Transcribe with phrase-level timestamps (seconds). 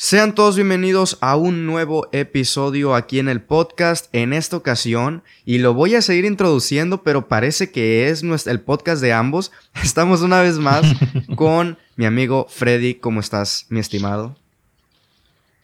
[0.00, 5.58] Sean todos bienvenidos a un nuevo episodio aquí en el podcast en esta ocasión y
[5.58, 9.50] lo voy a seguir introduciendo pero parece que es el podcast de ambos.
[9.82, 10.86] Estamos una vez más
[11.34, 12.94] con mi amigo Freddy.
[12.94, 14.36] ¿Cómo estás, mi estimado?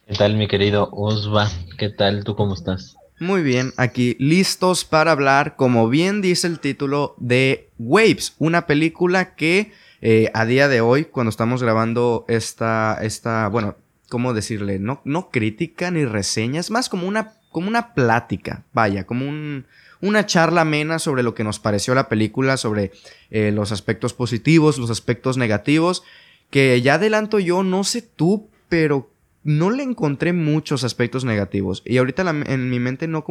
[0.09, 1.49] ¿Qué tal, mi querido Osva?
[1.79, 2.25] ¿Qué tal?
[2.25, 2.97] ¿Tú cómo estás?
[3.21, 9.37] Muy bien, aquí listos para hablar, como bien dice el título, de Waves, una película
[9.37, 9.71] que
[10.01, 13.77] eh, a día de hoy, cuando estamos grabando esta, esta, bueno,
[14.15, 14.79] ¿cómo decirle?
[14.79, 19.67] No, no crítica ni reseña, es más como una, como una plática, vaya, como un,
[20.01, 22.93] una charla amena sobre lo que nos pareció la película, sobre
[23.33, 26.05] eh, los aspectos positivos, los aspectos negativos,
[26.49, 29.11] que ya adelanto yo, no sé tú, pero
[29.43, 31.83] no le encontré muchos aspectos negativos.
[31.85, 33.25] Y ahorita en mi mente no...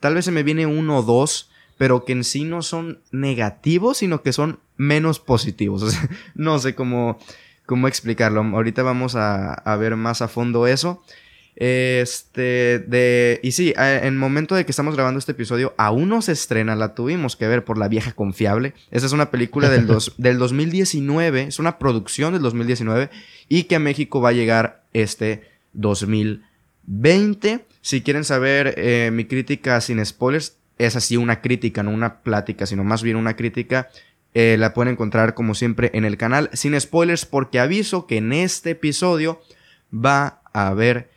[0.00, 3.98] Tal vez se me viene uno o dos, pero que en sí no son negativos,
[3.98, 5.96] sino que son menos positivos.
[6.34, 7.20] no sé cómo,
[7.68, 8.40] cómo explicarlo.
[8.40, 11.04] Ahorita vamos a, a, ver más a fondo eso.
[11.54, 16.22] Este, de, y sí, en el momento de que estamos grabando este episodio, aún no
[16.22, 18.72] se estrena, la tuvimos que ver por La Vieja Confiable.
[18.90, 23.10] Esa es una película del, dos, del 2019, es una producción del 2019
[23.50, 27.66] y que a México va a llegar este 2020.
[27.82, 32.64] Si quieren saber eh, mi crítica sin spoilers, es así una crítica, no una plática,
[32.64, 33.90] sino más bien una crítica.
[34.40, 38.32] Eh, la pueden encontrar como siempre en el canal sin spoilers porque aviso que en
[38.32, 39.40] este episodio
[39.92, 41.10] va a haber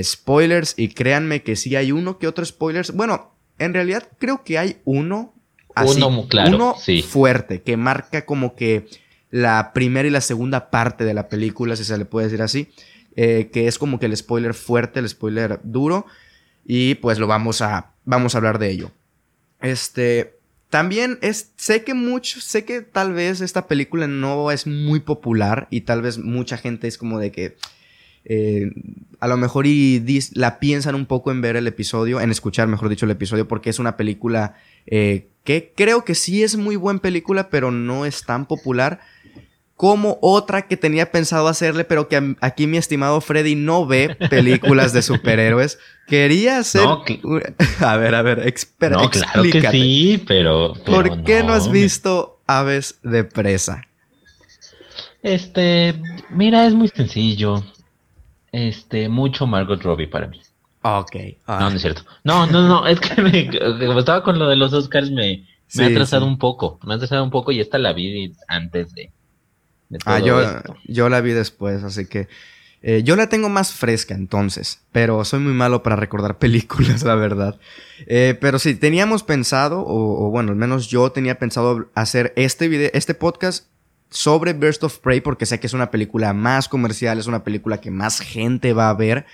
[0.00, 2.92] spoilers y créanme que sí hay uno que otro spoilers.
[2.94, 5.34] Bueno, en realidad creo que hay uno
[5.74, 8.86] así, uno, claro, uno fuerte que marca como que
[9.32, 12.70] la primera y la segunda parte de la película, si se le puede decir así,
[13.16, 16.06] eh, que es como que el spoiler fuerte, el spoiler duro
[16.64, 18.92] y pues lo vamos a vamos a hablar de ello.
[19.60, 20.37] Este
[20.70, 25.66] también es, sé que mucho, sé que tal vez esta película no es muy popular
[25.70, 27.56] y tal vez mucha gente es como de que
[28.24, 28.70] eh,
[29.20, 32.90] a lo mejor y la piensan un poco en ver el episodio, en escuchar, mejor
[32.90, 37.00] dicho, el episodio, porque es una película eh, que creo que sí es muy buena
[37.00, 39.00] película, pero no es tan popular
[39.78, 44.92] como otra que tenía pensado hacerle, pero que aquí mi estimado Freddy no ve películas
[44.92, 45.78] de superhéroes.
[46.08, 46.82] Quería hacer...
[47.80, 50.74] a ver, a ver, espera, no, claro que sí, pero...
[50.84, 53.84] ¿Por qué no has visto Aves de Presa?
[55.22, 55.94] Este,
[56.30, 57.62] mira, es muy sencillo.
[58.50, 60.40] Este, mucho Margot Robbie para mí.
[60.82, 61.14] Ok.
[61.46, 62.02] No, no es cierto.
[62.24, 63.48] No, no, no, es que me,
[63.86, 65.46] como estaba con lo de los Oscars, me,
[65.76, 66.80] me ha atrasado un poco.
[66.82, 69.12] Me ha atrasado un poco y esta la vi antes de.
[70.04, 70.40] Ah, yo,
[70.84, 72.28] yo la vi después, así que.
[72.80, 77.16] Eh, yo la tengo más fresca entonces, pero soy muy malo para recordar películas, la
[77.16, 77.58] verdad.
[78.06, 82.68] Eh, pero sí, teníamos pensado, o, o, bueno, al menos yo tenía pensado hacer este
[82.68, 83.66] video, este podcast
[84.10, 87.80] sobre Burst of Prey porque sé que es una película más comercial, es una película
[87.80, 89.26] que más gente va a ver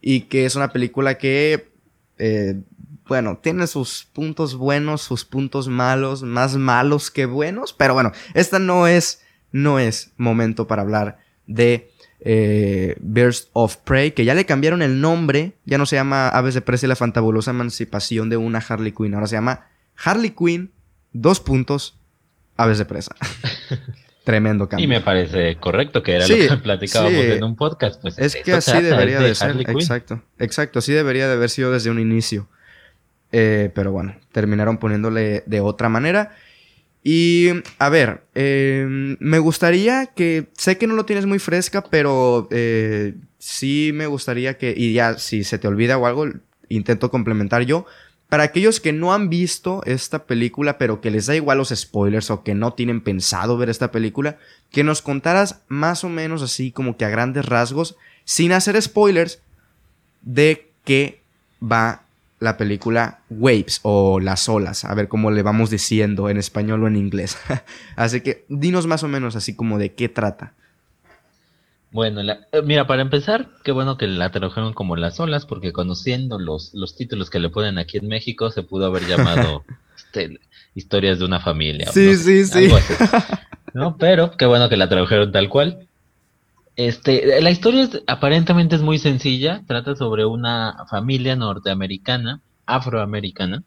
[0.00, 1.70] y que es una película que,
[2.18, 2.60] eh,
[3.06, 8.58] bueno, tiene sus puntos buenos, sus puntos malos, más malos que buenos, pero bueno, esta
[8.58, 9.22] no es,
[9.52, 11.90] no es momento para hablar de
[12.20, 16.54] eh, Burst of Prey, que ya le cambiaron el nombre, ya no se llama Aves
[16.54, 20.70] de Presa y la fantabulosa emancipación de una Harley Quinn, ahora se llama Harley Quinn,
[21.12, 21.98] dos puntos,
[22.56, 23.14] Aves de Presa.
[24.24, 24.84] Tremendo cambio.
[24.84, 28.00] Y me parece correcto que era lo que platicábamos en un podcast.
[28.02, 29.56] Pues es que así debería de, ser.
[29.58, 30.78] Exacto, exacto.
[30.80, 32.46] Así debería de haber sido desde un inicio.
[33.32, 36.36] Eh, pero bueno, terminaron poniéndole de otra manera.
[37.02, 42.46] Y a ver, em, me gustaría que, sé que no lo tienes muy fresca, pero
[42.50, 46.26] eh, sí me gustaría que, y ya si se te olvida o algo,
[46.68, 47.86] intento complementar yo,
[48.28, 52.30] para aquellos que no han visto esta película, pero que les da igual los spoilers
[52.30, 54.38] o que no tienen pensado ver esta película,
[54.70, 59.40] que nos contaras más o menos así como que a grandes rasgos, sin hacer spoilers,
[60.22, 61.22] de qué
[61.60, 62.04] va
[62.40, 66.88] la película Waves o Las olas, a ver cómo le vamos diciendo en español o
[66.88, 67.38] en inglés.
[67.96, 70.54] así que dinos más o menos así como de qué trata.
[71.92, 76.38] Bueno, eh, mira, para empezar, qué bueno que la tradujeron como las olas, porque conociendo
[76.38, 79.64] los, los títulos que le ponen aquí en México, se pudo haber llamado
[79.96, 80.40] este,
[80.74, 81.90] Historias de una familia.
[81.90, 82.68] Sí, sí, sí.
[83.74, 83.96] ¿no?
[83.98, 85.88] Pero qué bueno que la tradujeron tal cual.
[86.80, 93.64] Este, la historia aparentemente es muy sencilla, trata sobre una familia norteamericana, afroamericana.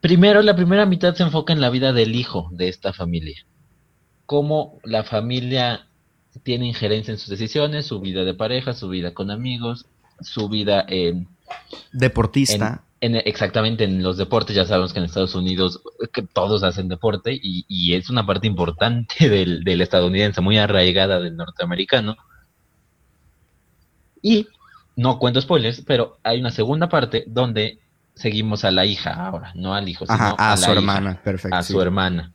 [0.00, 3.44] Primero, la primera mitad se enfoca en la vida del hijo de esta familia.
[4.24, 5.86] Cómo la familia
[6.44, 9.84] tiene injerencia en sus decisiones, su vida de pareja, su vida con amigos,
[10.22, 11.28] su vida en...
[11.92, 12.84] Deportista.
[13.00, 15.80] En, exactamente, en los deportes, ya sabemos que en Estados Unidos
[16.12, 22.16] que todos hacen deporte y, es una parte importante del, estadounidense, muy arraigada del norteamericano.
[24.22, 24.48] Y
[24.96, 27.78] no cuento spoilers, pero hay una segunda parte donde
[28.14, 31.56] seguimos a la hija ahora, no al hijo, sino a, a, su hermana, perfecto.
[31.56, 32.34] A su hermana.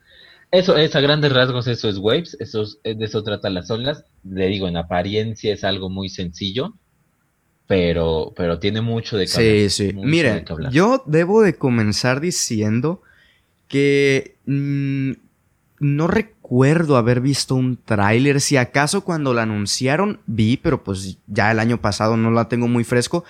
[0.51, 4.05] Eso es a grandes rasgos, eso es Waves, eso de eso trata las olas.
[4.23, 6.75] Le digo, en apariencia es algo muy sencillo,
[7.67, 9.93] pero, pero tiene mucho de que Sí, sí.
[9.93, 13.01] Miren, yo debo de comenzar diciendo
[13.67, 15.11] que mm,
[15.79, 18.39] no recuerdo haber visto un tráiler.
[18.39, 22.67] Si acaso cuando la anunciaron vi, pero pues ya el año pasado no la tengo
[22.67, 23.23] muy fresco.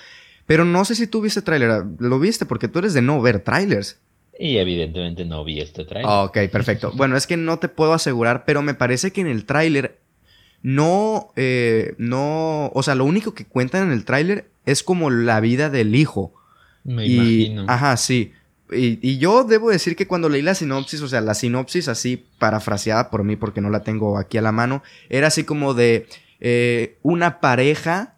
[0.46, 1.84] Pero no sé si tú viste tráiler.
[2.00, 2.46] ¿Lo viste?
[2.46, 4.00] Porque tú eres de no ver trailers.
[4.38, 6.12] Y evidentemente no vi este tráiler.
[6.12, 6.92] Ok, perfecto.
[6.94, 9.98] bueno, es que no te puedo asegurar, pero me parece que en el tráiler
[10.66, 15.40] no, eh, no, o sea, lo único que cuentan en el tráiler es como la
[15.40, 16.34] vida del hijo.
[16.84, 17.66] Me imagino.
[17.68, 18.34] Ajá, sí.
[18.72, 23.12] Y, yo debo decir que cuando leí la sinopsis, o sea, la sinopsis así parafraseada
[23.12, 26.08] por mí porque no la tengo aquí a la mano, era así como de
[26.40, 28.16] eh, una pareja,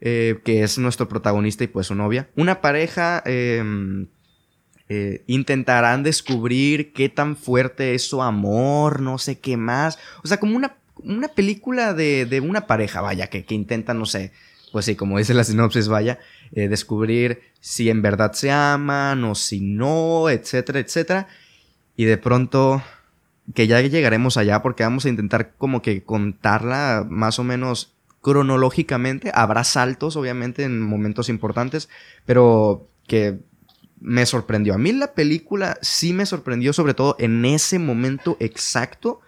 [0.00, 4.06] eh, que es nuestro protagonista y pues su novia, una pareja em,
[5.26, 10.56] intentarán descubrir qué tan fuerte es su amor, no sé qué más, o sea, como
[10.56, 14.32] una, una película de, de una pareja, vaya, que, que intenta, no sé,
[14.72, 16.18] pues sí, como dice la sinopsis, vaya,
[16.52, 21.28] eh, descubrir si en verdad se aman o si no, etcétera, etcétera.
[21.94, 22.82] Y de pronto,
[23.54, 27.92] que ya llegaremos allá porque vamos a intentar como que contarla más o menos
[28.22, 29.30] cronológicamente.
[29.34, 31.90] Habrá saltos, obviamente, en momentos importantes,
[32.24, 33.40] pero que
[34.00, 34.74] me sorprendió.
[34.74, 39.20] A mí la película sí me sorprendió, sobre todo en ese momento exacto,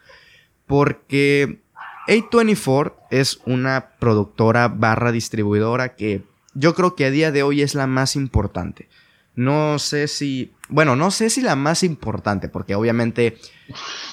[0.66, 1.60] porque
[2.08, 6.22] A24 es una productora barra distribuidora que
[6.54, 8.88] yo creo que a día de hoy es la más importante.
[9.36, 13.36] No sé si, bueno, no sé si la más importante, porque obviamente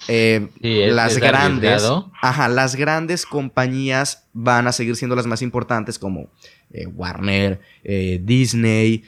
[0.07, 0.49] eh,
[0.91, 1.83] las grandes,
[2.21, 6.31] ajá, las grandes compañías van a seguir siendo las más importantes como
[6.71, 9.03] eh, Warner, eh, Disney,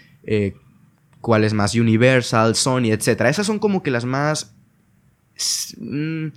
[1.20, 3.30] cuáles más, Universal, Sony, etcétera.
[3.30, 4.56] Esas son como que las más
[5.80, 6.28] mm,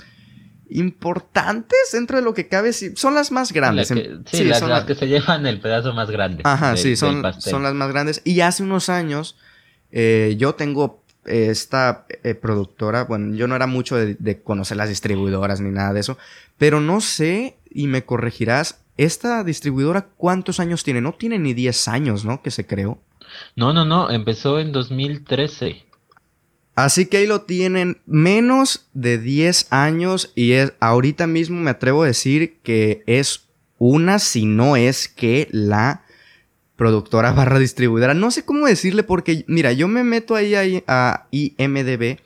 [0.69, 2.73] importantes dentro de lo que cabe.
[2.73, 3.89] Son las más grandes.
[3.89, 6.43] sí, las, son las que se llevan el pedazo más grande.
[6.45, 8.23] Ajá, sí, son, son las más grandes.
[8.25, 9.37] Y hace unos años
[9.93, 15.61] eh, yo tengo esta eh, productora, bueno, yo no era mucho de, conocer las distribuidoras
[15.61, 16.19] ni nada de eso,
[16.57, 21.89] pero no sé, y me corregirás, esta distribuidora cuántos años tiene, no tiene ni 10
[21.89, 22.43] años, ¿no?
[22.43, 22.99] Que se creó.
[23.57, 25.86] No, no, no, empezó en 2013.
[26.77, 32.03] Así que ahí lo tienen menos de 10 años y es ahorita mismo me atrevo
[32.03, 36.05] a decir que es una, si no es que la
[36.77, 38.15] productora barra distribuidora.
[38.15, 42.19] No sé cómo decirle porque, mira, yo me meto ahí, a IMDB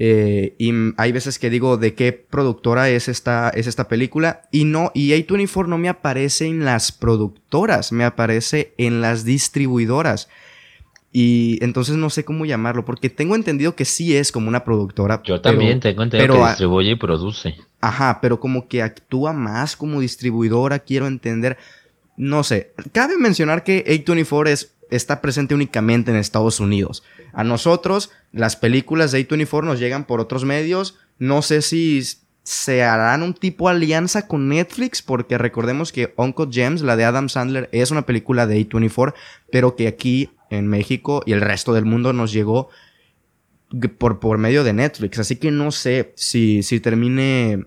[0.00, 4.62] eh, y hay veces que digo de qué productora es esta, es esta película y
[4.64, 10.28] no, y A24 no me aparece en las productoras, me aparece en las distribuidoras.
[11.10, 15.22] Y entonces no sé cómo llamarlo, porque tengo entendido que sí es como una productora.
[15.24, 17.56] Yo también tengo entendido que distribuye y produce.
[17.80, 21.56] Ajá, pero como que actúa más como distribuidora, quiero entender.
[22.16, 22.72] No sé.
[22.92, 27.02] Cabe mencionar que A24 es, está presente únicamente en Estados Unidos.
[27.32, 30.98] A nosotros, las películas de A24 nos llegan por otros medios.
[31.18, 32.02] No sé si
[32.42, 37.28] se harán un tipo alianza con Netflix, porque recordemos que Uncle James, la de Adam
[37.28, 39.14] Sandler, es una película de A24,
[39.50, 42.68] pero que aquí en México y el resto del mundo nos llegó
[43.98, 45.18] por, por medio de Netflix.
[45.18, 47.64] Así que no sé si, si termine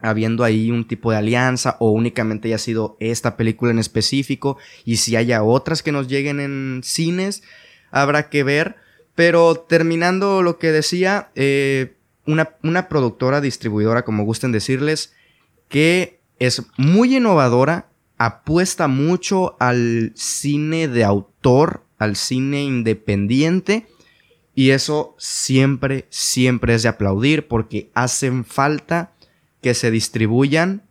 [0.00, 4.96] habiendo ahí un tipo de alianza o únicamente haya sido esta película en específico y
[4.98, 7.42] si haya otras que nos lleguen en cines,
[7.90, 8.76] habrá que ver.
[9.14, 11.94] Pero terminando lo que decía, eh,
[12.26, 15.14] una, una productora distribuidora, como gusten decirles,
[15.68, 17.86] que es muy innovadora,
[18.18, 23.86] apuesta mucho al cine de autor al cine independiente.
[24.54, 29.12] Y eso siempre, siempre es de aplaudir porque hacen falta
[29.60, 30.82] que se distribuyan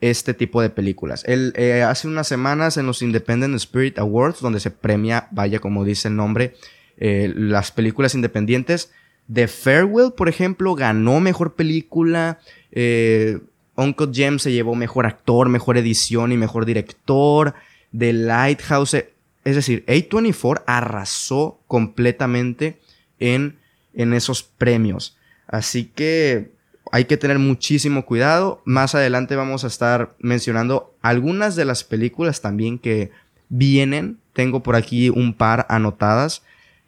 [0.00, 1.22] este tipo de películas.
[1.26, 5.84] El, eh, hace unas semanas en los Independent Spirit Awards, donde se premia, vaya como
[5.84, 6.54] dice el nombre,
[6.96, 8.90] eh, las películas independientes,
[9.32, 12.40] The Farewell, por ejemplo, ganó mejor película.
[12.72, 13.38] Eh,
[13.76, 17.54] Uncle James se llevó mejor actor, mejor edición y mejor director.
[17.96, 18.96] The Lighthouse
[19.44, 22.80] es decir, A24 arrasó completamente
[23.18, 23.58] en,
[23.94, 25.16] en esos premios.
[25.46, 26.52] Así que
[26.92, 28.62] hay que tener muchísimo cuidado.
[28.64, 33.10] Más adelante vamos a estar mencionando algunas de las películas también que
[33.48, 34.18] vienen.
[34.32, 36.42] Tengo por aquí un par anotadas,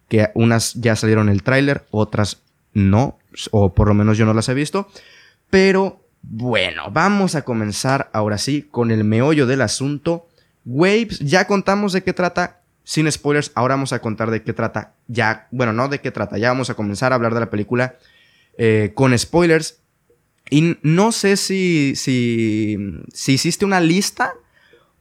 [0.08, 2.42] que unas ya salieron el tráiler, otras
[2.72, 3.18] no,
[3.50, 4.88] o por lo menos yo no las he visto.
[5.50, 10.26] Pero bueno, vamos a comenzar ahora sí con el meollo del asunto
[10.64, 12.60] Waves, ya contamos de qué trata.
[12.86, 14.94] Sin spoilers, ahora vamos a contar de qué trata.
[15.08, 16.36] Ya, bueno, no de qué trata.
[16.36, 17.96] Ya vamos a comenzar a hablar de la película
[18.58, 19.80] eh, con spoilers.
[20.50, 22.76] Y no sé si, si,
[23.12, 24.34] si hiciste una lista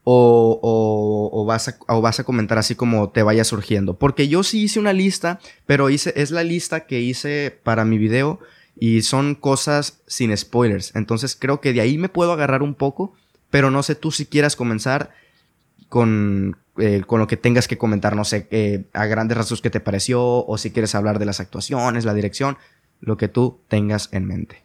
[0.05, 3.97] o, o, vas a, o, vas a, comentar así como te vaya surgiendo.
[3.97, 7.97] Porque yo sí hice una lista, pero hice, es la lista que hice para mi
[7.97, 8.39] video
[8.77, 10.95] y son cosas sin spoilers.
[10.95, 13.13] Entonces creo que de ahí me puedo agarrar un poco,
[13.49, 15.11] pero no sé tú si quieras comenzar
[15.93, 19.69] con, eh, con lo que tengas que comentar, no sé, eh, a grandes rasgos qué
[19.69, 22.57] te pareció, o si quieres hablar de las actuaciones, la dirección,
[22.99, 24.63] lo que tú tengas en mente.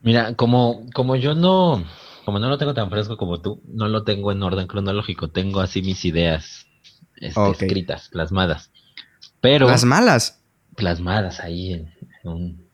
[0.00, 1.82] Mira, como, como yo no,
[2.24, 5.58] como no lo tengo tan fresco como tú, no lo tengo en orden cronológico, tengo
[5.58, 6.68] así mis ideas
[7.16, 8.70] este, escritas, plasmadas.
[9.40, 9.66] Pero.
[9.66, 10.40] ¿Las malas?
[10.76, 11.92] Plasmadas ahí en,
[12.22, 12.68] un.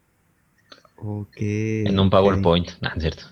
[0.96, 3.24] Okay, en un PowerPoint, no, es cierto.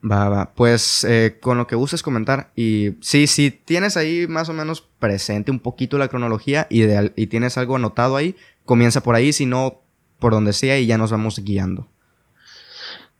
[0.00, 0.52] Va, va.
[0.54, 2.52] Pues eh, con lo que gustes comentar.
[2.54, 6.82] Y sí, sí, tienes ahí más o menos presente un poquito la cronología y,
[7.16, 9.80] y tienes algo anotado ahí, comienza por ahí, si no,
[10.18, 11.88] por donde sea y ya nos vamos guiando.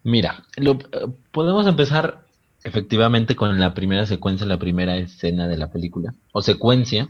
[0.02, 0.78] Mira, lo,
[1.32, 2.24] podemos empezar
[2.64, 7.08] efectivamente con la primera secuencia, la primera escena de la película, o secuencia.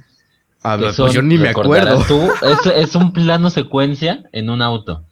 [0.62, 2.02] A ver, pues yo ni me acuerdo.
[2.08, 2.20] Tú,
[2.75, 5.04] es, un plano secuencia en un auto.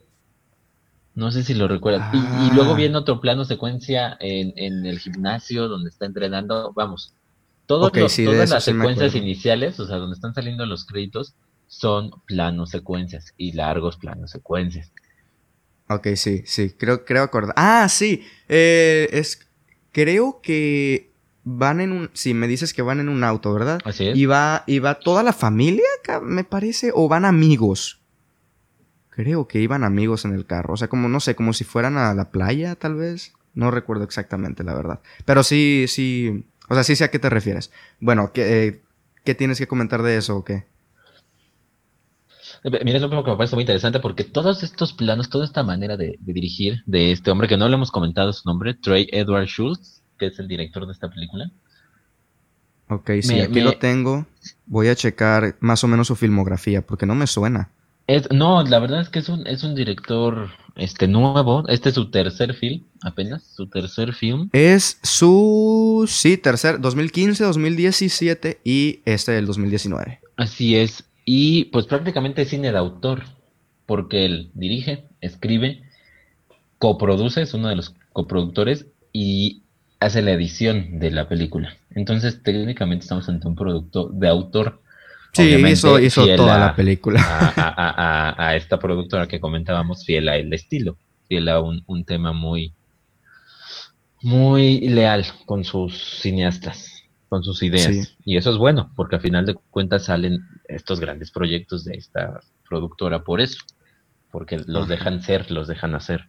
[1.17, 2.15] No sé si lo recuerdas.
[2.15, 2.77] Y, luego ah.
[2.77, 6.73] viene otro plano secuencia en, el gimnasio donde está entrenando.
[6.75, 7.15] Vamos,
[7.65, 11.35] todos todas las secuencias iniciales, o sea, donde están saliendo los créditos,
[11.69, 14.93] son planos secuencias y largos planos secuencias.
[15.89, 17.55] Ok, sí, sí, creo, creo acordar.
[17.57, 19.49] Ah, sí, eh, es,
[19.93, 21.13] creo que
[21.45, 23.81] van en un, sí, me dices que van en un auto, ¿verdad?
[23.85, 24.19] Así es.
[24.19, 25.87] Y va, y va toda la familia,
[26.23, 28.03] me parece, o van amigos.
[29.17, 31.97] Creo que iban amigos en el carro, o sea, como, no sé, como si fueran
[31.97, 33.33] a la playa, tal vez.
[33.55, 35.01] No recuerdo exactamente, la verdad.
[35.25, 37.73] Pero sí, sí, o sea, sí sé a qué te refieres.
[37.99, 38.83] Bueno, ¿qué, eh,
[39.25, 40.67] ¿qué tienes que comentar de eso o qué?
[42.63, 45.97] Mira, es lo que me parece muy interesante porque todos estos planos, toda esta manera
[45.97, 50.03] de, dirigir de este hombre, que no le hemos comentado su nombre, Trey Edward Schultz,
[50.19, 51.51] que es el director de esta película.
[52.89, 54.27] Ok, sí, aquí lo tengo.
[54.67, 57.71] Voy a checar más o menos su filmografía porque no me suena.
[58.07, 61.67] Es, no, la verdad es que es un, es un director este nuevo.
[61.69, 64.49] Este es su tercer film, apenas, su tercer film.
[64.53, 70.21] Es su, sí, tercer, 2015, 2017 y este del 2019.
[70.37, 71.05] Así es.
[71.25, 73.25] Y pues prácticamente es cine de autor,
[73.87, 75.83] porque él dirige, escribe,
[76.79, 79.63] coproduce, es uno de los coproductores y
[79.99, 81.77] hace la edición de la película.
[81.95, 84.81] Entonces técnicamente estamos ante un producto de autor.
[85.37, 87.21] Sí, hizo, hizo toda la película.
[87.57, 90.97] A, esta productora que comentábamos, fiel a el estilo,
[91.29, 92.73] fiel a un, un tema muy,
[94.23, 96.97] muy leal con sus cineastas
[97.29, 98.17] con sus ideas.
[98.25, 102.41] Y eso es bueno, porque al final de cuentas salen estos grandes proyectos de esta
[102.69, 103.59] productora por eso,
[104.31, 106.27] porque los dejan ser, los dejan hacer.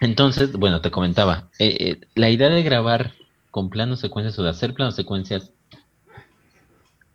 [0.00, 3.12] Entonces, bueno, te comentaba, eh, eh, la idea de grabar
[3.50, 5.52] con planos secuencias o de hacer planos secuencias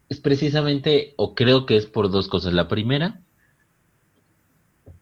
[0.09, 2.53] es precisamente, o creo que es por dos cosas.
[2.53, 3.21] La primera,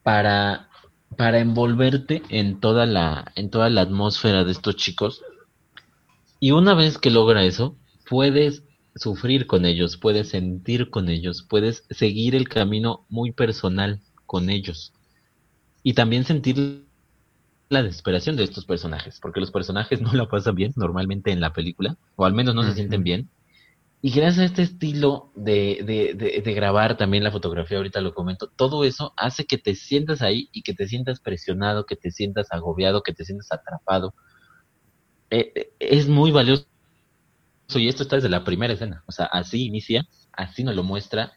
[0.01, 0.69] para,
[1.17, 5.22] para envolverte en toda la, en toda la atmósfera de estos chicos,
[6.39, 7.77] y una vez que logra eso,
[8.10, 8.63] puedes
[8.95, 14.93] sufrir con ellos, puedes sentir con ellos, puedes seguir el camino muy personal con ellos.
[15.83, 16.86] Y también sentir
[17.69, 21.53] la desesperación de estos personajes, porque los personajes no la pasan bien normalmente en la
[21.53, 23.29] película, o al menos no se sienten bien.
[24.05, 28.51] Y gracias a este estilo de, de, de, grabar también la fotografía, ahorita lo comento,
[28.53, 32.51] todo eso hace que te sientas ahí y que te sientas presionado, que te sientas
[32.51, 34.13] agobiado, que te sientas atrapado,
[35.29, 36.65] eh, es muy valioso
[37.74, 41.31] y esto está desde la primera escena, o sea, así inicia, así nos lo muestra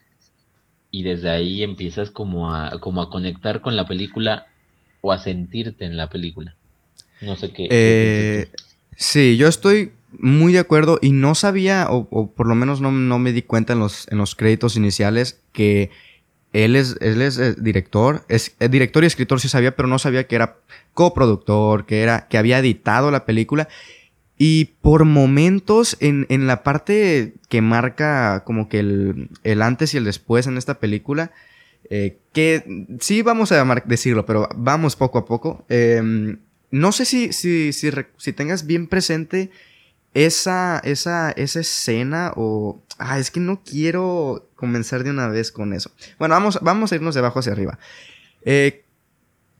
[0.91, 4.47] y desde ahí empiezas como a, como a conectar con la película
[4.99, 6.57] o a sentirte en la película.
[7.21, 7.69] No sé qué.
[7.71, 8.51] Eh,
[8.97, 13.33] sí, yo estoy muy de acuerdo y no sabía, o, por lo menos no, me
[13.33, 15.89] di cuenta en los, en los créditos iniciales, que
[16.53, 20.27] él es, él es eh, director, es director y escritor sí sabía, pero no sabía
[20.27, 20.57] que era
[20.93, 23.67] coproductor, que era, que había editado la película.
[24.39, 29.97] Y por momentos, en, en la parte que marca como que el, el, antes y
[29.97, 31.31] el después en esta película,
[31.89, 32.63] eh, que
[32.99, 35.65] sí vamos a decirlo, pero vamos poco a poco.
[35.69, 39.51] Em, no sé si, si, si, tengas bien presente
[40.13, 42.81] esa, esa, esa escena o...
[42.97, 45.91] Ah, es que no quiero comenzar de una vez con eso.
[46.17, 47.77] Bueno, vamos, vamos a irnos de abajo hacia arriba.
[48.43, 48.83] Eh,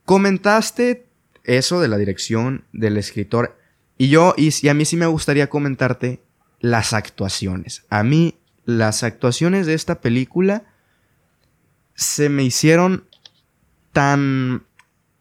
[0.05, 1.05] comentaste
[1.43, 3.57] eso de la dirección del escritor.
[3.97, 6.21] Y yo, y, a mí sí me gustaría comentarte
[6.59, 7.85] las actuaciones.
[7.89, 10.65] A mí, las actuaciones de esta película
[11.95, 13.05] se me hicieron
[13.91, 14.65] tan.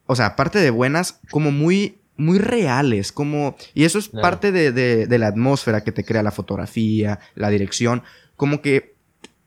[0.07, 1.99] O sea, aparte de buenas, como muy.
[2.17, 3.57] Muy reales, como...
[3.75, 8.03] Y eso es parte de, de, la atmósfera que te crea la fotografía, la dirección.
[8.37, 8.95] Como que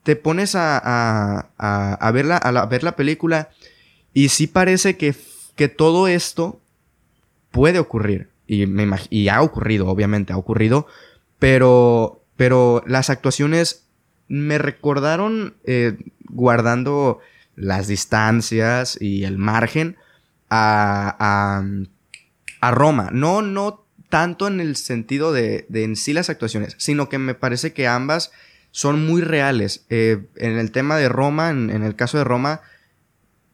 [0.02, 3.50] te pones a, a, a, a verla, a ver la película
[4.12, 5.14] y sí parece que,
[5.56, 6.60] que todo esto
[7.50, 8.30] puede ocurrir.
[8.46, 10.86] Y, me y ha ocurrido, obviamente, ha ocurrido.
[11.38, 13.86] Pero, pero las actuaciones
[14.28, 17.20] me recordaron, eh, guardando
[17.54, 19.96] las distancias y el margen,
[20.48, 21.64] a, a,
[22.62, 23.10] Roma.
[23.12, 27.34] No, no tanto en el sentido de, de, en sí las actuaciones, sino que me
[27.34, 28.32] parece que ambas
[28.72, 29.86] son muy reales.
[29.88, 32.60] Eh, en el tema de Roma, en, en, el caso de Roma,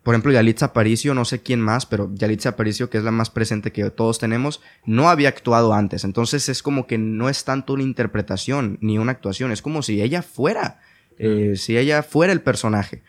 [0.03, 3.29] por ejemplo, Yalitza Aparicio, no sé quién más, pero Yalitza Aparicio, que es la más
[3.29, 6.05] presente que todos tenemos, no había actuado antes.
[6.05, 10.01] Entonces es como que no es tanto una interpretación ni una actuación, es como si
[10.01, 10.81] ella fuera,
[11.19, 13.03] eh, si ella fuera el personaje.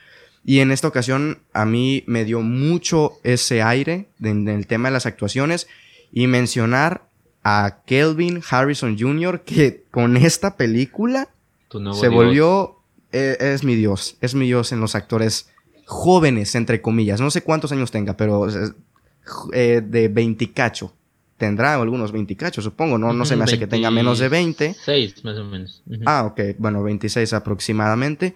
[0.44, 4.94] Y en esta ocasión a mí me dio mucho ese aire en el tema de
[4.94, 5.68] las actuaciones
[6.12, 7.08] y mencionar
[7.44, 11.30] a Kelvin Harrison Jr., que con esta película
[11.94, 12.78] se volvió,
[13.12, 15.50] eh, es mi Dios, es mi Dios en los actores
[15.86, 17.22] jóvenes, entre comillas.
[17.22, 18.48] No sé cuántos años tenga, pero
[19.54, 20.94] eh, de 20 cacho.
[21.38, 22.98] Tendrá algunos 20 cacho, supongo.
[22.98, 24.76] No, no se me hace que tenga menos de 20.
[24.84, 25.84] 6 más o menos.
[26.06, 26.58] Ah, ok.
[26.58, 28.36] Bueno, 26 aproximadamente.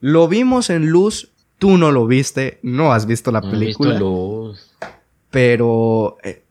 [0.00, 1.30] Lo vimos en luz.
[1.58, 2.58] Tú no lo viste.
[2.62, 3.92] No has visto la película.
[3.92, 4.70] Visto luz.
[5.30, 6.42] Pero eh,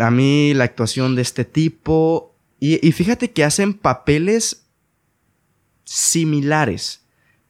[0.00, 2.34] a mí la actuación de este tipo.
[2.58, 4.66] Y, y fíjate que hacen papeles
[5.84, 7.02] similares.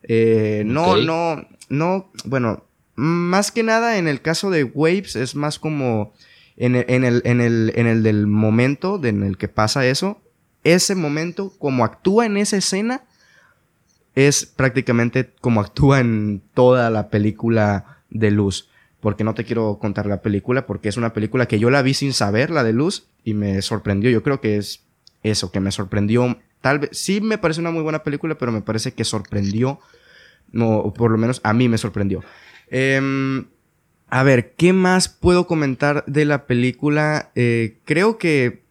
[0.02, 2.64] Eh, no, no no, bueno,
[2.96, 6.12] más que nada en el caso de Waves es más como
[6.56, 10.20] en el, en el, en el, en el del momento en el que pasa eso,
[10.64, 13.04] ese momento, como actúa en esa escena,
[14.14, 18.68] es prácticamente como actúa en toda la película de Luz.
[19.00, 21.94] Porque no te quiero contar la película, porque es una película que yo la vi
[21.94, 24.10] sin saber, la de Luz, y me sorprendió.
[24.10, 24.84] Yo creo que es
[25.22, 26.38] eso, que me sorprendió.
[26.60, 29.80] Tal vez, sí me parece una muy buena película, pero me parece que sorprendió
[30.52, 32.22] no, por lo menos a mí me sorprendió.
[32.68, 33.46] Em,
[34.08, 37.30] a ver, ¿qué más puedo comentar de la película?
[37.34, 38.64] Eh, creo que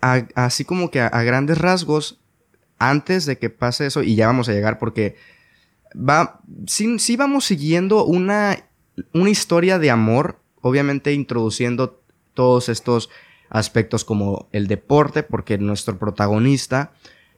[0.00, 2.20] así como que a, grandes rasgos,
[2.78, 5.16] antes de que pase eso, y ya vamos a llegar porque
[5.94, 8.64] va, sí, sí vamos siguiendo una,
[9.12, 12.00] una historia de amor, obviamente introduciendo
[12.34, 13.10] todos estos
[13.48, 16.92] aspectos como el deporte, porque nuestro protagonista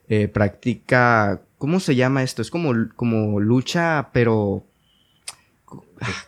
[0.08, 2.42] eh, practica ¿Cómo se llama esto?
[2.42, 4.66] Es como, como lucha, pero.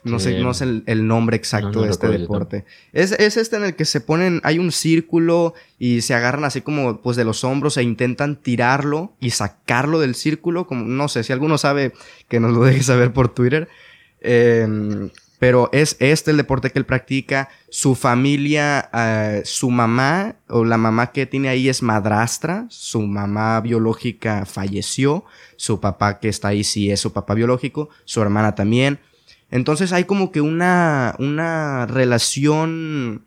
[0.05, 2.65] No sé, no sé el, nombre exacto de este deporte.
[2.93, 6.61] Es, es, este en el que se ponen, hay un círculo y se agarran así
[6.61, 10.69] como pues de los hombros e intentan tirarlo y sacarlo del círculo.
[10.69, 11.95] Como, no sé, si alguno sabe
[12.29, 13.67] que nos lo deje saber por Twitter.
[14.25, 15.11] Eh,
[15.45, 17.51] pero es este el deporte que él practica.
[17.69, 22.65] Su familia, eh, su mamá o la mamá que tiene ahí es madrastra.
[22.71, 25.25] Su mamá biológica falleció.
[25.57, 27.91] Su papá que está ahí sí es su papá biológico.
[28.07, 29.01] Su hermana también.
[29.51, 33.27] Entonces hay como que una, una relación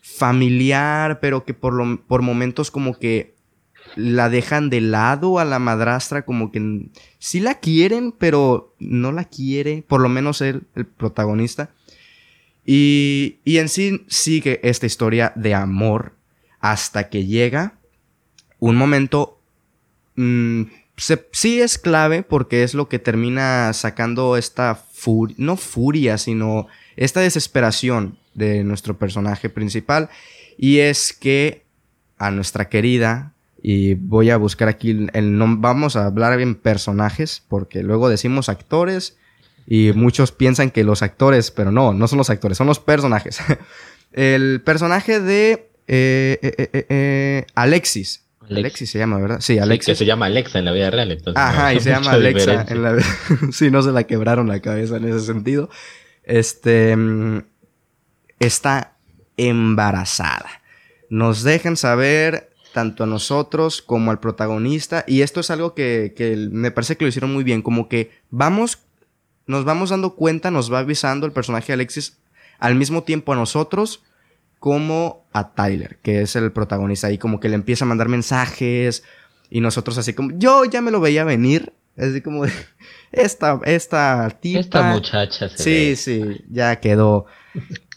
[0.00, 3.34] familiar, pero que por, lo, por momentos como que
[3.98, 9.24] la dejan de lado a la madrastra, como que sí la quieren, pero no la
[9.24, 11.70] quiere, por lo menos él, el protagonista.
[12.64, 16.14] Y, y en sí sigue esta historia de amor
[16.60, 17.74] hasta que llega
[18.58, 19.40] un momento...
[20.16, 20.64] Mm,
[21.32, 27.20] sí es clave porque es lo que termina sacando esta furia, no furia, sino esta
[27.20, 30.08] desesperación de nuestro personaje principal.
[30.56, 31.64] Y es que
[32.18, 33.32] a nuestra querida
[33.62, 35.60] y voy a buscar aquí el, nombre.
[35.62, 39.16] Vamos a hablar en personajes, porque luego decimos actores
[39.66, 43.40] y muchos piensan que los actores, pero no, no son los actores, son los personajes.
[44.12, 48.24] el personaje de eh, eh, eh, Alexis.
[48.48, 49.40] Alexis se llama, ¿verdad?
[49.40, 49.92] Sí, Alexis.
[49.92, 51.10] que se llama Alexa en la vida real.
[51.10, 52.96] Entonces Ajá, y se llama Alexa en la
[53.52, 55.68] Sí, no se la quebraron la cabeza en ese sentido.
[56.22, 56.96] Este.
[56.96, 57.42] Mm,
[58.38, 58.96] está
[59.36, 60.62] embarazada.
[61.10, 65.04] Nos dejan saber tanto a nosotros como al protagonista.
[65.06, 67.62] Y esto es algo que, me parece que lo hicieron muy bien.
[67.62, 68.78] Como que vamos,
[69.46, 72.18] nos vamos dando cuenta, nos va avisando el personaje de Alexis
[72.58, 74.02] al mismo tiempo a nosotros
[74.58, 77.10] como a Tyler, que es el protagonista.
[77.12, 79.04] Y como que le empieza a mandar mensajes.
[79.50, 81.72] Y nosotros así como, yo ya me lo veía venir.
[81.96, 82.44] Así como,
[83.12, 84.60] esta, esta tipa.
[84.60, 85.48] Esta muchacha.
[85.48, 87.26] sí, sí, ya quedó,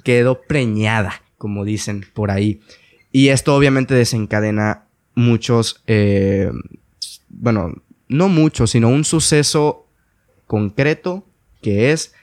[0.04, 2.62] quedó preñada, como dicen por ahí.
[3.12, 6.52] Y esto obviamente desencadena muchos, eh,
[7.30, 7.74] bueno,
[8.08, 9.88] no muchos, sino un suceso
[10.48, 11.26] concreto
[11.62, 12.14] que es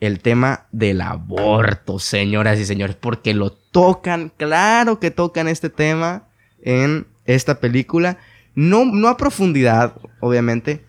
[0.00, 6.28] el tema del aborto, señoras y señores, porque lo tocan, claro que tocan este tema
[6.62, 8.18] en esta película,
[8.54, 10.84] no, no a profundidad, obviamente,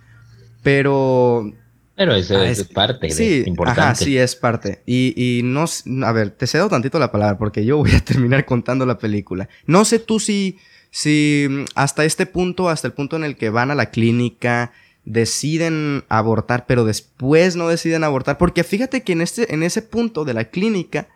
[0.64, 1.52] pero...
[2.00, 3.82] Pero eso Ah, es, es- parte Sí, de, importante.
[3.82, 4.82] ajá, sí, es parte.
[4.86, 5.66] Y, y no,
[6.06, 9.50] a ver, te cedo tantito la palabra porque yo voy a terminar contando la película.
[9.66, 10.58] No sé tú si,
[10.92, 14.72] si mm, hasta este punto, hasta el punto en el que van a la clínica,
[15.04, 18.38] deciden abortar, pero después no deciden abortar.
[18.38, 21.10] Porque fíjate que en, este, en ese punto de la clínica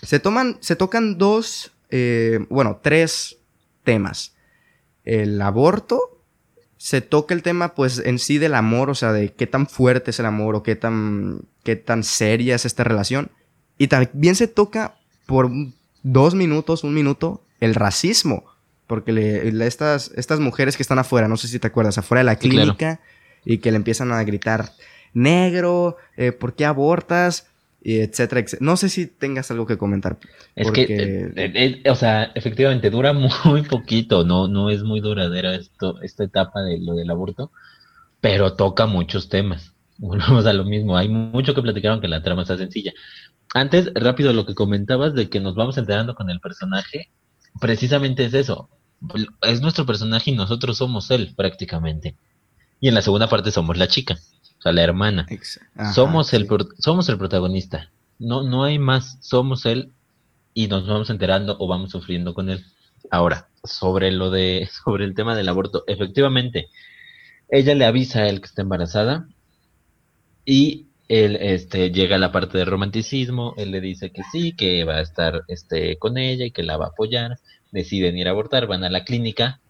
[0.00, 3.38] se, toman, se tocan dos, eh, bueno, tres
[3.82, 4.36] temas.
[5.04, 6.19] El aborto,
[6.82, 10.12] se toca el tema, pues, en sí del amor, o sea, de qué tan fuerte
[10.12, 13.30] es el amor o qué tan, qué tan seria es esta relación.
[13.76, 14.94] Y también se toca
[15.26, 15.50] por
[16.02, 18.44] dos minutos, un minuto, el racismo.
[18.86, 22.20] Porque le- le- estas, estas mujeres que están afuera, no sé si te acuerdas, afuera
[22.20, 22.54] de la claro.
[22.56, 23.00] clínica
[23.44, 24.72] y que le empiezan a gritar,
[25.12, 27.46] negro, eh, ¿por qué abortas?
[27.82, 28.64] Y etcétera, etcétera.
[28.64, 30.18] No sé si tengas algo que comentar.
[30.54, 33.12] Es porque- que, eh, eh, eh, o sea, efectivamente dura
[33.44, 37.50] muy poquito, no, no es muy duradera esto, esta etapa de lo del aborto,
[38.20, 39.72] pero toca muchos temas.
[39.98, 42.92] Volvemos a lo mismo, hay mucho que platicar aunque la trama está sencilla.
[43.54, 47.10] Antes, rápido, lo que comentabas de que nos vamos enterando con el personaje,
[47.60, 48.68] precisamente es eso.
[49.42, 52.16] Es nuestro personaje y nosotros somos él, prácticamente.
[52.80, 54.18] Y en la segunda parte somos la chica,
[54.60, 55.34] o sea, la hermana.
[55.76, 56.48] Ajá, somos el sí.
[56.48, 57.92] pro- somos el protagonista.
[58.20, 59.18] No, no hay más.
[59.22, 59.92] Somos él
[60.54, 62.64] y nos vamos enterando o vamos sufriendo con él.
[63.10, 66.68] Ahora, sobre lo de, sobre el tema del aborto, efectivamente,
[67.50, 69.28] ella le avisa a él que está embarazada
[70.44, 74.84] y él este, llega a la parte de romanticismo, él le dice que sí, que
[74.84, 77.38] va a estar este, con ella y que la va a apoyar,
[77.72, 79.60] deciden ir a abortar, van a la clínica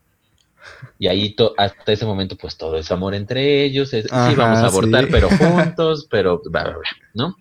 [0.98, 4.66] y ahí hasta ese momento pues todo es amor entre ellos, es, sí, vamos a
[4.66, 5.10] abortar sí.
[5.10, 7.36] pero juntos, pero bla, bla, bla, ¿no?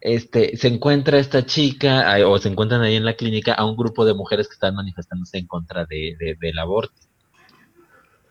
[0.00, 4.04] Este, se encuentra esta chica, o se encuentran ahí en la clínica a un grupo
[4.04, 6.94] de mujeres que están manifestándose en contra de, de- del aborto.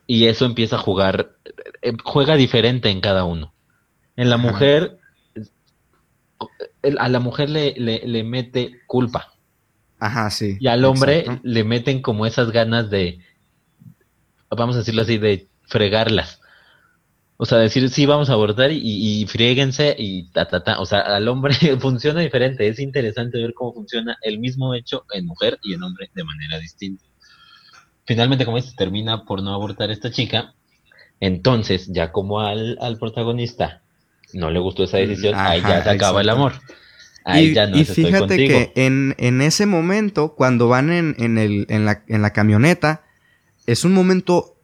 [0.05, 1.33] Y eso empieza a jugar,
[1.81, 3.53] eh, juega diferente en cada uno.
[4.15, 4.97] En la mujer,
[6.97, 9.33] a la mujer le, le, le mete culpa.
[9.99, 10.57] Ajá, sí.
[10.59, 11.41] Y al hombre exacto.
[11.43, 13.19] le meten como esas ganas de,
[14.49, 16.41] vamos a decirlo así, de fregarlas.
[17.39, 20.79] O sea, decir, sí, vamos a abortar y, y fríguense y ta, ta, ta.
[20.79, 22.67] O sea, al hombre funciona diferente.
[22.67, 26.57] Es interesante ver cómo funciona el mismo hecho en mujer y en hombre de manera
[26.60, 27.05] distinta.
[28.05, 30.55] Finalmente, como dices, termina por no abortar esta chica.
[31.19, 33.81] Entonces, ya como al, al protagonista
[34.33, 36.53] no le gustó esa decisión, ahí ya se acaba el amor.
[37.23, 38.60] Ahí y, ya no y estoy fíjate contigo.
[38.73, 43.03] que en, en ese momento, cuando van en, en, el, en, la, en la camioneta,
[43.67, 44.56] es un momento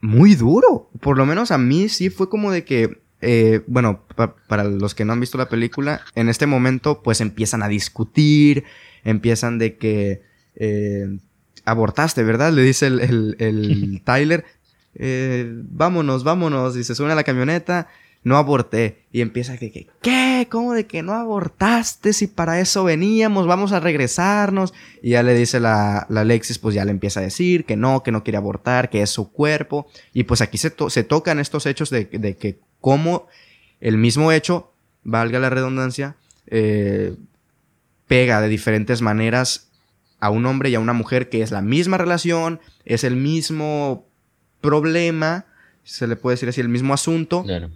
[0.00, 0.90] muy duro.
[1.00, 4.94] Por lo menos a mí sí fue como de que, eh, bueno, pa- para los
[4.94, 8.64] que no han visto la película, en este momento pues empiezan a discutir,
[9.04, 10.22] empiezan de que
[10.56, 11.18] eh,
[11.64, 12.52] abortaste, ¿verdad?
[12.52, 14.44] Le dice el, el- el Tyler,
[14.94, 17.88] eh, vámonos, vámonos, y se suben a la camioneta.
[18.24, 19.04] No aborté.
[19.12, 20.48] Y empieza que, que, ¿qué?
[20.50, 22.12] ¿Cómo de que no abortaste?
[22.12, 24.74] Si para eso veníamos, vamos a regresarnos.
[25.02, 28.02] Y ya le dice la, la Alexis, pues ya le empieza a decir que no,
[28.02, 29.86] que no quiere abortar, que es su cuerpo.
[30.12, 33.28] Y pues aquí se, to- se tocan estos hechos de, de que cómo
[33.80, 37.14] el mismo hecho, valga la redundancia, eh,
[38.06, 39.68] pega de diferentes maneras
[40.20, 44.06] a un hombre y a una mujer que es la misma relación, es el mismo
[44.62, 45.44] problema,
[45.82, 47.70] se le puede decir así, el mismo asunto, Claro.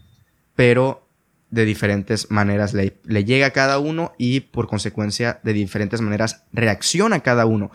[0.58, 1.06] Pero
[1.50, 6.42] de diferentes maneras le, le llega a cada uno y por consecuencia de diferentes maneras
[6.52, 7.70] reacciona cada uno.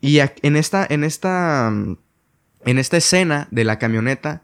[0.00, 1.98] Y en esta, en esta, mm,
[2.64, 4.42] en esta escena de la camioneta,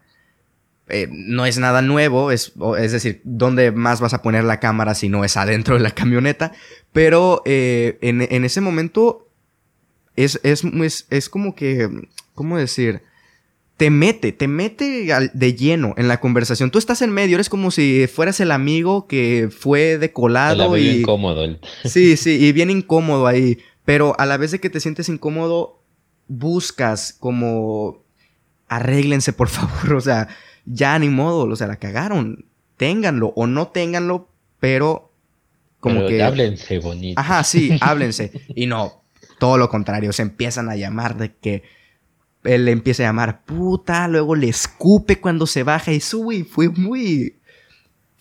[0.88, 4.94] eh, no es nada nuevo, es, es decir, ¿dónde más vas a poner la cámara
[4.94, 6.52] si no es adentro de la camioneta?
[6.92, 9.26] Pero eh, en, en ese momento
[10.16, 10.66] es, es,
[11.08, 11.88] es como que,
[12.34, 13.00] ¿cómo decir?
[13.80, 16.70] Te mete, te mete al- de lleno en la conversación.
[16.70, 20.12] Tú estás en medio, eres como si fueras el amigo que fue de Se la
[20.12, 21.00] colado vive y...
[21.00, 21.44] incómodo.
[21.44, 23.56] el- Sí, sí, y bien incómodo ahí.
[23.86, 25.82] Pero a la vez de que te sientes incómodo,
[26.28, 28.04] buscas como
[28.68, 29.94] arréglense, por favor.
[29.96, 30.28] O sea,
[30.66, 32.44] ya ni modo, o sea, la cagaron.
[32.76, 35.10] Ténganlo o no ténganlo, pero
[35.80, 36.22] como Pero que.
[36.22, 37.18] háblense bonito.
[37.18, 38.30] Ajá, sí, háblense.
[38.54, 39.02] Y no,
[39.38, 41.62] todo lo contrario, se empiezan a llamar de que
[42.44, 46.44] él le empieza a llamar puta, luego le escupe cuando se baja y sube y
[46.44, 47.36] fue muy...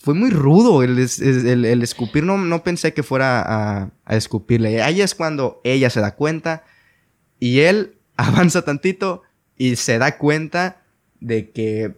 [0.02, 4.82] Fue muy rudo el, el- escupir, no, no pensé que fuera a, a escupirle.
[4.82, 6.64] Ahí es cuando ella se da cuenta
[7.38, 9.24] y él avanza tantito
[9.58, 10.84] y se da cuenta
[11.20, 11.96] de que,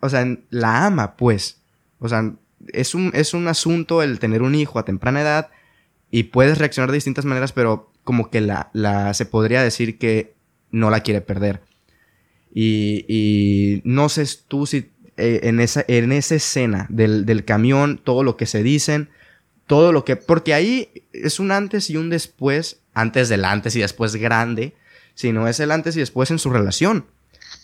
[0.00, 1.62] o sea, la ama, pues.
[1.98, 2.34] O sea,
[2.74, 5.48] es un, es un asunto el tener un hijo a temprana edad
[6.10, 10.33] y puedes reaccionar de distintas maneras, pero como que la, la se podría decir que
[10.74, 11.62] no la quiere perder.
[12.52, 18.22] Y, no sé tú si eh, en, esa, en esa escena del, del camión, todo
[18.22, 19.08] lo que se dicen,
[19.66, 20.16] todo lo que...
[20.16, 24.74] Porque ahí es un antes y un después, antes del antes y después grande,
[25.14, 27.06] sino es el antes y después en su relación.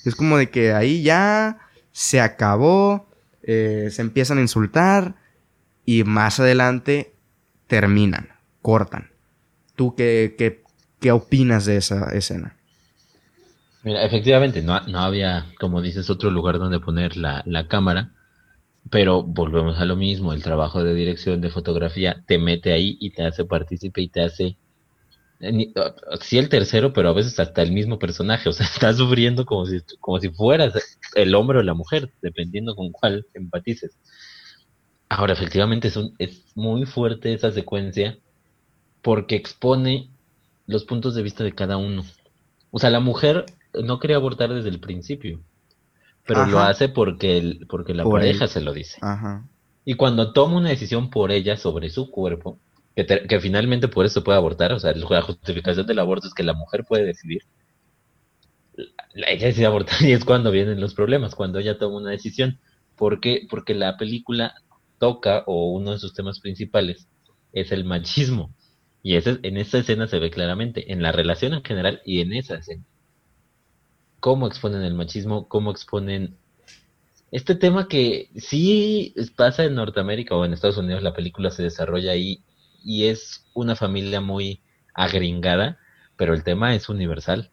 [0.04, 1.58] Es como de que ahí ya
[1.92, 3.08] se acabó,
[3.42, 5.16] eh, se empiezan a insultar
[5.84, 7.12] y más adelante
[7.66, 8.30] terminan,
[8.62, 9.10] cortan.
[9.74, 10.62] ¿Tú qué, qué,
[11.00, 12.56] qué opinas de esa escena?
[13.82, 18.12] Mira, efectivamente, no, no había, como dices, otro lugar donde poner la, la cámara,
[18.90, 23.10] pero volvemos a lo mismo, el trabajo de dirección de fotografía te mete ahí y
[23.12, 24.58] te hace partícipe y te hace
[25.40, 25.72] eh,
[26.22, 29.66] sí el tercero, pero a veces hasta el mismo personaje, o sea, estás sufriendo como
[29.66, 30.74] si, como si fueras
[31.16, 33.98] el hombre o la mujer, dependiendo con cuál empatices.
[35.08, 38.18] Ahora, efectivamente es, es muy fuerte esa secuencia
[39.02, 40.10] porque expone
[40.66, 42.04] los puntos de vista de cada uno.
[42.70, 45.40] O sea, la mujer no quería abortar desde el principio,
[46.26, 49.00] pero lo hace porque, el, porque la pareja se lo dice.
[49.84, 52.58] Y cuando toma una decisión por ella sobre su cuerpo,
[52.94, 56.52] que, finalmente por eso puede abortar, o sea, la justificación del aborto es que la
[56.52, 57.42] mujer puede decidir.
[59.14, 62.58] ella decide abortar y es cuando vienen los problemas, cuando ella toma una decisión.
[62.96, 63.46] ¿Por qué?
[63.48, 64.54] Porque la película
[64.98, 67.08] toca, o uno de sus temas principales,
[67.52, 68.54] es el machismo.
[69.02, 72.34] Y ese, en esa escena se ve claramente, en la relación en general y en
[72.34, 72.84] esa escena.
[74.20, 76.36] Cómo exponen el machismo, cómo exponen
[77.30, 82.12] este tema que sí pasa en Norteamérica o en Estados Unidos, la película se desarrolla
[82.12, 82.42] ahí
[82.82, 84.60] y es una familia muy
[84.94, 85.78] agringada,
[86.16, 87.50] pero el tema es universal.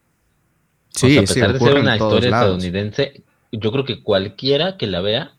[0.89, 5.33] Sí, a pesar de ser una historia estadounidense, yo creo que cualquiera que la vea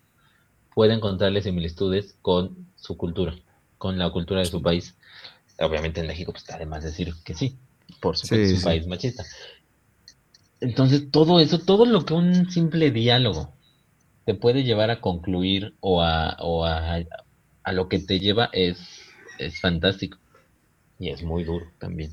[0.73, 3.35] puede encontrarle similitudes con su cultura,
[3.77, 4.95] con la cultura de su país.
[5.59, 7.57] Obviamente en México, pues además decir que sí,
[8.01, 9.25] por supuesto, es un país machista.
[10.61, 13.55] Entonces, todo eso, todo lo que un simple diálogo
[14.25, 18.79] te puede llevar a concluir o a, a, lo que te lleva es
[19.39, 20.19] es fantástico.
[20.99, 22.13] Y es muy duro también.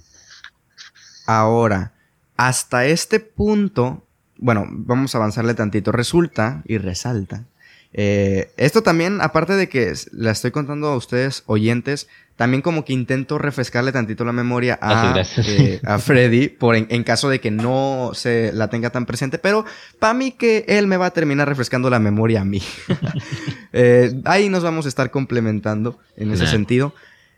[1.25, 1.93] Ahora,
[2.37, 4.05] hasta este punto,
[4.37, 5.91] bueno, vamos a avanzarle tantito.
[5.91, 7.45] Resulta y resalta.
[7.93, 12.93] Eh, esto también, aparte de que la estoy contando a ustedes, oyentes, también como que
[12.93, 17.49] intento refrescarle tantito la memoria a, ah, eh, a Freddy, por en, caso de que
[17.49, 19.65] no se la tenga tan presente, pero
[19.99, 22.61] para mí que él me va a terminar refrescando la memoria a mí.
[23.77, 26.93] Eh, ahí nos vamos a estar complementando en ese sentido.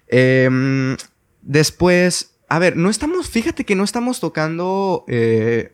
[0.08, 0.96] Em,
[1.42, 5.74] después, a ver, no estamos, fíjate que no estamos tocando eh,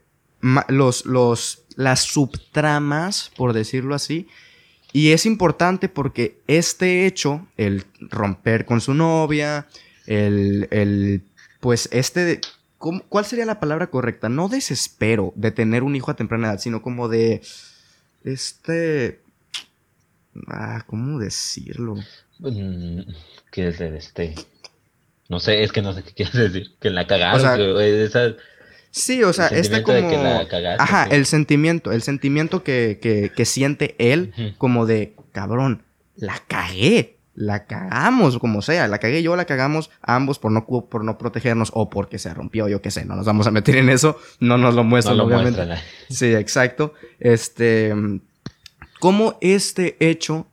[0.69, 4.29] los, los, las subtramas, por decirlo así.
[4.93, 9.67] Y es importante porque este hecho, el romper con su novia,
[10.05, 11.23] el, el
[11.59, 12.41] pues este,
[12.77, 14.29] ¿cuál sería la palabra correcta?
[14.29, 17.41] No desespero de tener un hijo a temprana edad, sino como de,
[18.23, 19.21] este,
[20.47, 21.95] ah, ¿cómo decirlo?
[22.39, 23.01] Mm,
[23.51, 24.35] ¿Qué es este?
[25.27, 26.75] No sé, es que no sé qué quieres decir.
[26.79, 27.41] Que la cagaron.
[28.93, 29.97] Sí, o sea, este como...
[30.77, 35.83] Ajá, el sentimiento, el sentimiento que, siente él como de, cabrón,
[36.15, 41.03] la cagué, la cagamos, como sea, la cagué yo, la cagamos ambos por no, por
[41.03, 43.89] no protegernos o porque se rompió, yo qué sé, no nos vamos a meter en
[43.89, 45.61] eso, no nos lo muestran, obviamente.
[46.09, 46.93] sí, exacto.
[47.19, 47.93] Este,
[48.99, 50.47] cómo este hecho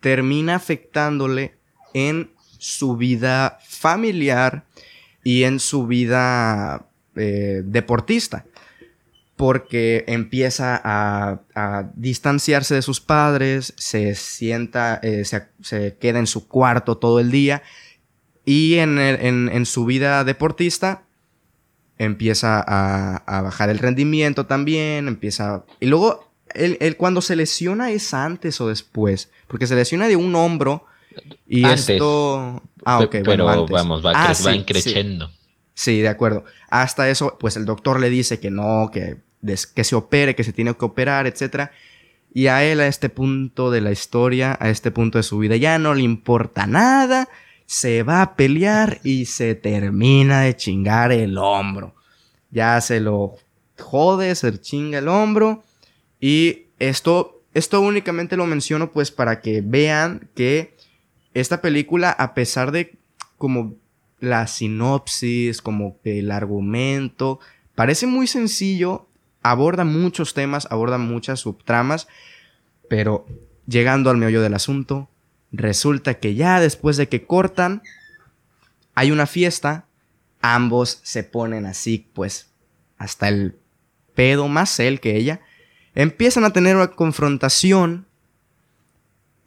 [0.00, 1.54] termina afectándole
[1.94, 4.64] en su vida familiar
[5.22, 8.44] y en su vida eh, deportista.
[9.36, 16.98] Porque empieza a, distanciarse de sus padres, se sienta, eh, se, queda en su cuarto
[16.98, 17.62] todo el día
[18.44, 21.04] y en, su vida deportista
[21.98, 25.64] empieza a, bajar el rendimiento también, empieza...
[25.80, 30.34] Y luego, él, cuando se lesiona es antes o después, porque se lesiona de un
[30.34, 30.86] hombro
[31.46, 32.62] y esto.
[32.84, 34.34] Ah, ok, Pero vamos, va, ah,
[34.66, 35.28] creciendo.
[35.28, 35.34] Sí.
[35.74, 36.44] De acuerdo.
[36.70, 39.18] Hasta eso, pues el doctor le dice que no, que,
[39.74, 41.70] que se opere, que se tiene que operar, etc.
[42.32, 45.56] Y a él, a este punto de la historia, a este punto de su vida,
[45.56, 47.28] ya no le importa nada.
[47.66, 51.94] Se va a pelear y se termina de chingar el hombro.
[52.50, 53.36] Ya se lo
[53.78, 55.62] jode, se chinga el hombro.
[56.20, 60.76] Y esto, esto únicamente lo menciono pues para que vean que
[61.34, 62.94] esta película, a pesar de
[63.38, 63.74] como
[64.22, 67.40] la sinopsis, como que el argumento,
[67.74, 69.08] parece muy sencillo
[69.42, 72.06] aborda muchos temas, aborda muchas subtramas,
[72.88, 73.26] pero
[73.66, 75.10] llegando al meollo del asunto,
[75.50, 77.82] resulta que ya después de que cortan,
[78.94, 79.86] hay una fiesta,
[80.40, 82.52] ambos se ponen así, pues,
[82.98, 83.56] hasta el
[84.14, 85.40] pedo, más él que ella,
[85.96, 88.06] empiezan a tener una confrontación,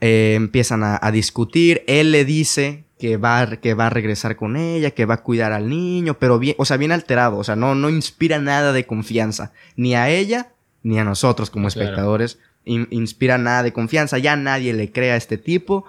[0.01, 4.91] eh, empiezan a, discutir, él le dice que va, que va a regresar con ella,
[4.91, 7.75] que va a cuidar al niño, pero bien, o sea, bien alterado, o sea, no,
[7.75, 10.53] no inspira nada de confianza, ni a ella,
[10.83, 15.37] ni a nosotros como espectadores, inspira nada de confianza, ya nadie le cree a este
[15.37, 15.85] tipo,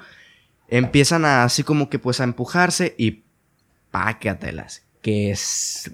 [0.69, 3.23] empiezan a, así como que pues a empujarse y
[3.93, 5.91] pácatelas, que es,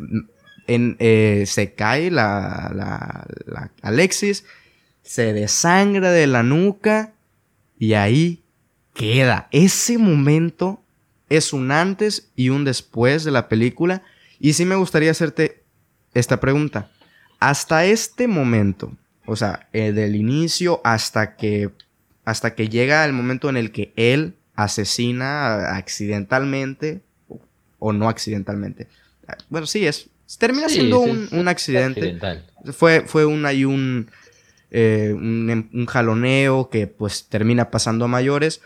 [0.67, 4.45] en, eh, se cae la, la, la Alexis,
[5.03, 7.13] se desangra de la nuca
[7.79, 8.43] y ahí
[8.95, 9.49] queda.
[9.51, 10.82] Ese momento
[11.37, 14.03] es un antes y un después de la película.
[14.39, 15.63] Y sí me gustaría hacerte
[16.13, 16.91] esta pregunta.
[17.41, 18.93] Hasta este momento,
[19.25, 21.71] o sea, eh, del inicio hasta que,
[22.25, 27.01] hasta que llega el momento en el que él asesina accidentalmente
[27.79, 28.89] o no accidentalmente.
[29.49, 30.11] Bueno, sí, es.
[30.39, 32.19] Termina siendo un, accidente.
[32.73, 34.11] Fue, fue un, hay un,
[34.71, 38.63] eh, un, un, jaloneo que pues termina pasando a mayores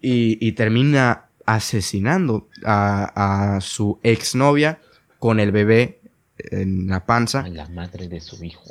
[0.00, 4.80] y, y termina asesinando a, su exnovia
[5.18, 6.00] con el bebé
[6.38, 7.46] en la panza.
[7.48, 8.64] la madre de su hijo.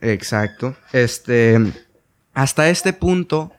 [0.00, 0.76] Exacto.
[0.92, 1.58] Este,
[2.34, 3.52] hasta este punto,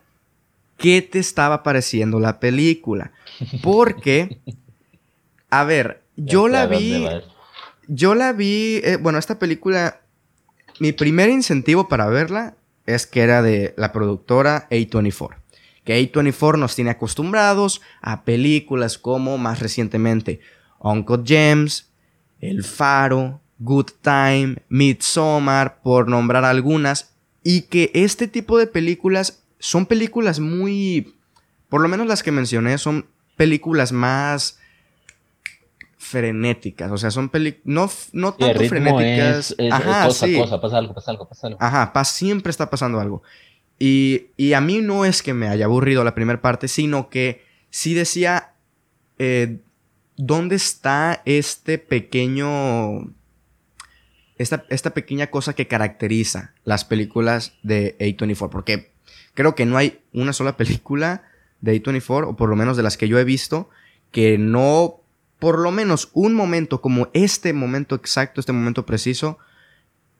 [0.77, 3.11] ¿qué te estaba pareciendo la película?
[3.61, 4.39] Porque,
[5.49, 7.07] a ver, yo la vi,
[7.87, 10.01] yo la vi, eh, bueno, esta película,
[10.79, 15.42] mi primer incentivo para verla es que era de la productora A24
[15.83, 20.39] que A24 nos tiene acostumbrados a películas como más recientemente
[20.79, 21.89] Uncle James,
[22.39, 29.85] El Faro, Good Time, Midsommar, por nombrar algunas, y que este tipo de películas son
[29.85, 31.15] películas muy,
[31.69, 33.05] por lo menos las que mencioné, son
[33.37, 34.59] películas más
[35.97, 39.55] frenéticas, o sea, son películas, no, no tanto frenéticas.
[39.71, 40.37] Ajá, sí.
[40.37, 41.59] cosa, pasa algo, pasa algo, pasa algo.
[41.61, 43.23] Ajá, siempre está pasando algo.
[43.85, 47.93] Y, a mí no es que me haya aburrido la primera parte, sino que sí
[47.93, 48.53] decía,
[49.19, 49.57] eh,
[50.15, 53.13] ¿dónde está este pequeño...
[54.37, 58.49] Esta, esta, pequeña cosa que caracteriza las películas de A24?
[58.49, 58.91] Porque
[59.33, 61.23] creo que no hay una sola película
[61.59, 63.69] de A24, o por lo menos de las que yo he visto,
[64.11, 65.01] que no,
[65.39, 69.39] por lo menos un momento como este momento exacto, este momento preciso,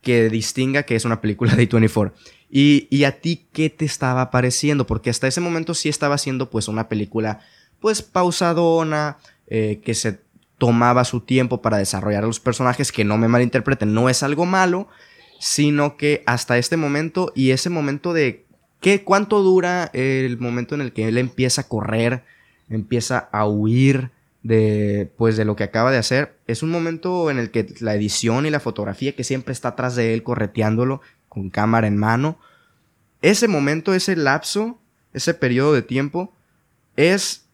[0.03, 2.11] que distinga que es una película de A24.
[2.55, 4.85] Y, a ti, ¿qué te estaba pareciendo?
[4.85, 7.39] Porque hasta ese momento sí estaba siendo pues una película
[7.79, 10.21] pues pausadona, eh, que se
[10.59, 14.45] tomaba su tiempo para desarrollar a los personajes, que no me malinterpreten, no es algo
[14.45, 14.87] malo,
[15.39, 18.45] sino que hasta este momento y ese momento de
[18.79, 22.23] ¿qué, cuánto dura el momento en el que él empieza a correr,
[22.69, 24.11] empieza a huir
[24.43, 27.95] de pues de lo que acaba de hacer, es un momento en el que la
[27.95, 32.38] edición y la fotografía que siempre está atrás de él correteándolo con cámara en mano.
[33.21, 34.79] Ese momento, ese lapso,
[35.13, 36.34] ese periodo de tiempo
[36.97, 37.45] es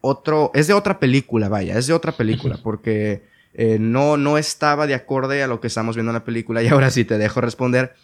[0.00, 4.86] otro, es de otra película, vaya, es de otra película, porque eh, no, no estaba
[4.86, 7.42] de acorde a lo que estamos viendo en la película y ahora sí te dejo
[7.42, 7.94] responder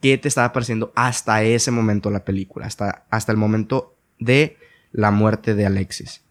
[0.00, 4.56] qué te estaba pareciendo hasta ese momento la película, hasta, hasta el momento de
[4.92, 6.22] la muerte de Alexis.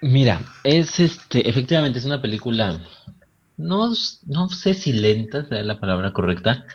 [0.00, 2.80] Mira, es este, efectivamente es una película,
[3.56, 3.92] no,
[4.26, 6.66] no sé si lenta sea la palabra correcta,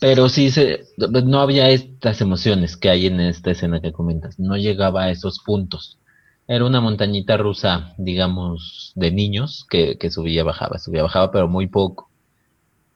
[0.00, 4.38] pero sí, se, no había estas emociones que hay en esta escena que comentas.
[4.38, 5.98] No llegaba a esos puntos.
[6.46, 11.68] Era una montañita rusa, digamos, de niños que, que subía, bajaba, subía, bajaba, pero muy
[11.68, 12.10] poco.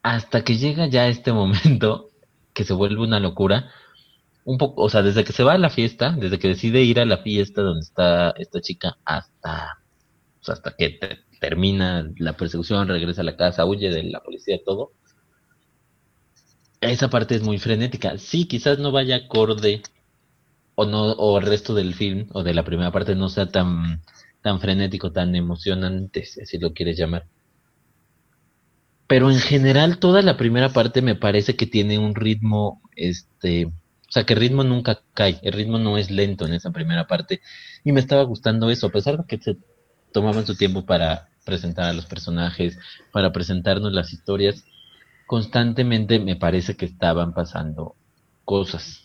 [0.03, 2.11] Hasta que llega ya este momento
[2.53, 3.71] que se vuelve una locura.
[4.49, 7.01] Un poco, o sea, desde que se va a la fiesta, desde que decide ir
[7.01, 9.79] a la fiesta donde está esta chica, hasta,
[10.47, 10.99] hasta que
[11.39, 14.93] termina la persecución, regresa a la casa, huye de la policía, todo
[16.81, 18.19] esa parte es muy frenética.
[18.19, 19.83] Sí, quizás no vaya acorde
[20.75, 24.03] o no o el resto del film o de la primera parte no sea tan
[24.43, 27.27] tan frenético, tan emocionante, si lo quieres llamar.
[29.09, 33.73] Pero en general toda la primera parte me parece que tiene un ritmo este,
[34.09, 37.07] o sea, que el ritmo nunca cae, el ritmo no es lento en esa primera
[37.07, 37.43] parte
[37.85, 39.59] y me estaba gustando eso, a pesar de que se
[40.13, 42.79] tomaban su tiempo para presentar a los personajes,
[43.13, 44.65] para presentarnos las historias,
[45.27, 47.97] constantemente me parece que estaban pasando
[48.47, 49.05] cosas.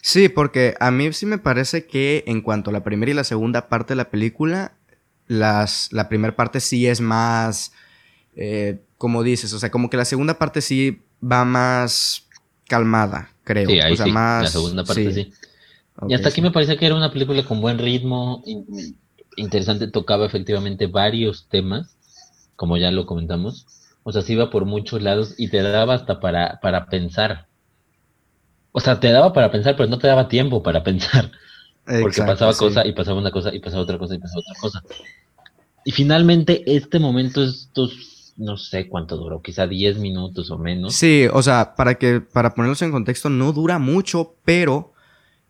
[0.00, 3.24] Sí, porque a mí sí me parece que en cuanto a la primera y la
[3.24, 4.72] segunda parte de la película,
[5.26, 7.72] las, la primera parte sí es más...
[8.34, 12.27] Eh, como dices, o sea, como que la segunda parte sí va más
[12.68, 13.70] calmada, creo.
[13.70, 14.44] Sí, ahí o sea, sí, más...
[14.44, 15.32] la segunda parte sí.
[16.06, 18.98] Y hasta aquí me parece que era una película con buen ritmo, in-
[19.36, 21.98] interesante, tocaba efectivamente varios temas,
[22.56, 23.66] como ya lo comentamos.
[24.04, 27.48] O sea, se iba por muchos lados y te daba hasta para, para pensar.
[28.72, 31.30] O sea, te daba para pensar, pero no te daba tiempo para pensar.
[31.98, 34.84] Porque pasaba cosa y pasaba una cosa y pasaba otra cosa y pasaba otra cosa.
[35.84, 37.92] Y finalmente este momento, estos,
[38.38, 40.94] no sé cuánto duró, quizá 10 minutos o menos.
[40.94, 44.94] Sí, o sea, para que para ponerlos en contexto no dura mucho, pero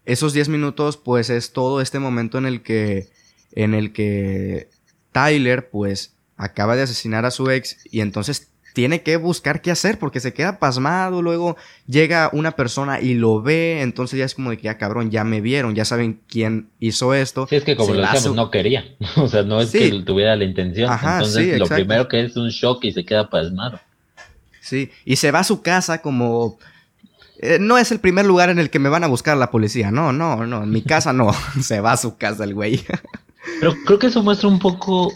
[0.06, 3.10] esos 10 minutos pues es todo este momento en el que
[3.52, 4.70] en el que
[5.12, 9.98] Tyler pues acaba de asesinar a su ex y entonces tiene que buscar qué hacer
[9.98, 11.56] porque se queda pasmado, luego
[11.88, 15.24] llega una persona y lo ve, entonces ya es como de que ya cabrón, ya
[15.24, 17.48] me vieron, ya saben quién hizo esto.
[17.50, 18.84] Sí, es que como Se lo decíamos, no quería.
[19.16, 19.90] O sea, no es Sí.
[19.90, 20.88] que tuviera la intención.
[20.92, 21.74] Ajá, Entonces, sí, lo exacto.
[21.74, 23.80] primero que es un shock y se queda pasmado.
[24.60, 26.56] Sí, y se va a su casa como...
[27.40, 29.90] eh, no es el primer lugar en el que me van a buscar la policía,
[29.90, 32.80] no, no, no, en mi casa no, se va a su casa el güey.
[33.58, 35.12] Pero creo que eso muestra un poco.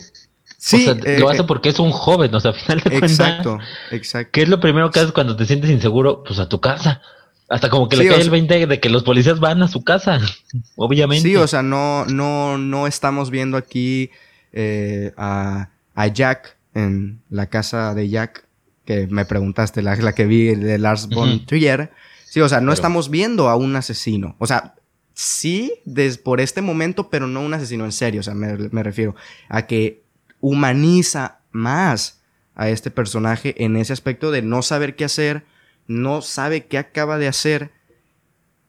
[0.64, 2.32] Sí, o sea, eh, lo hace eh, porque es un joven.
[2.34, 3.10] O sea, a final de cuentas.
[3.10, 3.58] exacto,
[3.90, 4.28] exacto.
[4.32, 6.22] ¿Qué es lo primero que haces cuando te sientes inseguro?
[6.22, 7.02] Pues a tu casa.
[7.48, 9.82] Hasta como que Sí, le cae el 20 de que los policías van a su
[9.82, 10.20] casa.
[10.76, 11.28] Obviamente.
[11.28, 14.10] Sí, o sea, no, no, no estamos viendo aquí
[14.52, 18.44] eh, a, a Jack en la casa de Jack,
[18.84, 21.38] que me preguntaste, la, la que vi de Lars von Ujú.
[21.46, 21.90] Trier.
[22.24, 24.36] Sí, o sea, no Pero- estamos viendo a un asesino.
[24.38, 24.74] O sea,
[25.12, 28.20] sí, des- por este momento, pero no un asesino en serio.
[28.20, 29.14] O sea, me, me refiero
[29.48, 30.01] a que
[30.42, 32.20] humaniza más
[32.54, 35.44] a este personaje en ese aspecto de no saber qué hacer,
[35.86, 37.70] no sabe qué acaba de hacer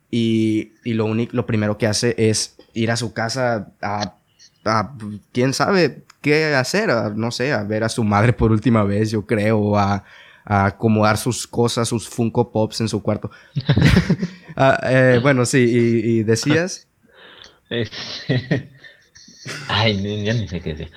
[0.09, 4.15] y, y lo, único, lo primero que hace es ir a su casa a,
[4.65, 4.93] a-
[5.31, 9.11] quién sabe qué hacer, a, no sé, a ver a su madre por última vez,
[9.11, 10.03] yo creo, a,
[10.45, 13.29] a acomodar sus cosas, sus Funko Pops en su cuarto.
[14.55, 16.87] Ah, eh, bueno, sí, y, y decías,
[17.71, 18.69] Este,
[19.67, 20.91] Ay, ya ni sé qué decir.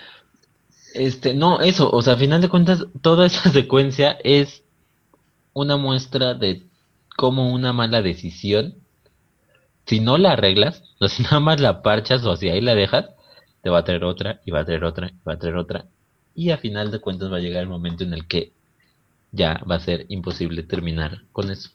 [0.97, 4.65] Este, no, eso, o sea, a final de cuentas, toda esa secuencia es
[5.53, 6.67] una muestra de
[7.17, 8.75] cómo una mala decisión,
[9.87, 13.11] si no la arreglas, o si nada más la parchas o si ahí la dejas,
[13.63, 15.87] te va a traer otra, y va a traer otra, y va a traer otra,
[16.35, 18.53] y a final de cuentas va a llegar el momento en el que
[19.33, 21.71] ya va a ser imposible terminar con eso.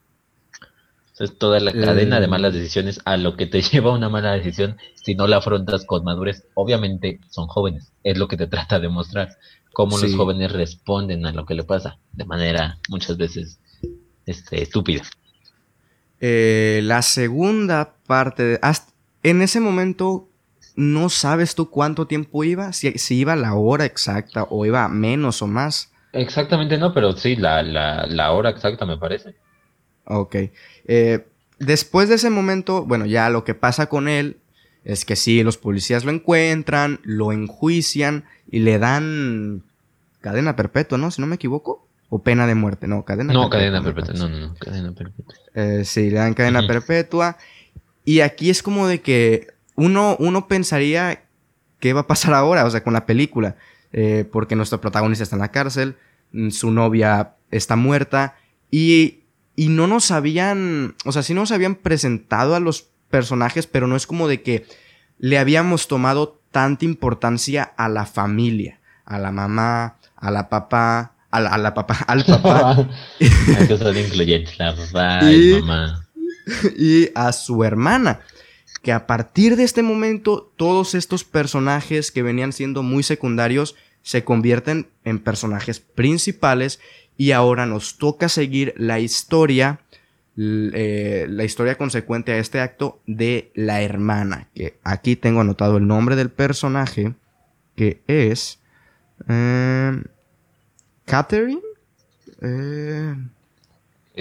[1.22, 2.30] Es toda la cadena de Eh.
[2.30, 6.04] malas decisiones a lo que te lleva una mala decisión si no la afrontas con
[6.04, 6.44] madurez.
[6.56, 9.30] Obviamente son jóvenes, es lo que te trata de mostrar.
[9.74, 13.60] Cómo los jóvenes responden a lo que le pasa de manera muchas veces
[14.26, 15.04] este, estúpida.
[16.20, 18.92] eh, la segunda parte, de- hasta-
[19.24, 20.28] en ese momento,
[20.76, 22.74] ¿no sabes tú cuánto tiempo iba?
[22.74, 25.92] Si, si iba la hora exacta o iba menos o más.
[26.14, 29.36] Exactamente no, pero sí, la, la, la hora exacta me parece.
[30.06, 30.36] Ok.
[30.86, 31.26] Eh,
[31.60, 34.38] después de ese momento, bueno, ya lo que pasa con él
[34.84, 39.64] es que sí, los policías lo encuentran, lo enjuician y le dan
[40.22, 41.12] cadena perpetua, ¿no?
[41.12, 41.88] Si no me equivoco.
[42.14, 43.60] O pena de muerte, no, cadena No, perpetua.
[43.60, 45.34] cadena perpetua, no, no, no, cadena perpetua.
[45.56, 47.38] Eh, sí, le dan cadena perpetua.
[48.04, 51.24] Y aquí es como de que uno, uno pensaría
[51.80, 53.56] qué va a pasar ahora, o sea, con la película.
[53.93, 55.95] Eh, porque nuestro protagonista está en la cárcel,
[56.34, 58.36] mm, su novia está muerta
[58.70, 59.21] y,
[59.62, 63.95] y no nos habían, o sea, sí nos habían presentado a los personajes, pero no
[63.95, 64.66] es como de que
[65.20, 71.39] le habíamos tomado tanta importancia a la familia, a la mamá, a la papá, a
[71.39, 72.72] la, a la papá, al papá
[73.20, 76.07] Hay que ser incluyentes, la papá Y- y mamá.
[76.76, 78.22] y a su hermana.
[78.82, 84.24] Que a partir de este momento, todos estos personajes que venían siendo muy secundarios se
[84.24, 86.80] convierten en personajes principales
[87.18, 89.80] y ahora nos toca seguir la historia,
[90.38, 94.47] eh, la historia consecuente a este acto de la hermana.
[94.55, 97.14] Que aquí tengo anotado el nombre del personaje,
[97.76, 98.59] que es
[99.28, 100.01] eh,
[101.05, 101.62] Catherine.
[102.41, 103.16] Eh,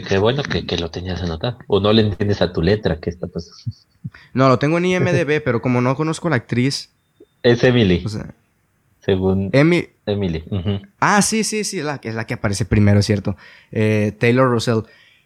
[0.09, 1.59] Qué bueno que, que lo tenías anotado.
[1.67, 3.77] O no le entiendes a tu letra, ¿qué está pasando?
[4.33, 6.91] no, lo tengo en IMDb, pero como no conozco a la actriz,
[7.43, 8.35] Es Emily, o sea,
[9.01, 10.45] según Emi, Emily.
[11.01, 13.37] Ah, sí, sí, sí, la, es la que aparece primero, ¿cierto?
[13.73, 14.81] Eh, Taylor Russell.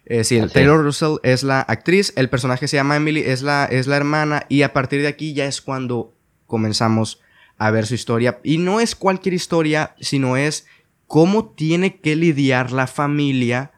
[0.05, 3.87] Eh, sí, Taylor Russell es la actriz, el personaje se llama Emily, es la, es
[3.87, 6.13] la hermana, y a partir de aquí ya es cuando
[6.45, 7.21] comenzamos
[7.57, 8.39] a ver su historia.
[8.43, 10.67] Y no es cualquier historia, sino es
[11.07, 13.71] cómo tiene que lidiar la familia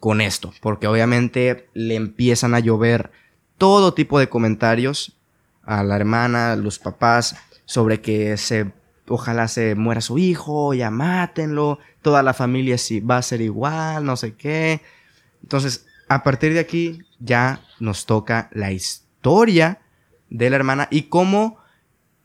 [0.00, 0.52] con esto.
[0.60, 3.10] Porque obviamente le empiezan a llover
[3.58, 5.16] todo tipo de comentarios
[5.62, 8.72] a la hermana, a los papás, sobre que se
[9.08, 14.04] ojalá se muera su hijo, ya mátenlo, toda la familia sí va a ser igual,
[14.04, 14.80] no sé qué.
[15.42, 19.80] Entonces, a partir de aquí ya nos toca la historia
[20.30, 21.58] de la hermana y cómo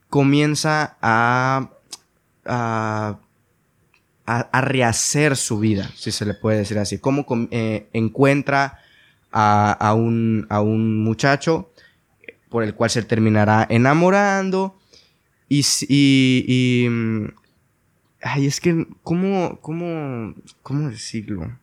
[0.09, 1.71] comienza a,
[2.45, 3.19] a,
[4.61, 6.99] rehacer su vida, si se le puede decir así.
[6.99, 8.79] Cómo eh, encuentra
[9.31, 11.71] a, un, a un muchacho
[12.49, 14.80] por el cual se terminará enamorando
[15.53, 17.25] y, y, mm,
[18.21, 20.33] ay, es que, ¿cómo, cómo,
[20.63, 21.57] cómo decirlo?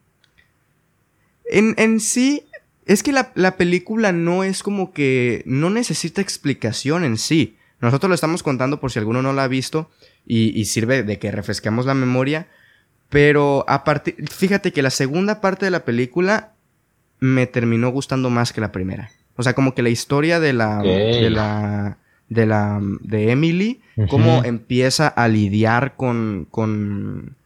[1.50, 2.44] En, en sí,
[2.84, 7.56] es que la, la, película no es como que, no necesita explicación en sí.
[7.80, 9.90] Nosotros lo estamos contando por si alguno no la ha visto
[10.26, 12.48] y, y sirve de que refresquemos la memoria.
[13.08, 16.52] Pero a partir, fíjate que la segunda parte de la película
[17.20, 19.10] me terminó gustando más que la primera.
[19.36, 21.96] O sea, como que la historia de la, de la,
[22.28, 27.36] de la, de Emily, cómo empieza a lidiar con, con,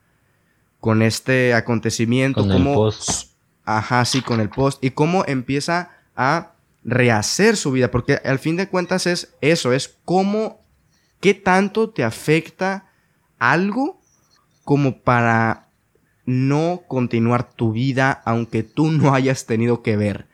[0.80, 3.30] con este acontecimiento, con el post.
[3.64, 6.53] ajá, sí, con el post, y cómo empieza a
[6.85, 10.61] rehacer su vida, porque al fin de cuentas es eso, es cómo,
[11.20, 12.87] qué tanto te afecta
[13.39, 14.01] algo
[14.64, 15.68] como para
[16.24, 20.26] no continuar tu vida aunque tú no hayas tenido que ver.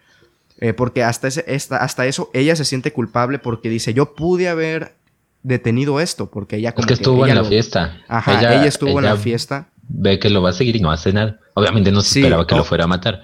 [0.61, 4.97] Eh, porque hasta, ese, hasta eso ella se siente culpable porque dice, yo pude haber
[5.43, 6.83] detenido esto, porque ella como...
[6.83, 8.01] Es que estuvo en la fiesta.
[8.09, 9.69] Ajá, ella, estuvo en la fiesta.
[9.89, 11.39] Ve que lo va a seguir y no hace nada.
[11.55, 13.23] Obviamente no se esperaba que lo fuera a matar.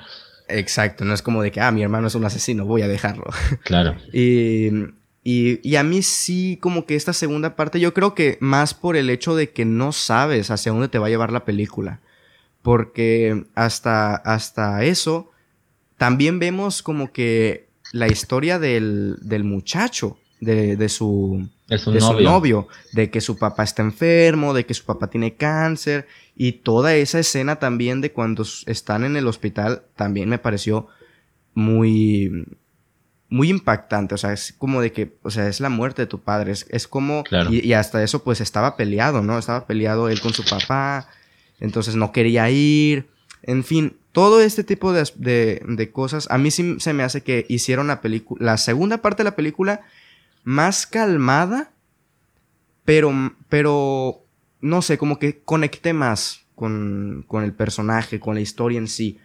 [0.49, 3.25] Exacto, no es como de que, ah, mi hermano es un asesino, voy a dejarlo.
[3.65, 3.97] Claro.
[4.13, 4.69] y,
[5.25, 8.97] y, y, a mí sí, como que esta segunda parte, yo creo que más por
[8.97, 12.01] el hecho de que no sabes hacia dónde te va a llevar la película.
[12.63, 15.31] Porque hasta, hasta eso,
[16.05, 22.69] también vemos como que la historia del, del muchacho, de, de su, de su, novio.
[22.93, 27.21] de que su papá está enfermo, de que su papá tiene cáncer, y toda esa
[27.21, 30.89] escena también de cuando están en el hospital también me pareció
[31.55, 32.49] muy,
[33.31, 36.21] muy impactante, o sea, es como de que, o sea, es la muerte de tu
[36.21, 39.39] padre, es, es como, y, y, hasta eso pues estaba peleado, ¿no?
[39.39, 41.09] Estaba peleado él con su papá,
[41.61, 43.09] entonces no quería ir,
[43.43, 47.89] en fin, todo este tipo de, cosas, a mí sí se me hace que hicieron
[47.89, 48.01] la
[48.39, 49.81] la segunda parte de la película
[50.45, 51.73] más calmada,
[52.85, 53.13] pero,
[53.49, 54.23] pero,
[54.61, 59.19] no sé, como que conecté más con, con el personaje, con la historia en sí.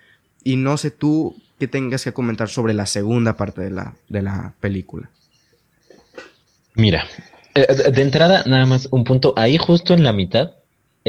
[0.43, 4.23] Y no sé tú qué tengas que comentar sobre la segunda parte de la, de
[4.23, 5.11] la película.
[6.73, 7.05] Mira,
[7.53, 9.35] eh, de entrada, nada más un punto.
[9.37, 10.53] Ahí justo en la mitad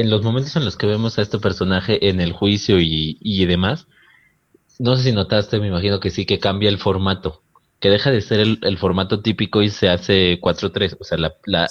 [0.01, 3.87] en los momentos en los que vemos a este personaje en el juicio y, demás,
[4.79, 7.43] no sé si notaste, me imagino que sí, que cambia el formato,
[7.79, 11.69] que deja de ser el, formato típico y se hace 4-3, o sea, la, la,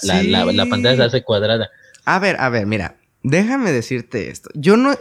[0.53, 1.71] la, pantalla se hace cuadrada.
[2.05, 4.49] A ver, a ver, mira, déjame decirte esto.
[4.55, 4.95] Yo no,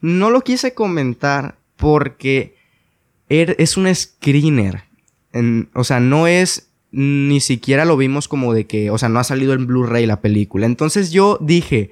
[0.00, 2.56] no lo quise comentar porque
[3.28, 4.84] er, es un screener.
[5.74, 9.24] o sea, no es ni siquiera lo vimos como de que, o sea, no ha
[9.24, 10.66] salido en Blu-ray la película.
[10.66, 11.90] Entonces yo dije,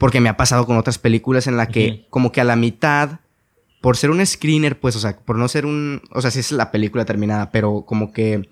[0.00, 3.20] porque me ha pasado con otras películas en la que como que a la mitad,
[3.82, 6.52] por ser un screener, pues, o sea, por no ser un, o sea, sí es
[6.52, 8.48] la película terminada, pero como que,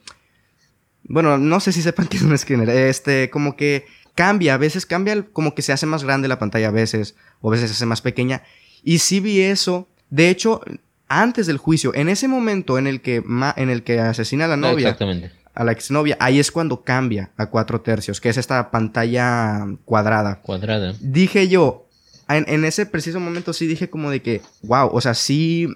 [1.05, 4.85] bueno, no sé si sepan que es un screener, este, como que cambia, a veces
[4.85, 7.77] cambia, como que se hace más grande la pantalla a veces, o a veces se
[7.77, 8.43] hace más pequeña,
[8.85, 10.61] y sí vi eso, de hecho,
[11.09, 13.25] antes del juicio, en ese momento en el que,
[13.57, 14.91] en el que asesina a la novia.
[14.91, 19.67] Exactamente a la exnovia, ahí es cuando cambia a cuatro tercios, que es esta pantalla
[19.85, 20.41] cuadrada.
[20.41, 20.95] Cuadrada.
[21.01, 21.89] Dije yo,
[22.29, 25.67] en, ese preciso momento sí dije como de que, wow, o sea, sí,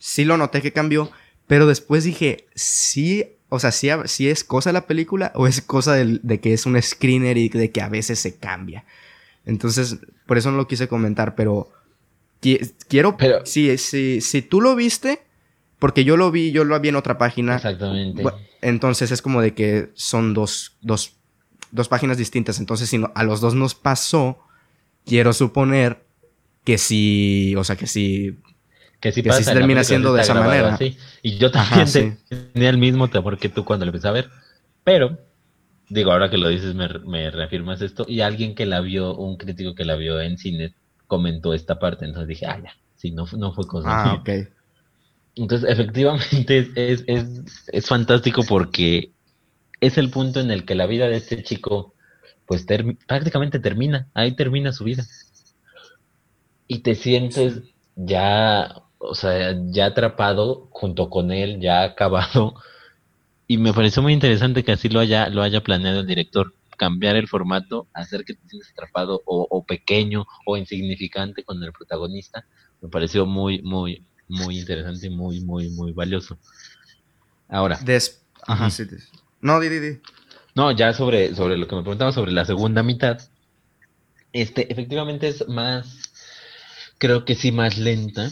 [0.00, 1.12] sí lo noté que cambió,
[1.46, 5.94] pero después dije, sí, o sea, sí, es cosa de la película o es cosa
[5.94, 8.84] de, que es un screener y de que a veces se cambia.
[9.46, 11.70] Entonces, por eso no lo quise comentar, pero
[12.40, 15.22] quiero, pero, si, si, si tú lo viste,
[15.80, 17.56] porque yo lo vi, yo lo vi en otra página.
[17.56, 18.22] Exactamente.
[18.60, 21.16] Entonces es como de que son dos, dos,
[21.72, 22.60] dos páginas distintas.
[22.60, 24.38] Entonces, si a los dos nos pasó,
[25.06, 26.04] quiero suponer
[26.64, 28.38] que sí, o sea, que sí.
[29.00, 30.78] Que sí, pasa, se termina siendo de esa manera.
[31.22, 34.28] Y yo también tenía el mismo temor que tú cuando lo empecé a ver.
[34.84, 35.18] Pero,
[35.88, 38.04] digo, ahora que lo dices, me, me reafirmas esto.
[38.06, 40.74] Y alguien que la vio, un crítico que la vio en cine,
[41.06, 42.04] comentó esta parte.
[42.04, 44.28] Entonces dije, ah, ya, sí, no, no fue cosa Ah, ok.
[45.36, 49.12] Entonces, efectivamente, es, es, es, fantástico porque
[49.80, 51.94] es el punto en el que la vida de este chico,
[52.46, 52.66] pues
[53.06, 55.04] prácticamente termina, ahí termina su vida.
[56.66, 57.62] Y te sientes
[57.96, 62.54] ya, o sea, ya atrapado junto con él, ya acabado.
[63.46, 67.16] Y me pareció muy interesante que así lo haya, lo haya planeado el director, cambiar
[67.16, 72.46] el formato, hacer que te sientas atrapado o, o pequeño o insignificante con el protagonista,
[72.80, 76.38] me pareció muy, muy, muy interesante y muy, muy, muy valioso.
[77.48, 77.78] Ahora.
[77.84, 78.68] Des Ajá,
[79.40, 80.00] No, di, di, di.
[80.54, 83.20] No, ya sobre, sobre lo que me preguntaba sobre la segunda mitad.
[84.32, 86.12] Este, efectivamente es más,
[86.98, 88.30] creo que sí, más lenta.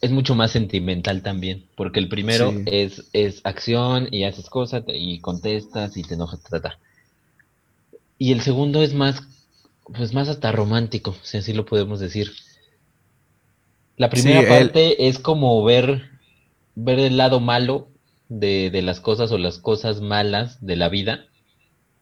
[0.00, 5.20] Es mucho más sentimental también, porque el primero es, es acción y haces cosas y
[5.20, 6.78] contestas y te enojas, trata.
[8.18, 9.22] Y el segundo es más,
[9.84, 12.32] pues más hasta romántico, si así lo podemos decir.
[13.96, 16.02] La primera parte es como ver,
[16.74, 17.88] ver el lado malo
[18.28, 21.26] de, de, las cosas o las cosas malas de la vida.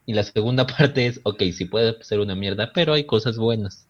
[0.06, 3.88] Y la segunda parte es, ok, sí puede ser una mierda, pero hay cosas buenas.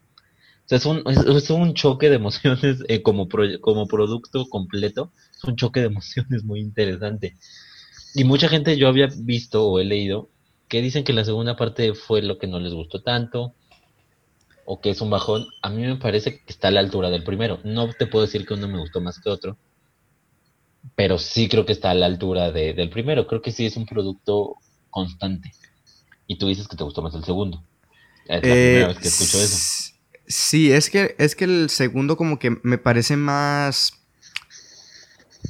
[0.64, 3.28] O sea, es un, es, un choque de emociones eh, como,
[3.60, 5.12] como producto completo.
[5.36, 7.36] Es un choque de emociones muy interesante.
[8.14, 10.28] Y mucha gente yo había visto o he leído
[10.68, 13.54] que dicen que la segunda parte fue lo que no les gustó tanto
[14.64, 15.46] o que es un bajón.
[15.62, 17.60] A mí me parece que está a la altura del primero.
[17.64, 19.56] No te puedo decir que uno me gustó más que otro,
[20.94, 23.26] pero sí creo que está a la altura de, del primero.
[23.26, 24.56] Creo que sí es un producto
[24.90, 25.52] constante.
[26.26, 27.62] Y tú dices que te gustó más el segundo.
[28.26, 29.92] Es la primera eh, vez que escucho eso.
[30.26, 33.98] Sí, es que, es que el segundo como que me parece más...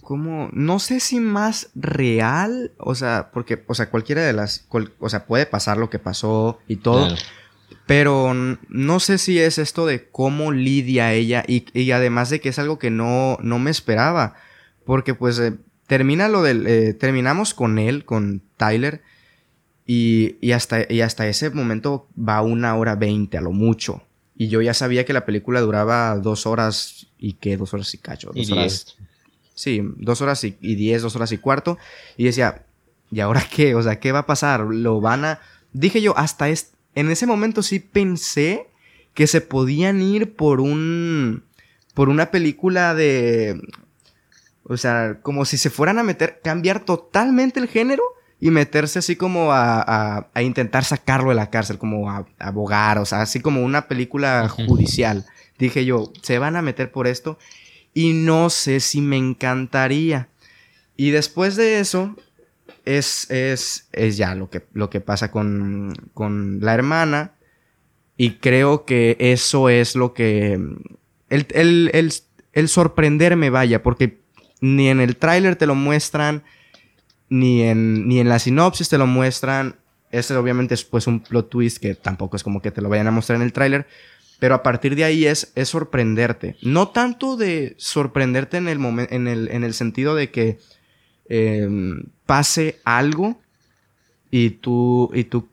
[0.00, 4.66] Como, no sé si más real, o sea, porque, o sea, cualquiera de las,
[4.98, 7.14] o sea, puede pasar lo que pasó y todo,
[7.86, 8.32] pero
[8.68, 12.58] no sé si es esto de cómo lidia ella y, y, además de que es
[12.58, 14.34] algo que no, no me esperaba.
[14.84, 15.54] Porque pues eh,
[15.86, 16.66] termina lo del...
[16.66, 19.02] Eh, terminamos con él, con Tyler.
[19.86, 24.02] Y, y, hasta, y hasta ese momento va una hora veinte a lo mucho.
[24.36, 27.98] Y yo ya sabía que la película duraba dos horas y qué, dos horas y
[27.98, 28.30] cacho.
[28.34, 28.96] Dos y horas.
[29.54, 31.78] Sí, dos horas y, y, diez, dos horas y cuarto.
[32.16, 32.64] Y decía,
[33.10, 33.74] ¿y ahora qué?
[33.74, 34.60] O sea, ¿qué va a pasar?
[34.60, 35.40] ¿Lo van a...?
[35.72, 38.68] Dije yo, hasta es en ese momento sí pensé
[39.14, 41.44] que se podían ir por un...
[41.94, 43.60] por una película de...
[44.64, 48.02] O sea, como si se fueran a meter, cambiar totalmente el género
[48.38, 53.04] y meterse así como a, a, intentar sacarlo de la cárcel, como a, abogar, o
[53.04, 55.26] sea, así como una película judicial.
[55.58, 57.38] Dije yo, se van a meter por esto
[57.94, 60.28] y no sé si me encantaría.
[60.96, 62.16] Y después de eso,
[62.84, 67.34] es, es, es ya lo que, lo que pasa con, con la hermana.
[68.16, 70.54] Y creo que eso es lo que...
[71.28, 72.12] El, el, el,
[72.52, 74.20] el sorprenderme, vaya, porque
[74.60, 76.44] ni en el tráiler te lo muestran,
[77.28, 79.76] ni en, ni en la sinopsis te lo muestran.
[80.10, 83.06] Este obviamente es pues un plot twist que tampoco es como que te lo vayan
[83.06, 83.86] a mostrar en el tráiler.
[84.38, 86.56] Pero a partir de ahí es, es sorprenderte.
[86.62, 88.78] No tanto de sorprenderte en el,
[89.10, 90.58] en el, en el sentido de que
[91.28, 93.40] em, pase algo
[94.30, 95.48] y tú, y tú,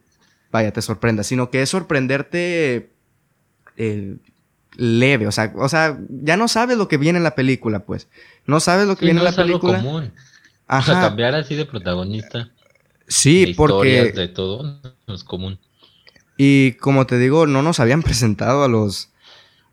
[0.50, 2.90] vaya, te sorprendas, sino que es sorprenderte
[3.76, 4.16] eh,
[4.76, 8.08] leve, o sea, o sea, ya no sabes lo que viene en la película, pues.
[8.46, 9.78] No sabes lo que viene en la película.
[9.82, 10.12] común.
[10.66, 10.92] Ajá.
[10.92, 12.50] O sea, cambiar así de protagonista.
[13.06, 15.58] Sí, porque de todo no es común.
[16.36, 19.10] Y como te digo, no nos habían presentado a los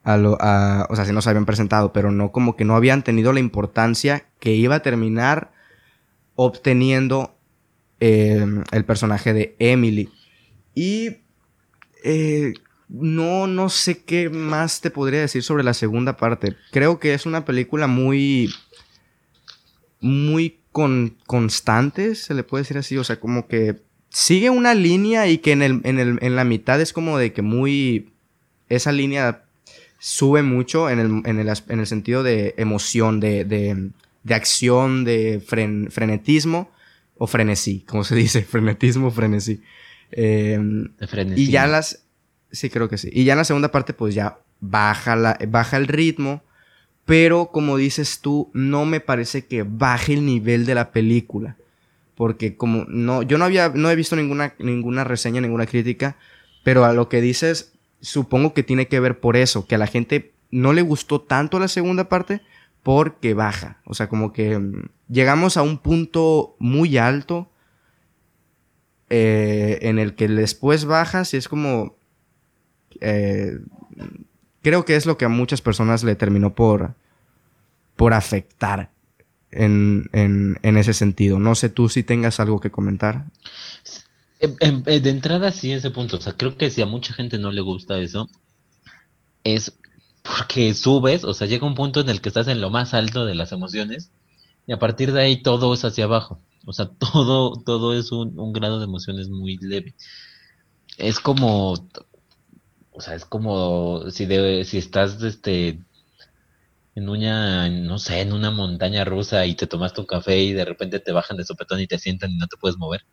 [0.04, 3.04] a lo, a, o sea, sí nos habían presentado, pero no como que no habían
[3.04, 5.52] tenido la importancia que iba a terminar
[6.38, 7.36] obteniendo
[8.00, 10.10] eh, el personaje de Emily.
[10.74, 11.18] Y
[12.04, 12.54] eh,
[12.88, 16.56] no, no sé qué más te podría decir sobre la segunda parte.
[16.72, 18.54] Creo que es una película muy.
[20.00, 22.98] muy con, constante, se le puede decir así.
[22.98, 26.44] O sea, como que sigue una línea y que en, el, en, el, en la
[26.44, 28.14] mitad es como de que muy.
[28.70, 29.44] Esa línea
[29.98, 33.90] sube mucho en el, en el, en el sentido de emoción, de, de,
[34.24, 36.72] de acción, de frenetismo
[37.18, 39.62] o frenesí, como se dice, frenetismo, frenesí.
[40.12, 40.60] Eh,
[41.08, 41.44] frenesí.
[41.44, 42.08] Y ya las,
[42.52, 43.10] Sí, creo que sí.
[43.12, 46.44] Y ya en la segunda parte, pues ya baja, la, baja el ritmo.
[47.06, 51.56] Pero como dices tú, no me parece que baje el nivel de la película.
[52.16, 56.18] Porque como no, yo no había, no he visto ninguna, ninguna reseña, ninguna crítica.
[56.64, 59.88] Pero a lo que dices, supongo que tiene que ver por eso, que a la
[59.88, 62.42] gente no le gustó tanto la segunda parte
[62.88, 63.82] porque baja.
[63.84, 67.52] O sea, como que mm, llegamos a un punto muy alto
[69.10, 71.98] eh, en el que después bajas y es como
[73.02, 73.60] eh,
[74.62, 76.96] creo que es lo que a muchas personas le terminó por,
[77.98, 78.90] por afectar
[79.52, 80.08] en,
[80.64, 81.40] ese sentido.
[81.40, 83.26] No sé tú si tengas algo que comentar.
[84.40, 87.60] De entrada sí ese punto, o sea, creo que si a mucha gente no le
[87.60, 88.30] gusta eso,
[89.44, 89.78] es
[90.28, 93.26] porque subes, o sea, llega un punto en el que estás en lo más alto
[93.26, 94.12] de las emociones
[94.66, 98.40] y a partir de ahí todo es hacia abajo, o sea, todo, todo es un,
[98.40, 99.96] un grado de emociones muy leve.
[100.98, 101.74] es como,
[102.92, 105.80] o sea, es como si, de, si estás este,
[106.96, 110.66] en una, no sé, en una montaña rusa y te tomaste un café y de
[110.66, 113.06] repente te bajan de sopetón y te sientan y no te puedes mover,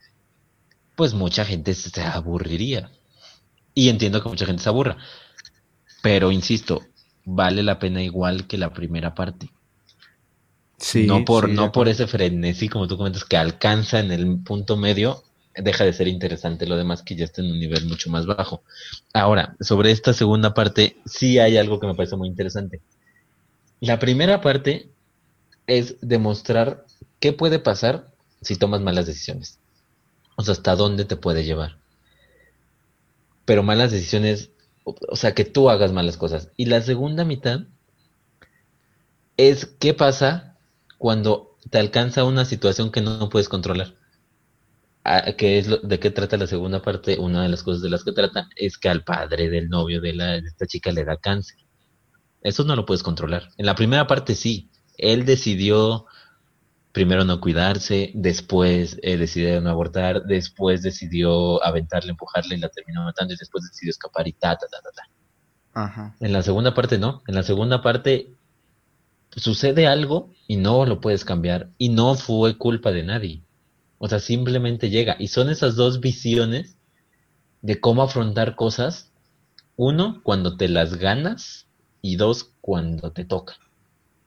[0.96, 2.90] pues mucha gente se aburriría.
[3.74, 4.96] Y entiendo que mucha gente se aburra.
[6.02, 6.82] Pero insisto,
[7.24, 9.50] vale la pena igual que la primera parte.
[10.78, 14.76] Sí, no por, no por ese frenesí, como tú comentas, que alcanza en el punto
[14.76, 15.22] medio,
[15.54, 18.62] deja de ser interesante lo demás que ya está en un nivel mucho más bajo.
[19.12, 22.80] Ahora, sobre esta segunda parte, sí hay algo que me parece muy interesante.
[23.80, 24.88] La primera parte
[25.66, 26.84] es demostrar
[27.20, 28.10] qué puede pasar
[28.40, 29.58] si tomas malas decisiones.
[30.36, 31.78] O sea, hasta dónde te puede llevar.
[33.44, 34.50] Pero malas decisiones,
[34.84, 36.50] o sea, que tú hagas malas cosas.
[36.56, 37.60] Y la segunda mitad
[39.36, 40.58] es qué pasa
[40.98, 43.94] cuando te alcanza una situación que no puedes controlar.
[45.04, 47.18] Ah, ¿Qué es lo, ¿De qué trata la segunda parte?
[47.18, 50.14] Una de las cosas de las que trata es que al padre del novio de,
[50.14, 51.58] la, de esta chica le da cáncer.
[52.42, 53.50] Eso no lo puedes controlar.
[53.56, 54.70] En la primera parte sí.
[54.96, 56.06] Él decidió
[56.94, 63.02] primero no cuidarse, después eh, decidió no abortar, después decidió aventarle, empujarle y la terminó
[63.02, 65.82] matando y después decidió escapar y ta, ta, ta, ta, ta.
[65.82, 66.16] Ajá.
[66.20, 67.24] En la segunda parte no.
[67.26, 68.30] En la segunda parte
[69.34, 73.42] sucede algo y no lo puedes cambiar y no fue culpa de nadie.
[73.98, 75.16] O sea, simplemente llega.
[75.18, 76.76] Y son esas dos visiones
[77.60, 79.10] de cómo afrontar cosas.
[79.74, 81.66] Uno, cuando te las ganas
[82.02, 83.56] y dos, cuando te toca.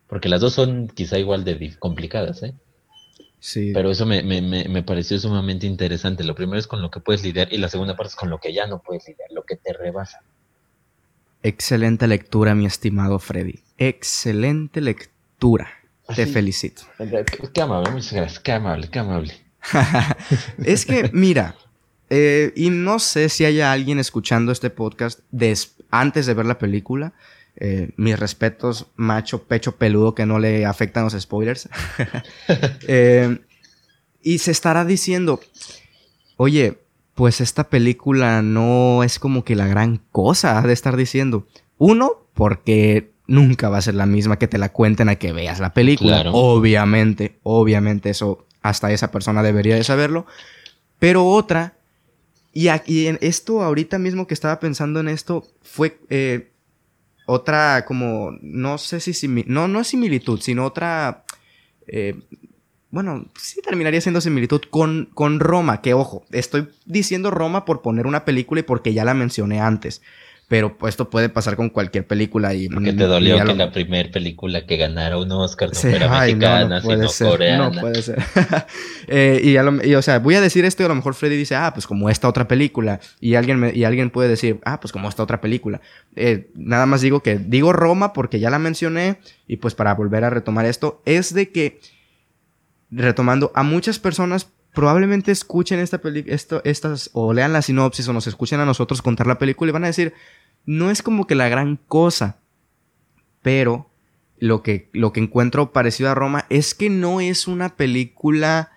[0.08, 2.54] Porque las dos son quizá igual de complicadas, ¿eh?
[3.40, 3.72] Sí.
[3.74, 6.24] Pero eso me, me, me, pareció sumamente interesante.
[6.24, 8.40] Lo primero es con lo que puedes lidiar y la segunda parte es con lo
[8.40, 10.22] que ya no puedes lidiar, lo que te rebasa.
[11.44, 13.60] Excelente lectura, mi estimado Freddy.
[13.78, 15.70] Excelente lectura.
[16.16, 16.84] Te felicito.
[17.54, 18.40] Qué amable, muchas gracias.
[18.40, 19.34] Qué amable, qué amable.
[20.64, 21.56] es que, mira,
[22.10, 25.20] eh, y no sé si haya alguien escuchando este podcast
[25.92, 27.14] antes de ver la película.
[27.60, 31.70] Eh, mis respetos, macho, pecho peludo, que no le afectan los spoilers.
[32.88, 33.40] Eh,
[34.22, 35.40] y se estará diciendo,
[36.38, 36.80] oye,
[37.16, 41.48] pues esta película no es como que la gran cosa de estar diciendo.
[41.78, 45.60] Uno, porque nunca va a ser la misma que te la cuenten a que veas
[45.60, 46.26] la película.
[46.32, 50.26] Obviamente, obviamente eso hasta esa persona debería de saberlo.
[51.00, 51.78] Pero otra,
[52.54, 56.52] y, aquí, en esto ahorita mismo que estaba pensando en esto, fue eh,
[57.28, 61.26] otra como, no sé si, no, no es similitud, sino otra,
[61.86, 62.16] eh,
[62.90, 68.08] bueno, sí terminaría siendo similitud con, con Roma, que ojo, estoy diciendo Roma por poner
[68.08, 70.02] una película y porque ya la mencioné antes.
[70.48, 72.70] Pero pues, esto puede pasar con cualquier película y...
[72.70, 77.30] Porque te dolió que la primera película que ganara un Oscar no fuera mexicana, sino
[77.30, 77.70] coreana.
[77.70, 78.24] No puede ser.
[79.08, 81.56] eh, y, y, o sea, voy a decir esto y a lo mejor Freddy dice,
[81.56, 83.02] ah, pues como esta otra película.
[83.20, 85.82] Y alguien, me, y alguien puede decir, ah, pues como esta otra película.
[86.16, 90.24] Eh, nada más digo que digo Roma porque ya la mencioné y pues para volver
[90.24, 91.82] a retomar esto, es de que,
[92.90, 94.48] retomando, a muchas personas
[94.78, 99.26] probablemente escuchen esta esto, estas, o lean la sinopsis o nos escuchen a nosotros contar
[99.26, 100.14] la película y van a decir,
[100.68, 102.38] no es como que la gran cosa,
[103.42, 103.90] pero
[104.38, 108.72] lo que, lo que encuentro parecido a Roma es que no es una película,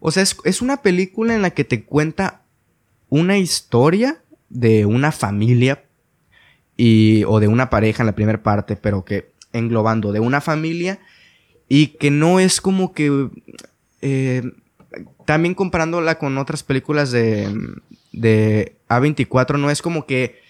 [0.00, 2.40] o sea, es, una película en la que te cuenta
[3.10, 5.84] una historia de una familia
[6.78, 10.98] y, o de una pareja en la primera parte, pero que englobando de una familia
[11.68, 13.28] y que no es como que
[14.00, 14.50] eh,
[15.24, 17.54] también comparándola con otras películas de,
[18.12, 20.40] de A24, no es como que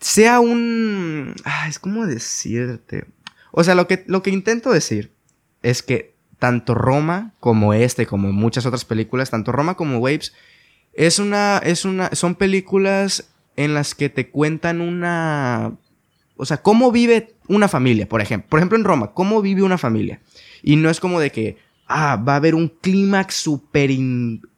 [0.00, 1.34] sea un...
[1.44, 3.06] Ah, es como decirte.
[3.52, 5.12] O sea, lo que, lo que intento decir
[5.62, 10.32] es que tanto Roma como este, como muchas otras películas, tanto Roma como Waves,
[10.92, 15.72] es una, es una, son películas en las que te cuentan una,
[16.36, 18.48] o sea, cómo vive una familia, por ejemplo.
[18.48, 20.20] Por ejemplo, en Roma, cómo vive una familia.
[20.62, 21.56] Y no es como de que,
[21.88, 23.90] ah, va a haber un clímax súper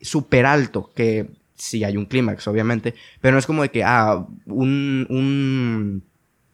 [0.01, 4.26] super alto, que sí hay un clímax, obviamente, pero no es como de que, ah,
[4.47, 6.03] un, un,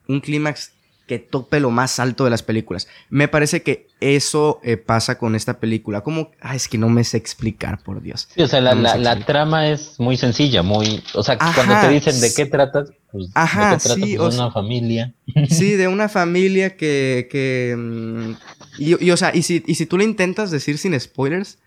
[0.09, 0.73] un clímax
[1.07, 2.89] que tope lo más alto de las películas.
[3.11, 6.01] Me parece que eso eh, pasa con esta película.
[6.01, 8.29] Como, ah, es que no me sé explicar, por Dios.
[8.35, 12.21] Sí, o sea, la, la, trama es muy sencilla, muy, o sea, cuando te dicen
[12.21, 14.05] de qué tratas, pues, Ajá, ¿de qué tratas?
[14.05, 15.15] Sí, pues, de una familia.
[15.49, 18.35] Sí, de una familia que, que,
[18.79, 21.59] y, o sea, y si, y si tú le intentas decir sin spoilers,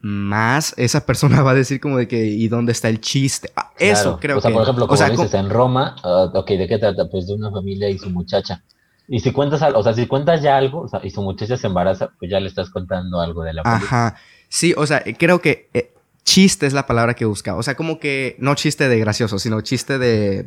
[0.00, 3.50] más esa persona va a decir como de que ¿y dónde está el chiste?
[3.56, 4.38] Ah, eso creo que...
[4.38, 7.08] O sea, por ejemplo, como dices, en Roma, uh, ok, ¿de qué trata?
[7.10, 8.62] Pues de una familia y su muchacha.
[9.08, 11.56] Y si cuentas algo, o sea, si cuentas ya algo, o sea, y su muchacha
[11.56, 13.84] se embaraza, pues ya le estás contando algo de la película.
[13.84, 14.16] Ajá,
[14.48, 15.92] sí, o sea, creo que eh,
[16.24, 17.58] chiste es la palabra que buscaba.
[17.58, 20.46] O sea, como que no chiste de gracioso, sino chiste de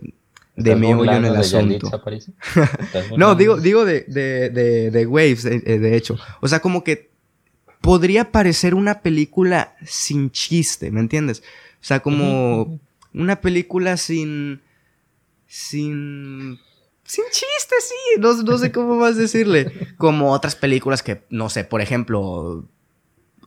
[0.56, 1.90] de ¿Estás meollo en el asunto.
[3.18, 6.18] No, digo, digo de, de, de, de Waves, eh, eh, de hecho.
[6.42, 7.10] O sea, como que
[7.82, 11.42] podría parecer una película sin chiste, ¿me entiendes?
[11.82, 12.80] O sea, como
[13.14, 14.62] una película sin.
[15.48, 16.60] sin.
[17.04, 18.20] sin chiste, sí.
[18.20, 19.72] No, no sé cómo más decirle.
[19.98, 22.66] Como otras películas que, no sé, por ejemplo.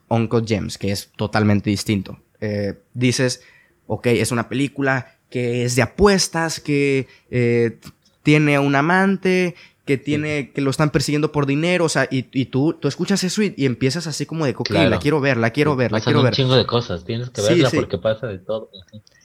[0.08, 2.20] Uncle James, que es totalmente distinto.
[2.40, 3.42] Eh, dices,
[3.88, 7.78] ok, es una película que es de apuestas, que eh,
[8.22, 9.54] tiene un amante,
[9.84, 13.22] que tiene, que lo están persiguiendo por dinero, o sea, y, y tú, tú escuchas
[13.22, 14.90] eso y, y empiezas así como de, ok, Claro.
[14.90, 16.34] la quiero ver, la quiero ver, la quiero un ver.
[16.34, 17.76] chingo de cosas, tienes que Sí, verla sí.
[17.76, 18.70] porque pasa de todo.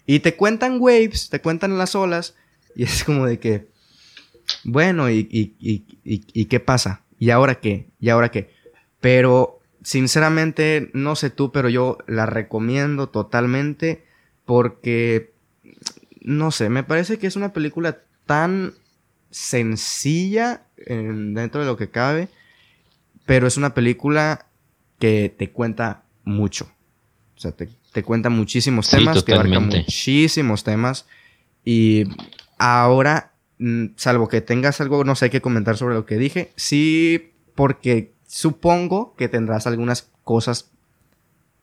[0.05, 2.35] Y te cuentan waves, te cuentan las olas,
[2.75, 3.67] y es como de que,
[4.63, 7.01] bueno, ¿y, y, y, y- y qué pasa?
[7.17, 7.87] ¿Y ahora qué?
[7.99, 8.51] ¿Y ahora qué?
[8.99, 14.03] Pero, sinceramente, no sé tú, pero yo la recomiendo totalmente
[14.45, 15.30] porque,
[16.21, 18.73] no sé, me parece que es una película tan
[19.31, 22.29] sencilla en- dentro de lo que cabe,
[23.25, 24.45] pero es una película
[24.99, 26.71] que te cuenta mucho.
[27.35, 31.07] O sea, te, te cuenta muchísimos Sí, temas, te abarca muchísimos temas.
[31.65, 32.03] Y
[32.59, 37.33] ahora, mm, salvo que tengas algo, no sé, que comentar sobre lo que dije, sí,
[37.55, 40.69] porque supongo que tendrás algunas cosas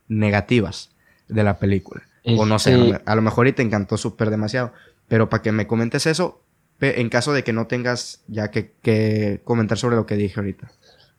[0.08, 0.90] negativas
[1.28, 2.02] de la película.
[2.36, 4.72] O no sé, a lo, Este- a lo mejor y te encantó súper demasiado.
[5.08, 6.42] Pero para que me comentes eso,
[6.80, 10.70] en caso de que no tengas ya que, que comentar sobre lo que dije ahorita.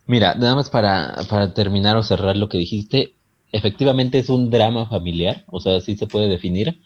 [0.07, 3.13] Mira, nada más para, para terminar o cerrar lo que dijiste,
[3.51, 6.79] efectivamente es un drama familiar, o sea, así se puede definir.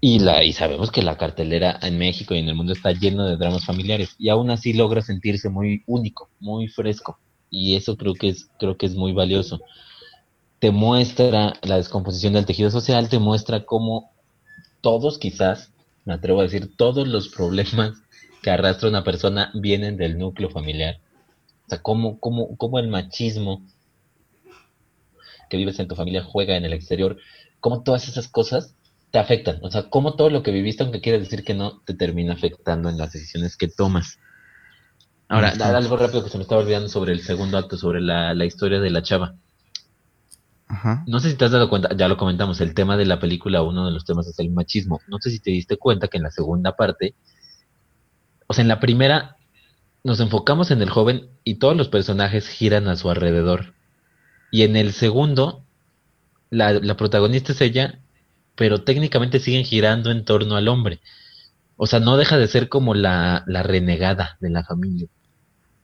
[0.00, 3.24] Y, la, y sabemos que la cartelera en México y en el mundo está lleno
[3.26, 7.18] de dramas familiares, y aún así logra sentirse muy único, muy fresco,
[7.50, 9.60] y eso creo que es, creo que es muy valioso.
[10.58, 14.12] Te muestra la descomposición del tejido social, te muestra cómo
[14.80, 15.72] todos quizás,
[16.04, 17.94] me atrevo a decir, todos los problemas
[18.42, 21.00] que arrastra una persona vienen del núcleo familiar.
[21.66, 23.66] O sea, cómo, cómo, cómo el machismo
[25.50, 27.18] que vives en tu familia juega en el exterior,
[27.60, 28.74] cómo todas esas cosas
[29.10, 29.58] te afectan.
[29.62, 32.88] O sea, cómo todo lo que viviste, aunque quiere decir que no, te termina afectando
[32.88, 34.18] en las decisiones que tomas.
[35.28, 38.44] Ahora, algo rápido que se me estaba olvidando sobre el segundo acto, sobre la, la
[38.44, 39.34] historia de la chava.
[41.06, 43.62] No sé si te has dado cuenta, ya lo comentamos, el tema de la película,
[43.62, 45.00] uno de los temas es el machismo.
[45.06, 47.14] No sé si te diste cuenta que en la segunda parte,
[48.46, 49.36] o sea, en la primera
[50.02, 53.74] nos enfocamos en el joven y todos los personajes giran a su alrededor.
[54.50, 55.64] Y en el segundo,
[56.50, 58.00] la, protagonista es ella,
[58.56, 61.00] pero técnicamente siguen girando en torno al hombre.
[61.76, 65.08] O sea, no deja de ser como la renegada de la familia.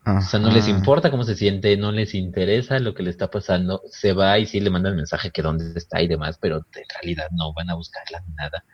[0.05, 3.31] O sea, no les importa cómo se siente, no les interesa lo que le está
[3.31, 6.85] pasando, se va y sí le mandan mensaje que dónde está y demás, pero en
[7.01, 8.65] realidad no van a buscarla ni nada.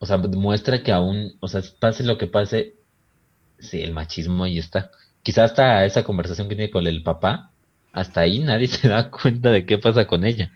[0.00, 2.74] O sea, muestra que aún, o sea, pase lo que pase,
[3.60, 4.90] sí, el machismo ahí está.
[5.22, 7.52] Quizás hasta esa conversación que tiene con el papá,
[7.92, 10.50] hasta ahí nadie se da cuenta de qué pasa con ella.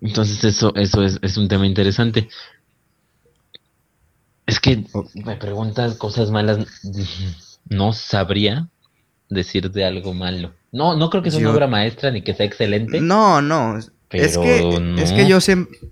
[0.00, 2.28] Entonces eso, eso es, es un tema interesante.
[4.46, 6.58] Es que me preguntas cosas malas,
[7.68, 8.68] no sabría
[9.28, 10.52] decir de algo malo.
[10.72, 13.00] No, no creo que sea Yo- una obra maestra ni que sea excelente.
[13.00, 13.78] No, no.
[13.78, 14.98] es Pero que, no.
[15.00, 15.38] es que yo,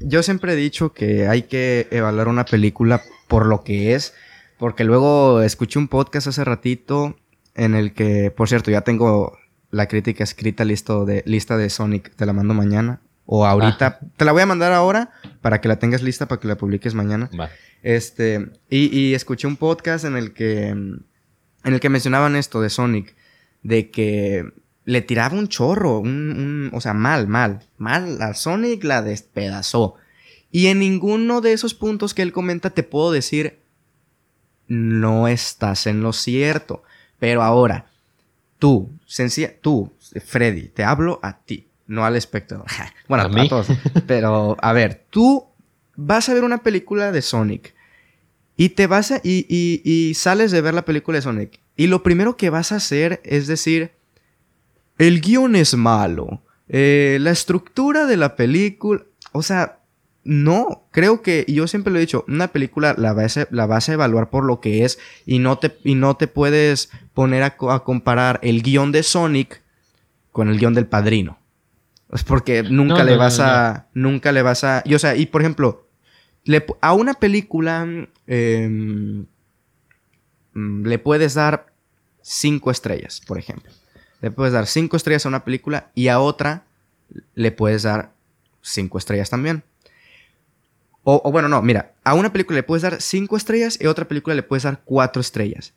[0.00, 4.14] yo siempre he dicho que hay que evaluar una película por lo que es.
[4.58, 7.16] Porque luego escuché un podcast hace ratito
[7.54, 9.38] en el que, por cierto, ya tengo
[9.70, 12.14] la crítica escrita listo de, lista de Sonic.
[12.16, 13.00] Te la mando mañana.
[13.24, 14.00] O ahorita.
[14.16, 15.10] Te la voy a mandar ahora
[15.42, 17.30] para que la tengas lista para que la publiques mañana.
[17.38, 17.50] Va.
[17.82, 20.74] Este, y, y escuché un podcast en el que
[21.68, 23.14] en el que mencionaban esto de Sonic,
[23.62, 24.44] de que
[24.84, 29.94] le tiraba un chorro, un, un- o sea, mal, mal, mal, a Sonic la despedazó.
[30.50, 33.60] Y en ninguno de esos puntos que él comenta te puedo decir,
[34.66, 36.82] no estás en lo cierto.
[37.18, 37.86] Pero ahora,
[38.58, 39.92] tú, sencilla, tú,
[40.24, 42.66] Freddy, te hablo a ti, no al espectador.
[43.08, 43.48] bueno, ¿A a, mí?
[43.48, 43.68] todos.
[44.06, 45.46] Pero, a ver, tú
[45.96, 47.74] vas a ver una película de Sonic
[48.58, 51.86] y te vas a, y, y- y sales de ver la película de Sonic y
[51.86, 53.92] lo primero que vas a hacer es decir,
[54.98, 59.02] el guion es malo, eh, la estructura de la película,
[59.32, 59.78] o sea,
[60.24, 63.66] no, creo que, y yo siempre lo he dicho, una película la vas a, la
[63.66, 67.42] vas a evaluar por lo que es y no te, y no te puedes poner
[67.44, 69.62] a, co- a comparar el guion de Sonic
[70.32, 71.38] con el guion del Padrino.
[72.12, 74.98] Es porque nunca No, le no, vas no, a, nunca le vas a, y o
[74.98, 75.87] sea, y por ejemplo,
[76.80, 77.86] a una película
[78.26, 79.26] em,
[80.54, 81.72] le puedes dar
[82.22, 83.72] cinco estrellas, por ejemplo.
[84.20, 86.64] Le puedes dar cinco estrellas a una película y a otra
[87.34, 88.12] le puedes dar
[88.62, 89.62] cinco estrellas también.
[91.04, 93.90] O, o, bueno, no, mira, a una película le puedes dar cinco estrellas y a
[93.90, 95.72] otra película le puedes dar cuatro estrellas.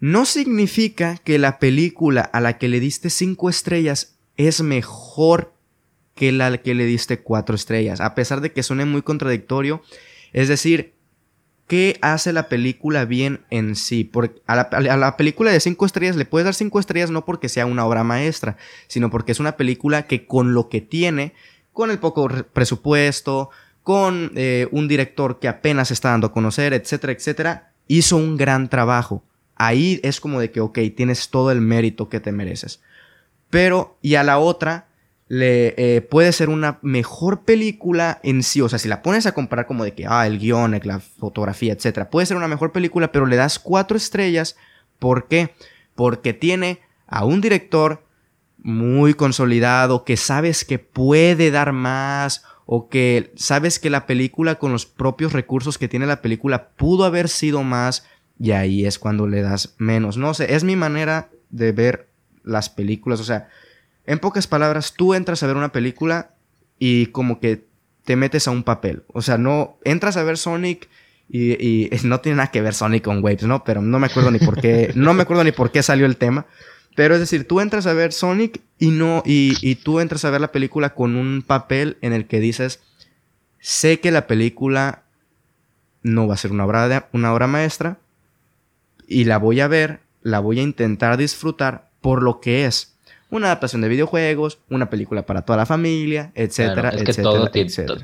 [0.00, 5.52] No significa que la película a la que le diste cinco estrellas es mejor
[6.18, 9.82] que la que le diste cuatro estrellas, a pesar de que suene muy contradictorio.
[10.32, 10.94] Es decir,
[11.68, 14.02] ¿qué hace la película bien en sí?
[14.02, 17.66] Porque a, la, película de cinco estrellas le puedes dar cinco estrellas no porque sea
[17.66, 18.56] una obra maestra,
[18.88, 21.34] sino porque es una película que con lo que tiene,
[21.72, 23.50] con el poco presupuesto,
[23.84, 28.68] con eh, un director que apenas está dando a conocer, etcétera, etcétera, hizo un gran
[28.68, 29.22] trabajo.
[29.54, 32.80] Ahí es como de que, ok, tienes todo el mérito que te mereces.
[33.50, 34.87] Pero, y a la otra,
[35.28, 38.60] le eh, puede ser una mejor película en sí.
[38.60, 41.72] O sea, si la pones a comparar como de que, ah, el guion, la fotografía,
[41.72, 44.56] etcétera, puede ser una mejor película, pero le das cuatro estrellas.
[44.98, 45.54] ¿Por qué?
[45.94, 48.04] Porque tiene a un director
[48.58, 54.72] muy consolidado que sabes que puede dar más o que sabes que la película con
[54.72, 58.04] los propios recursos que tiene la película pudo haber sido más
[58.38, 60.16] y ahí es cuando le das menos.
[60.16, 62.08] No sé, es mi manera de ver
[62.44, 63.20] las películas.
[63.20, 63.48] O sea,
[64.08, 66.30] en pocas palabras, tú entras a ver una película
[66.78, 67.66] y como que
[68.06, 69.02] te metes a un papel.
[69.12, 70.88] O sea, no entras a ver Sonic
[71.28, 73.64] y, no tiene nada que ver Sonic con Waves, ¿no?
[73.64, 76.16] Pero no me acuerdo ni por qué, no me acuerdo ni por qué salió el
[76.16, 76.46] tema.
[76.96, 80.30] Pero es decir, tú entras a ver Sonic y no, y, y tú entras a
[80.30, 82.80] ver la película con un papel en el que dices,
[83.60, 85.02] sé que la película
[86.02, 87.98] no va a ser una obra, una obra maestra
[89.06, 92.94] y la voy a ver, la voy a intentar disfrutar por lo que es
[93.30, 97.50] una adaptación de videojuegos, una película para toda la familia, etcétera, es que todo,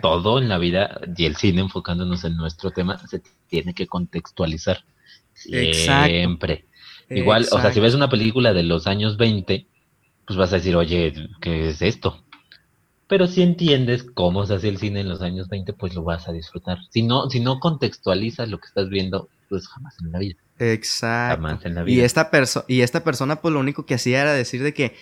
[0.01, 4.85] todo en la vida y el cine enfocándonos en nuestro tema se tiene que contextualizar
[5.35, 6.67] siempre.
[7.09, 9.67] Igual, o sea, si ves una película de los años 20,
[10.27, 12.23] pues vas a decir, oye, ¿qué es esto?
[13.07, 16.27] Pero si entiendes cómo se hace el cine en los años 20, pues lo vas
[16.29, 16.79] a disfrutar.
[16.91, 20.41] Si no, si no contextualizas lo que estás viendo, pues jamás en la vida.
[20.59, 21.43] Exacto.
[21.43, 22.01] Jamás en la vida.
[22.01, 22.31] Y esta,
[22.67, 24.97] y esta persona, pues lo único que hacía era decir de que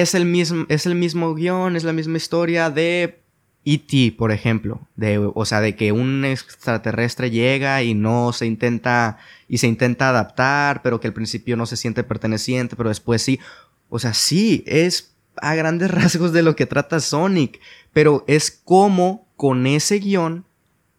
[0.00, 3.20] es el mismo, es el mismo guion, es la misma historia de
[3.64, 4.80] E.T., por ejemplo.
[4.96, 9.18] De, o sea, de que un extraterrestre llega y no se intenta,
[9.48, 13.40] y se intenta adaptar, pero que al principio no se siente perteneciente, pero después sí.
[13.88, 17.60] O sea, sí, es a grandes rasgos de lo que trata Sonic,
[17.92, 20.44] pero es como con ese guion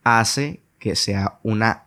[0.03, 1.85] hace que sea una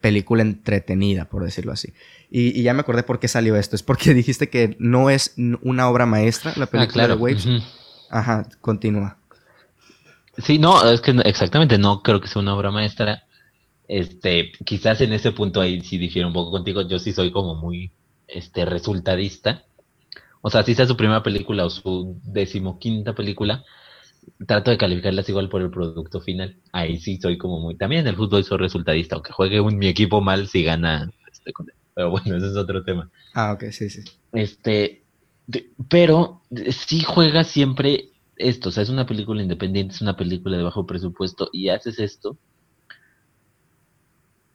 [0.00, 1.92] película entretenida, por decirlo así.
[2.30, 3.76] Y, ya me acordé por qué salió esto.
[3.76, 7.46] Es porque dijiste que no es una obra maestra la película de Waves.
[8.08, 9.18] Ajá, continúa.
[10.38, 13.24] Sí, no, es que exactamente no creo que sea una obra maestra.
[13.88, 16.82] Este, quizás en ese punto ahí sí difiero un poco contigo.
[16.82, 17.90] Yo sí soy como muy
[18.28, 19.64] este resultadista.
[20.40, 23.64] O sea, si sea su primera película o su decimoquinta película,
[24.46, 26.56] trato de calificarlas igual por el producto final.
[26.72, 27.76] Ahí sí soy como muy.
[27.76, 31.10] También en el fútbol soy resultadista, aunque juegue un, mi equipo mal si gana.
[31.30, 31.52] Este,
[32.00, 33.10] pero bueno, ese es otro tema.
[33.34, 34.00] Ah, ok, sí, sí.
[34.32, 35.04] Este.
[35.90, 36.40] pero
[36.70, 38.70] sí juega siempre esto.
[38.70, 42.38] O sea, es una película independiente, es una película de bajo presupuesto y haces esto.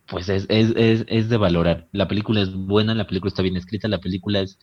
[0.08, 1.88] Pues es, es, es, es de valorar.
[1.92, 4.58] La película es buena, la película está bien escrita, la película es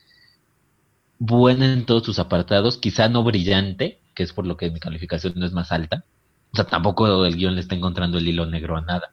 [1.21, 5.35] buena en todos sus apartados, quizá no brillante, que es por lo que mi calificación
[5.37, 6.05] no es más alta.
[6.53, 9.13] O sea, tampoco el guion le está encontrando el hilo negro a nada.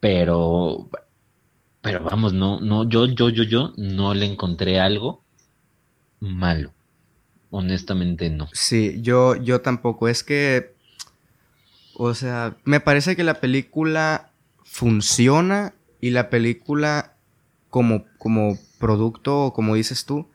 [0.00, 0.90] Pero,
[1.84, 5.22] pero vamos, no, no, yo, yo, yo, yo no le encontré algo
[6.18, 6.72] malo.
[7.50, 8.48] Honestamente no.
[8.54, 10.08] Sí, yo, yo tampoco.
[10.08, 10.74] Es que,
[11.94, 14.30] o sea, me parece que la película
[14.64, 17.12] funciona y la película
[17.68, 20.26] como, como producto, como dices tú,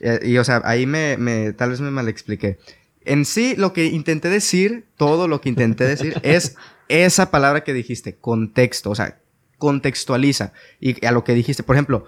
[0.00, 2.58] eh, y, o sea, ahí me, me, tal vez me mal expliqué.
[3.04, 6.56] En sí, lo que intenté decir, todo lo que intenté decir, es
[6.88, 9.20] esa palabra que dijiste, contexto, o sea,
[9.58, 10.52] contextualiza.
[10.80, 12.06] Y a lo que dijiste, por ejemplo,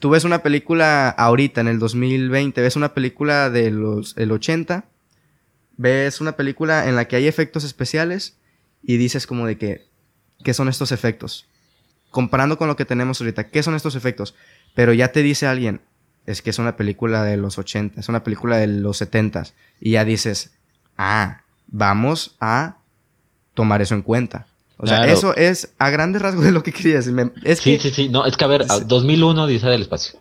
[0.00, 4.84] tú ves una película ahorita, en el 2020, ves una película de los, el 80,
[5.76, 8.36] ves una película en la que hay efectos especiales
[8.82, 9.86] y dices como de que,
[10.44, 11.46] ¿qué son estos efectos?
[12.10, 14.34] Comparando con lo que tenemos ahorita, ¿qué son estos efectos?
[14.74, 15.80] Pero ya te dice alguien,
[16.26, 19.44] es que es una película de los 80, es una película de los 70
[19.80, 20.52] y ya dices,
[20.96, 22.78] ah, vamos a
[23.54, 24.46] tomar eso en cuenta.
[24.78, 27.14] O sea, eso es a grandes rasgos de lo que quería decir.
[27.60, 30.18] sí, sí, sí, no, es que a ver, 2001 dice del espacio.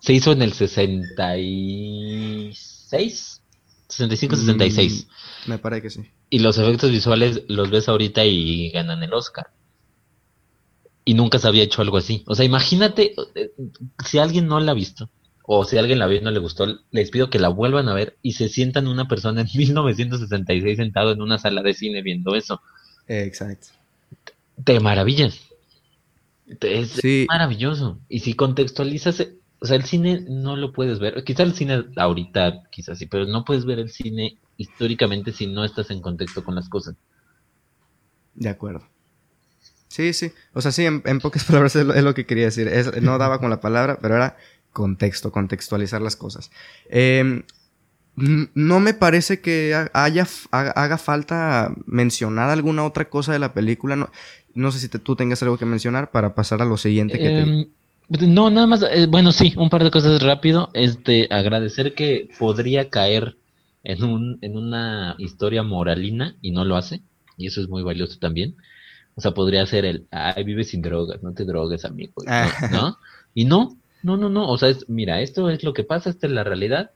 [0.00, 3.42] Se hizo en el 66,
[3.88, 5.08] 65, 66.
[5.46, 6.02] me parece que sí.
[6.28, 9.46] Y los efectos visuales los ves ahorita y ganan el Oscar
[11.06, 12.24] y nunca se había hecho algo así.
[12.26, 13.52] O sea, imagínate eh,
[14.04, 15.08] si alguien no la ha visto
[15.44, 17.94] o si alguien la vio y no le gustó, les pido que la vuelvan a
[17.94, 22.34] ver y se sientan una persona en 1966 sentado en una sala de cine viendo
[22.34, 22.60] eso.
[23.08, 23.68] Exacto.
[24.64, 25.40] Te maravillas.
[26.60, 27.98] Es maravilloso.
[28.08, 29.26] Y si contextualizas,
[29.60, 31.24] o sea, el cine no lo puedes ver.
[31.24, 35.64] Quizá el cine ahorita, quizás sí, pero no puedes ver el cine históricamente si no
[35.64, 36.94] estás en contexto con las cosas.
[38.34, 38.86] De acuerdo.
[39.88, 40.32] Sí, sí.
[40.52, 42.70] O sea, sí, en, pocas palabras es lo, que quería decir.
[43.02, 44.36] no daba con la palabra, pero era
[44.72, 46.50] contexto, contextualizar las cosas.
[46.88, 47.44] Em,
[48.16, 53.94] no me parece que haya, haga falta mencionar alguna otra cosa de la película.
[53.94, 54.10] No,
[54.54, 57.66] no sé si tú tengas algo que mencionar para pasar a lo siguiente que em,
[58.08, 60.70] No, nada más, eh, bueno, sí, un par de cosas rápido.
[60.72, 63.36] Este, agradecer que podría caer
[63.84, 67.02] en, un, en una historia moralina y no lo hace.
[67.36, 68.56] Y eso es muy valioso también.
[69.14, 72.14] O sea, podría ser el, ay, vive sin drogas, no te drogues, amigo.
[72.72, 72.98] ¿no?
[73.34, 76.26] Y no, no, no, no, o sea, es, mira, esto es lo que pasa, esta
[76.26, 76.92] es la realidad.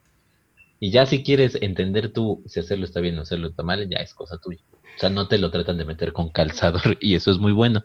[0.82, 3.98] Y ya si quieres entender tú si hacerlo está bien o hacerlo está mal, ya
[3.98, 4.62] es cosa tuya.
[4.72, 7.84] O sea, no te lo tratan de meter con calzador y eso es muy bueno.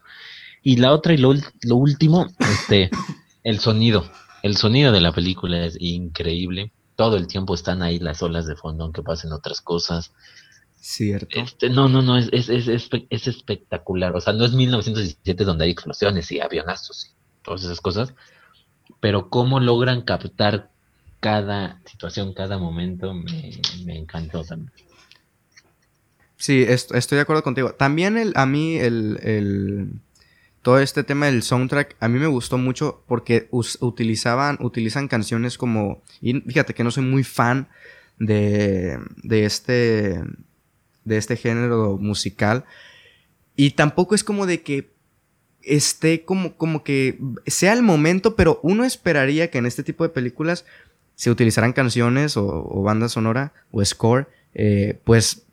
[0.64, 2.89] Y la otra y lo, lo último, este,
[3.43, 4.10] el sonido.
[4.41, 6.72] El sonido de la película es increíble.
[6.96, 10.14] Todo el tiempo están ahí las olas de fondo, aunque pasen otras cosas.
[10.80, 11.28] Cierto.
[11.32, 12.68] Este, no, no, no, es, es, es,
[13.10, 14.16] es, espectacular.
[14.16, 17.10] O sea, no es 1917 donde hay explosiones y avionazos y
[17.43, 18.14] todas esas cosas,
[19.02, 20.72] pero cómo logran captar
[21.26, 24.71] cada situación, cada momento, me, encantó también.
[26.38, 27.71] Sí, estoy de acuerdo contigo.
[27.71, 29.89] También el, a mí el,
[30.61, 36.03] todo este tema del soundtrack a mí me gustó mucho porque utilizaban, utilizan canciones como,
[36.21, 37.69] fíjate que no soy muy fan
[38.19, 40.21] de, de este,
[41.05, 42.65] de este género musical
[43.55, 44.93] y tampoco es como de que
[45.63, 47.17] esté como, como que
[47.47, 50.65] sea el momento, pero uno esperaría que en este tipo de películas
[51.16, 55.45] se utilizaran canciones o, banda sonora o score, eh, pues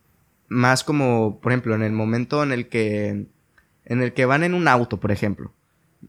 [0.48, 3.26] más como, por ejemplo, en el momento en el que,
[3.84, 5.52] en el que van en un auto, por ejemplo.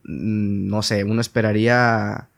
[0.04, 2.30] Mm, no sé, uno esperaría,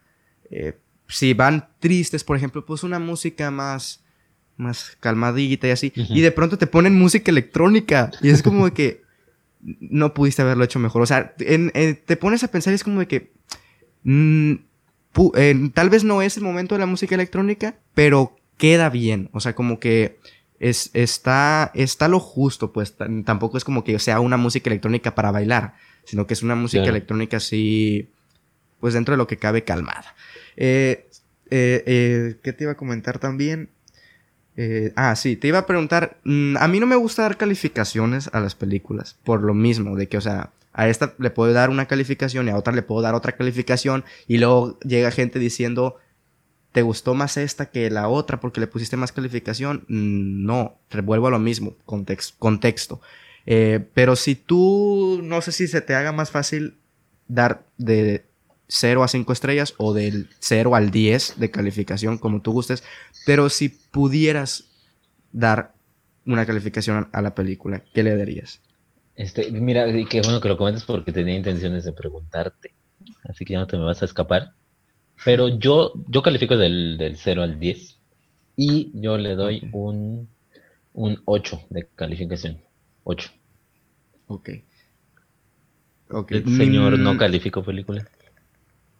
[0.51, 4.03] eh, si van tristes, por ejemplo, pues una música más,
[4.57, 5.93] más calmadita y así.
[5.95, 9.03] Y de pronto te ponen música electrónica y es como que,
[9.79, 11.01] no pudiste haberlo hecho mejor.
[11.01, 13.31] O sea, te pones a pensar y es como de que
[14.03, 14.55] mm,
[15.73, 19.29] tal vez no es el momento de la música electrónica, pero queda bien.
[19.33, 20.19] O sea, como que
[20.59, 22.95] es, está, está lo justo, pues
[23.25, 26.85] tampoco es como que sea una música electrónica para bailar, sino que es una música
[26.85, 28.09] electrónica así,
[28.79, 30.15] pues dentro de lo que cabe calmada.
[30.57, 31.07] Eh,
[31.49, 33.69] eh, eh, ¿Qué te iba a comentar también?
[34.57, 38.29] Eh, ah, sí, te iba a preguntar, mm, a mí no me gusta dar calificaciones
[38.33, 41.69] a las películas, por lo mismo, de que, o sea, a esta le puedo dar
[41.69, 45.95] una calificación y a otra le puedo dar otra calificación y luego llega gente diciendo,
[46.73, 49.85] ¿te gustó más esta que la otra porque le pusiste más calificación?
[49.87, 52.99] Mm, no, revuelvo a lo mismo, contexto.
[53.45, 56.77] Eh, pero si tú, no sé si se te haga más fácil
[57.29, 58.25] dar de
[58.67, 62.83] 0 a 5 estrellas o del 0 al 10 de calificación, como tú gustes.
[63.25, 64.65] Pero si pudieras
[65.31, 65.73] dar
[66.25, 68.59] una calificación a la película, ¿qué le darías?
[69.15, 72.73] Este, mira, y qué bueno que lo comentes porque tenía intenciones de preguntarte.
[73.23, 74.53] Así que ya no te me vas a escapar.
[75.23, 77.97] Pero yo, yo califico del, del 0 al 10
[78.57, 80.27] y yo le doy un,
[80.93, 82.59] un 8 de calificación.
[83.03, 83.31] 8.
[84.27, 84.49] Ok.
[86.09, 86.37] okay.
[86.37, 88.05] El señor no calificó película.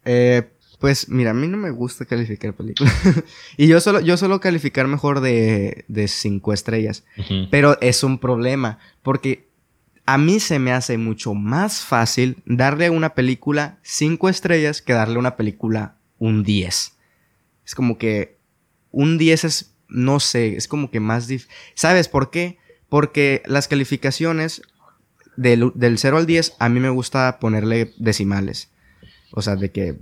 [0.04, 0.48] Eh,
[0.78, 2.94] pues mira, a mí no me gusta calificar películas.
[3.56, 7.04] y yo solo, yo solo calificar mejor de, de cinco estrellas.
[7.50, 8.78] Pero es un problema.
[9.02, 9.45] Porque
[10.06, 14.92] a mí se me hace mucho más fácil darle a una película cinco estrellas que
[14.92, 16.92] darle a una película un 10.
[17.64, 18.38] Es como que
[18.92, 21.52] un 10 es, no sé, es como que más difícil.
[21.74, 22.58] ¿Sabes por qué?
[22.88, 24.62] Porque las calificaciones
[25.36, 28.70] del, del 0 al 10 a mí me gusta ponerle decimales.
[29.32, 29.96] O sea, de que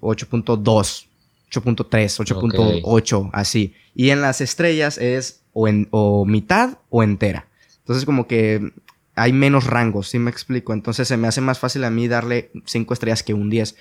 [0.00, 1.06] 8.2,
[1.52, 3.74] 8.3, 8.8, así.
[3.94, 7.46] Y en las estrellas es o, en, o mitad o entera.
[7.78, 8.72] Entonces como que
[9.14, 10.72] hay menos rangos, ¿sí me explico?
[10.72, 13.76] Entonces se me hace más fácil a mí darle 5 estrellas que un 10.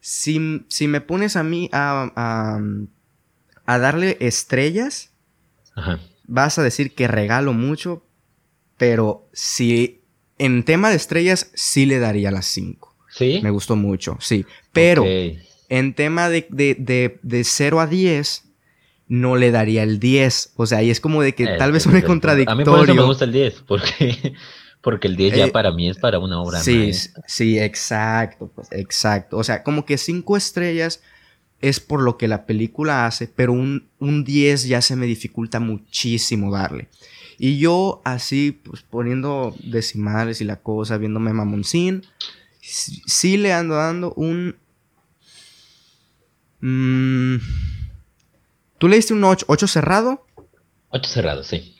[0.00, 2.60] Si, si me pones a mí a, a,
[3.66, 5.10] a darle estrellas,
[6.26, 8.04] vas a decir que regalo mucho,
[8.76, 10.00] pero si
[10.38, 12.96] en tema de estrellas sí le daría las 5.
[13.10, 13.40] Sí.
[13.42, 14.46] Me gustó mucho, sí.
[14.72, 18.44] Pero en tema de, de, de, 0 a 10,
[19.08, 20.54] no le daría el 10.
[20.56, 22.52] O sea, y es como de que tal vez suene contradictorio.
[22.52, 24.34] A mí por eso me gusta el 10, porque,
[24.80, 26.92] porque el 10 ya eh, para mí es para una obra Sí,
[27.26, 29.36] sí, exacto, pues, exacto.
[29.36, 31.02] O sea, como que 5 estrellas
[31.60, 35.60] es por lo que la película hace, pero un, un 10 ya se me dificulta
[35.60, 36.88] muchísimo darle.
[37.38, 42.06] Y yo así, pues poniendo decimales y la cosa, viéndome mamoncín,
[42.60, 44.56] sí, sí le ando dando un...
[46.60, 47.36] mm,
[48.78, 50.26] ¿Tú le diste un 8, 8 cerrado?
[50.88, 51.76] 8 cerrados, sí.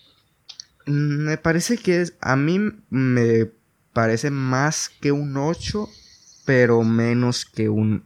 [0.86, 2.58] Me parece que es, a mí
[2.88, 3.50] me
[3.92, 5.88] parece más que un 8,
[6.44, 8.04] pero menos que un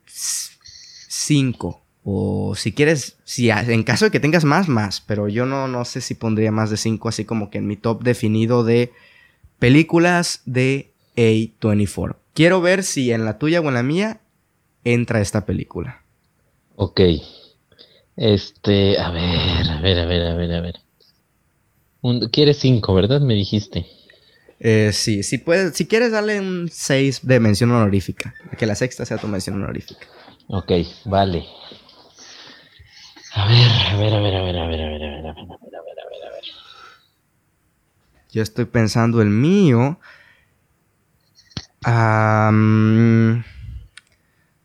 [0.06, 1.80] 5.
[2.02, 5.00] O si quieres, si en caso de que tengas más, más.
[5.00, 7.76] Pero yo no, no sé si pondría más de 5, así como que en mi
[7.76, 8.92] top definido de
[9.60, 12.16] películas de A24.
[12.34, 14.22] Quiero ver si en la tuya o en la mía
[14.82, 16.02] entra esta película.
[16.74, 17.00] Ok.
[18.16, 20.80] Este, a ver, a ver, a ver, a ver, a ver.
[22.02, 23.20] Un- ¿Quieres 5, verdad?
[23.20, 23.86] Me dijiste.
[24.58, 28.34] Eh, sí, si, puedes, si quieres darle un 6 de mención honorífica.
[28.58, 30.06] Que la sexta sea tu mención honorífica.
[30.48, 30.72] Ok,
[31.04, 31.44] vale.
[33.34, 35.32] A ver, a ver, a ver, a ver, a ver, a ver, a ver, a
[35.32, 38.32] ver, a ver, a ver, a.
[38.32, 39.98] Yo estoy pensando el mío.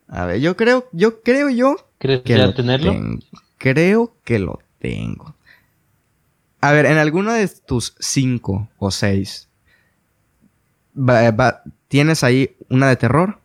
[0.08, 2.92] A ver, yo creo, yo creo yo ¿Crees que ya lo tenerlo?
[3.62, 5.36] Creo que lo tengo.
[6.60, 9.48] A ver, en alguno de tus cinco o seis,
[11.86, 13.38] ¿tienes ahí una de terror?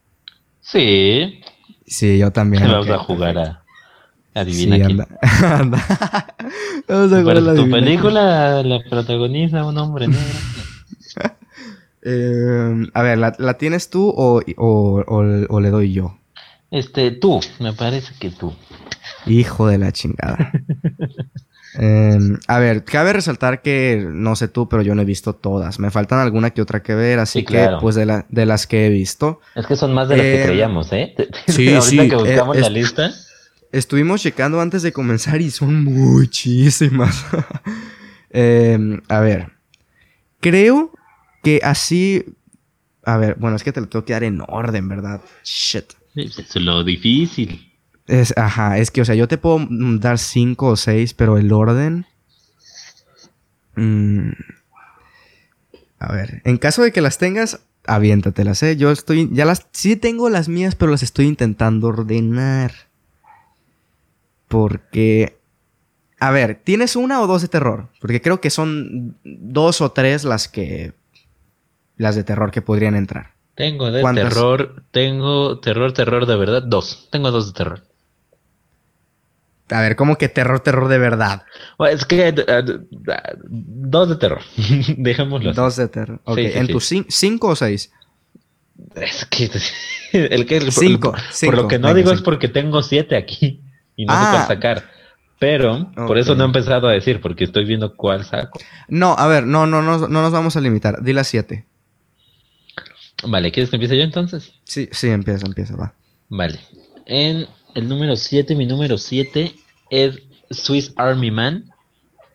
[0.60, 1.40] Sí.
[1.86, 2.64] Sí, yo también.
[2.68, 3.64] Vamos ok, a jugar a
[4.34, 5.08] adivina Sí, anda.
[5.44, 5.86] anda.
[6.88, 7.86] Vamos a jugar a tu adivina quién.
[7.86, 10.24] película la protagoniza un hombre negro.
[12.10, 16.18] Eh, a ver, ¿la, la tienes tú o, o- o- o le doy yo?
[16.72, 18.54] Este, tú, me parece que tú.
[19.30, 20.52] Hijo de la chingada.
[21.80, 22.18] Eh,
[22.48, 25.78] a ver, cabe resaltar que no sé tú, pero yo no he visto todas.
[25.80, 28.66] Me faltan alguna que otra que ver, así Sí, que pues de, la- de las
[28.66, 29.42] que he visto.
[29.54, 31.14] Es que son más de las que Eh, creíamos, ¿eh?
[31.48, 33.12] sí, Ahorita sí, que eh, buscamos la lista.
[33.72, 37.24] Estuvimos checando antes de comenzar y son muchísimas.
[38.32, 39.52] Eh, a ver,
[40.42, 40.92] creo
[41.44, 42.26] que así...
[43.04, 45.22] A ver, bueno, es que te lo tengo que dar en orden, ¿verdad?
[45.44, 45.94] Shit.
[46.16, 47.67] Es lo difícil.
[48.08, 51.38] Es, ajá, es que, o sea, yo te puedo mm, dar cinco o seis, pero
[51.38, 52.06] el orden.
[53.76, 54.30] mm,
[56.00, 58.78] a ver, en caso de que las tengas, aviéntatelas, ¿eh?
[58.78, 59.30] Yo estoy.
[59.32, 59.68] Ya las.
[59.72, 62.72] Sí tengo las mías, pero las estoy intentando ordenar.
[64.48, 65.38] Porque.
[66.20, 67.90] A ver, ¿tienes una o dos de terror?
[68.02, 70.94] Porque creo que son dos o tres las que.
[71.96, 73.32] Las de terror que podrían entrar.
[73.56, 74.30] Tengo de ¿Cuántas?
[74.30, 77.08] terror, tengo terror, terror de verdad, dos.
[77.12, 77.84] Tengo dos de terror.
[79.70, 81.44] A ver, ¿cómo que terror, terror de verdad?
[81.78, 82.64] Bueno, es que eh, eh,
[83.50, 84.42] dos de terror.
[84.98, 85.54] Dejémoslo.
[85.54, 86.22] Dos de terror.
[86.24, 86.72] Ok, Sí, sí, ¿en sí.
[86.74, 87.92] tus cin- cinco o seis?
[88.96, 89.50] Es que
[90.14, 93.16] el que por- Cinco, por, cinco, lo que no venga, digo es porque tengo siete
[93.18, 93.62] aquí
[93.96, 94.32] y no sé Ah.
[94.32, 94.84] cuál sacar.
[95.40, 98.60] Pero por eso no he empezado a decir porque estoy viendo cuál saco.
[98.88, 101.04] No, a ver, no, no, no, no nos vamos a limitar.
[101.04, 101.68] Di las siete.
[103.24, 104.54] Vale, ¿quieres que empiece yo entonces?
[104.64, 105.94] Sí, sí, empieza, empieza, va.
[106.30, 106.60] Vale.
[107.06, 109.54] En el número 7, mi número 7
[109.90, 111.72] es Swiss Army Man.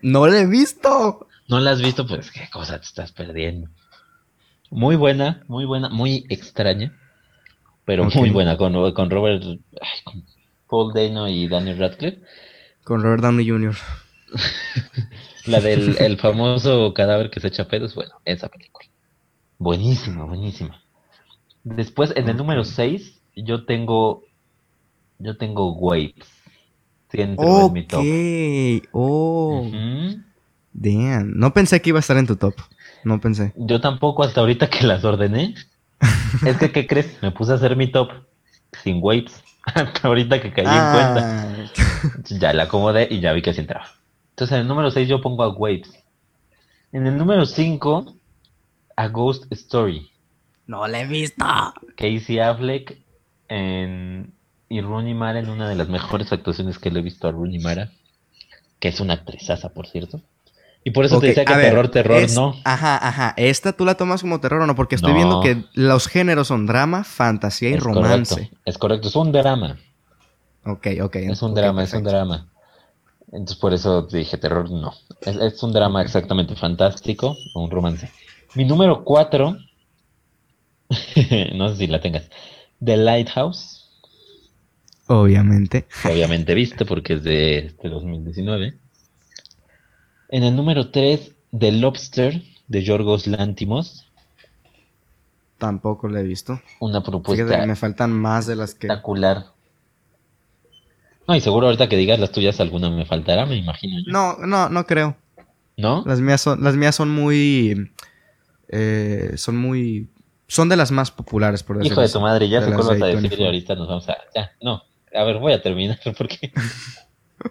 [0.01, 1.29] ¡No la he visto!
[1.49, 2.07] ¿No la has visto?
[2.07, 3.69] Pues qué cosa te estás perdiendo.
[4.71, 6.99] Muy buena, muy buena, muy extraña.
[7.85, 10.25] Pero muy buena con, con Robert, ay, con
[10.69, 12.23] Paul Dano y Daniel Radcliffe.
[12.85, 13.77] Con Robert Downey Jr.
[15.47, 18.89] La del el famoso cadáver que se echa pedos, bueno, esa película.
[19.59, 20.83] Buenísima, buenísima.
[21.65, 24.25] Después, en el número 6, yo tengo.
[25.23, 26.15] Yo tengo Waves.
[27.11, 28.03] Sí, entró en mi top.
[28.93, 30.23] Oh, Ujú.
[30.73, 31.32] damn.
[31.39, 32.55] No pensé que iba a estar en tu top.
[33.05, 33.53] No pensé.
[33.57, 35.55] Yo tampoco hasta ahorita que las ordené.
[36.47, 37.23] es que, ¿qué crees?
[37.23, 38.11] Me puse a hacer mi top
[38.82, 39.43] sin Waves.
[39.65, 41.20] Hasta ahorita que caí en cuenta.
[41.23, 41.69] Ah,
[42.31, 43.86] Ya la acomodé y ya vi que sí entraba.
[44.31, 45.93] Entonces en el número 6 yo pongo a Waves.
[46.90, 48.12] En el número 5,
[48.97, 50.11] a Ghost Story.
[50.66, 51.44] no la he visto.
[51.97, 52.99] Casey Affleck
[53.49, 54.32] en...
[54.73, 57.59] y Rooney Mara en una de las mejores actuaciones que le he visto a Rooney
[57.59, 57.90] Mara.
[58.81, 60.20] Que es una actrizaza, por cierto.
[60.85, 62.57] Y por eso te decía que ver, terror, terror, es- no.
[62.65, 63.35] Ajá, ajá.
[63.36, 64.74] ¿Esta tú la tomas como terror o no?
[64.74, 65.16] Porque estoy No.
[65.16, 68.35] viendo que los géneros son drama, fantasía y Es romance.
[68.35, 69.77] correcto, es correcto, es un drama.
[70.65, 71.16] Ok, ok.
[71.16, 72.49] Es un drama, es un drama.
[73.31, 74.93] Entonces por eso dije terror, no.
[75.20, 78.11] Es, es un drama exactamente fantástico o un romance.
[78.55, 79.57] Mi número 4,
[81.55, 82.28] no sé si la tengas,
[82.85, 83.82] The Lighthouse,
[85.09, 85.87] Obviamente.
[86.05, 88.74] obviamente viste porque es de, de 2019.
[90.31, 94.09] En el número 3, The Lobster, de Yorgos Lantimos,
[95.59, 96.61] Tampoco la he visto.
[96.81, 98.89] una propuesta me faltan más de las que.
[98.89, 99.47] espectacular.
[101.29, 104.11] No, y seguro ahorita que digas las tuyas alguna me faltará, me imagino yo.
[104.11, 105.16] No, no, no creo.
[105.77, 106.03] ¿No?
[106.05, 107.93] Las mías son, las mías son muy.
[108.69, 110.09] eh, son muy.
[110.49, 112.12] Son de las más populares, por decirlo Hijo de así.
[112.15, 113.45] tu madre, ya sé vas a de decir y 24.
[113.47, 114.16] ahorita nos vamos a...
[114.35, 114.83] Ya, no.
[115.14, 116.52] A ver, voy a terminar porque...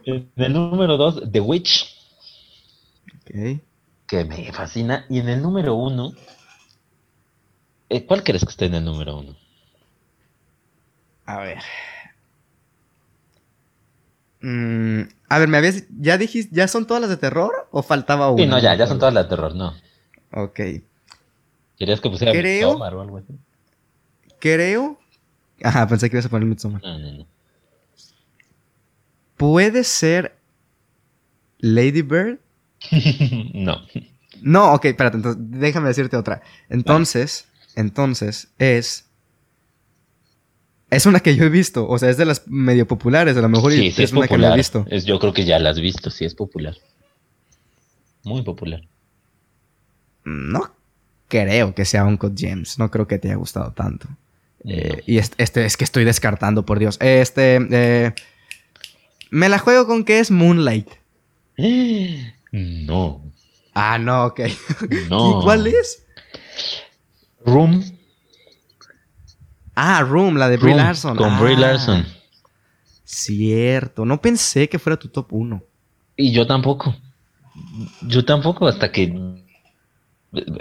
[0.05, 1.95] en el número 2, The Witch,
[3.21, 3.61] Ok.
[4.07, 5.05] que me fascina.
[5.09, 6.13] Y en el número 1...
[8.07, 9.35] ¿Cuál crees que esté en el número 1?
[11.25, 11.59] A ver.
[14.41, 15.83] Mm, a ver, ¿me habías.
[15.99, 16.55] ¿Ya dijiste.
[16.55, 17.67] ¿Ya son todas las de terror?
[17.71, 18.41] ¿O faltaba una?
[18.43, 19.73] Sí, no, ya, ya son todas las de terror, no.
[20.33, 20.59] Ok.
[21.77, 23.33] ¿Querías que pusiera Creo- Midsommar o algo así?
[24.39, 24.97] Creo.
[25.63, 26.81] Ajá, pensé que ibas a poner Midsommar.
[26.81, 27.25] No, no, no.
[29.41, 30.37] ¿Puede ser.
[31.57, 32.37] Lady Bird?
[33.55, 33.81] no.
[34.39, 36.43] No, ok, espérate, entonces déjame decirte otra.
[36.69, 39.07] Entonces, entonces es.
[40.91, 43.49] Es una que yo he visto, o sea, es de las medio populares, a lo
[43.49, 44.85] mejor Sí, sí es, es una que no he visto.
[44.89, 46.75] Es, yo creo que ya la has visto, sí es popular.
[48.23, 48.87] Muy popular.
[50.23, 50.75] No
[51.29, 54.07] creo que sea Uncle James, no creo que te haya gustado tanto.
[54.65, 56.97] Eh, y este, este es que estoy descartando, por Dios.
[56.99, 58.13] Este, eh,
[59.31, 60.87] me la juego con que es Moonlight.
[62.51, 63.23] No.
[63.73, 64.41] Ah, no, ok.
[65.09, 65.39] No.
[65.39, 66.03] ¿Y cuál es?
[67.45, 67.83] Room.
[69.73, 71.17] Ah, Room, la de Brie Room, Larson.
[71.17, 72.05] Con Ah, Brie Larson.
[73.03, 75.63] Cierto, no pensé que fuera tu top 1.
[76.17, 76.95] Y yo tampoco.
[78.01, 79.13] Yo tampoco, hasta que.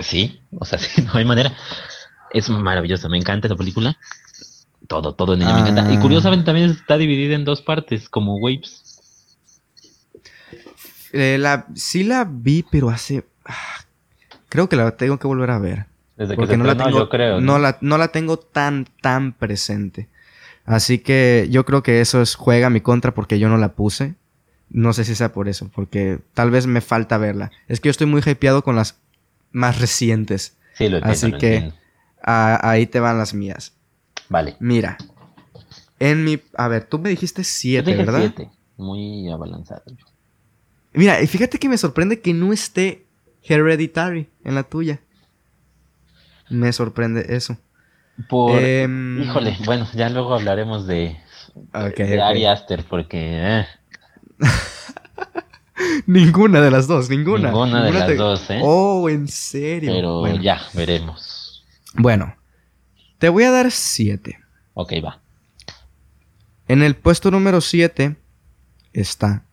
[0.01, 1.53] Sí, o sea, sí, no hay manera.
[2.33, 3.99] Es maravillosa, me encanta esa película.
[4.91, 5.93] Todo, todo en ella me encanta.
[5.93, 6.01] Y Ah.
[6.01, 8.83] curiosamente también está dividida en dos partes, como Waves.
[11.13, 13.25] Eh, la, sí la vi, pero hace.
[13.45, 13.55] ah,
[14.49, 15.87] creo que la tengo que volver a ver.
[16.17, 16.91] Desde que Porque se no la tengo.
[16.99, 17.41] yo creo.
[17.41, 20.09] no la, no la tengo tan, tan presente.
[20.67, 23.73] Así que yo creo que eso es, juega a mi contra porque yo no la
[23.75, 24.15] puse.
[24.71, 27.53] No sé si sea por eso, porque tal vez me falta verla.
[27.69, 28.97] Es que yo estoy muy hypeado con las
[29.53, 30.57] más recientes.
[30.75, 31.13] Sí, lo entiendo.
[31.13, 31.77] Así lo que- entiendo.
[32.25, 33.73] Ah, ahí te van las mías.
[34.31, 34.57] Vale.
[34.61, 34.97] Mira.
[35.99, 36.41] En mi.
[36.57, 38.21] A ver, tú me dijiste Yo siete, dije ¿verdad?
[38.21, 38.51] siete.
[38.79, 39.83] Muy abalanzado.
[40.95, 43.05] Mira, y fíjate que me sorprende que no esté
[43.43, 45.01] Hereditary en la tuya.
[46.49, 47.59] Me sorprende eso.
[48.29, 48.59] Por.
[48.59, 51.17] Em, Híjole, bueno, ya luego hablaremos de.
[51.75, 52.23] Ok, de.
[52.23, 53.19] Ari Aster, porque.
[53.61, 53.67] eh,
[56.07, 57.49] Ninguna de las dos, ninguna.
[57.51, 58.61] Ninguna de las dos, ¿eh?
[58.63, 59.93] Oh, en serio.
[59.93, 60.43] pero bueno.
[60.43, 61.65] ya, veremos.
[61.95, 62.35] Bueno,
[63.21, 64.41] te voy a dar siete.
[64.75, 65.21] Ok, va.
[66.67, 68.17] En el puesto número 7
[68.93, 69.47] está.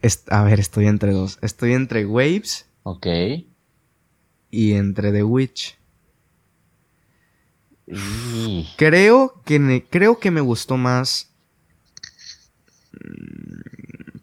[0.00, 1.38] est- a ver, estoy entre dos.
[1.42, 3.06] Estoy entre Waves Ok.
[4.50, 5.78] y entre The Witch.
[7.86, 11.30] Y- Creo que, creo que me gustó más.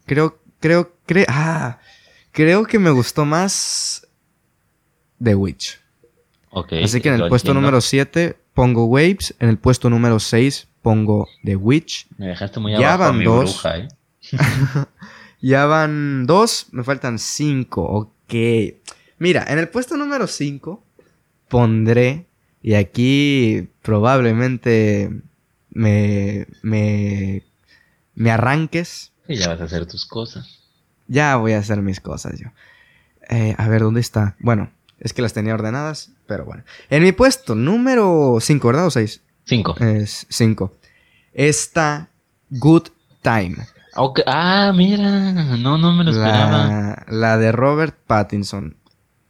[0.06, 1.26] Creo, creo, creo.
[1.28, 1.78] Ah,
[2.32, 4.06] creo que me gustó más.
[5.22, 5.79] The Witch.
[6.82, 7.60] Así que en el puesto entiendo.
[7.60, 9.34] número 7 pongo Waves.
[9.38, 12.06] En el puesto número 6 pongo The Witch.
[12.18, 13.62] Me dejaste muy Ya abajo, van mi dos.
[13.62, 13.88] bruja, ¿eh?
[15.42, 17.82] Ya van dos, me faltan cinco.
[17.82, 18.34] Ok.
[19.18, 20.82] Mira, en el puesto número 5
[21.48, 22.26] pondré.
[22.62, 25.10] Y aquí probablemente
[25.70, 27.42] me, me,
[28.14, 29.12] me arranques.
[29.28, 30.60] Y ya vas a hacer tus cosas.
[31.08, 32.48] Ya voy a hacer mis cosas yo.
[33.30, 34.36] Eh, a ver, ¿dónde está?
[34.40, 36.62] Bueno, es que las tenía ordenadas, pero bueno.
[36.90, 38.86] En mi puesto número 5, ¿verdad?
[38.86, 39.20] ¿O 6?
[39.42, 39.74] Cinco.
[39.80, 40.72] Es 5.
[41.32, 42.08] Está
[42.50, 42.90] Good
[43.20, 43.56] Time.
[44.26, 45.32] Ah, mira.
[45.58, 46.68] No, no me lo esperaba.
[46.68, 48.76] La, la de Robert Pattinson.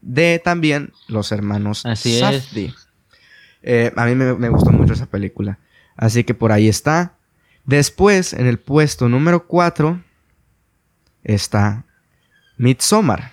[0.03, 2.51] De también los hermanos Así es.
[3.63, 5.59] Eh, a mí me, me gustó mucho esa película.
[5.97, 7.15] Así que por ahí está.
[7.65, 10.03] Después, en el puesto número 4,
[11.25, 11.87] está
[12.59, 13.33] Midsommar,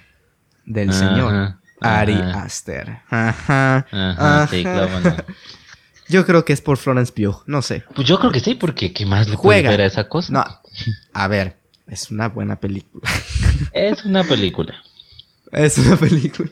[0.66, 2.00] del Ajá, señor ajá.
[2.00, 3.02] Ari Aster.
[3.10, 3.86] Ajá.
[3.92, 5.16] Ajá, sí, claro.
[6.10, 7.84] Yo creo que es por Florence Pugh, no sé.
[7.94, 9.70] Pues yo creo que sí, porque ¿qué más le Juega.
[9.70, 10.32] puede a esa cosa?
[10.32, 10.46] No,
[11.14, 13.10] a ver, es una buena película.
[13.74, 14.74] Es una película.
[15.52, 16.52] Es una película.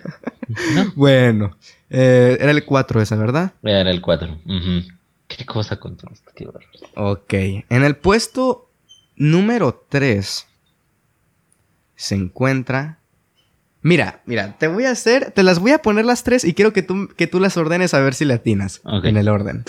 [0.73, 0.91] ¿No?
[0.95, 1.57] Bueno,
[1.89, 3.53] eh, era el 4 esa, ¿verdad?
[3.63, 4.39] Era el 4.
[5.27, 6.47] Qué cosa con todo esto, qué.
[6.95, 7.33] Ok.
[7.69, 8.69] En el puesto
[9.15, 10.47] número 3
[11.95, 12.99] se encuentra.
[13.87, 16.73] Mira, mira, te voy a hacer, te las voy a poner las tres y quiero
[16.73, 19.05] que tú, que tú las ordenes a ver si le atinas Ok.
[19.05, 19.63] en el orden.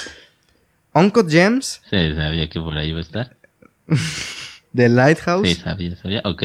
[0.94, 3.36] Uncut Gems, Sí, sabía que por ahí iba a estar.
[4.74, 6.22] The Lighthouse Sí, sabía, sabía.
[6.24, 6.42] Ok,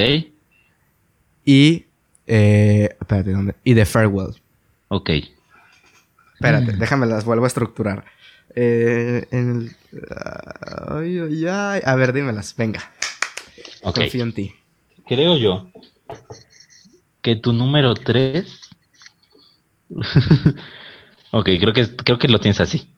[1.45, 1.85] y.
[2.27, 3.55] Eh, espérate, ¿dónde?
[3.63, 4.35] Y The Farewell.
[4.89, 5.09] ok.
[6.33, 6.79] Espérate, Mm.
[6.79, 8.03] déjame las vuelvo a estructurar.
[8.53, 9.75] Eh, en el-
[10.89, 11.81] ay, ay, ay.
[11.85, 12.81] A ver, dímelas, venga.
[13.81, 14.53] Confío en ti.
[15.07, 15.69] Creo yo
[17.21, 18.59] que tu número 3.
[21.31, 22.93] ok, creo que, creo que lo tienes así.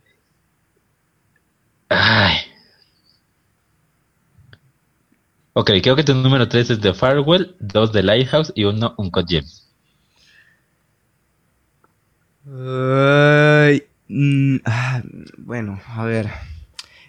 [1.90, 2.38] Ay.
[5.54, 9.30] Ok, creo que tu número 3 es The Farewell, 2 The Lighthouse y 1 Uncut
[9.30, 9.64] Gems.
[12.45, 15.02] Ay, mm, ah,
[15.38, 16.30] bueno, a ver.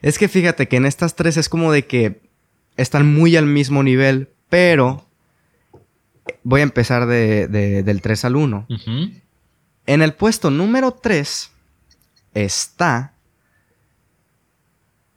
[0.03, 2.21] Es que fíjate que en estas tres es como de que
[2.77, 5.07] están muy al mismo nivel, pero
[6.43, 8.67] voy a empezar de- de- del 3 al 1.
[8.69, 9.11] Ujú.
[9.87, 11.51] En el puesto número 3
[12.35, 13.13] está...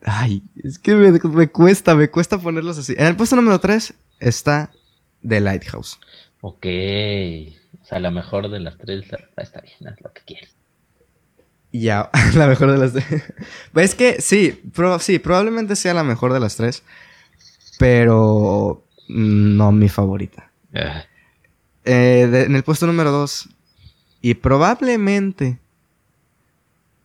[0.03, 2.93] Ay, es que me, me cuesta, me cuesta ponerlos así.
[2.97, 4.71] En el puesto número 3 está
[5.27, 5.99] The Lighthouse.
[6.41, 6.65] Ok.
[7.81, 9.05] O sea, la mejor de las tres
[9.37, 10.53] está bien, haz lo que quieres.
[11.71, 13.23] Ya, la mejor de las tres.
[13.75, 16.83] es que sí, pro- sí, probablemente sea la mejor de las tres.
[17.79, 20.46] Pero no mi favorita.
[21.85, 23.49] Eh, de- en el puesto número 2.
[24.21, 25.59] Y probablemente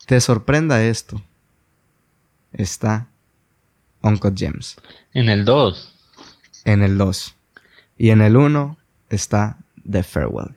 [0.06, 1.22] te sorprenda esto.
[2.52, 3.06] Está
[4.02, 4.76] Uncut Gems.
[5.14, 5.94] En el 2.
[6.64, 7.34] En el 2.
[7.98, 8.76] Y en el 1
[9.10, 9.58] está
[9.88, 10.54] The Farewell.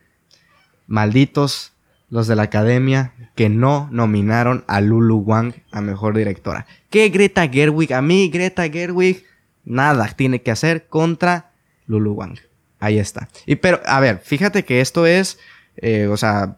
[0.88, 1.72] Malditos
[2.10, 6.66] los de la academia que no nominaron a Lulu Wang a mejor directora.
[6.90, 7.94] ¿Qué Greta Gerwig?
[7.94, 9.26] A mí Greta Gerwig
[9.66, 11.52] nada tiene que hacer contra
[11.88, 12.38] Lulu Wang.
[12.86, 13.28] Ahí está.
[13.46, 15.40] Y pero, a ver, fíjate que esto es,
[15.78, 16.58] eh, o sea,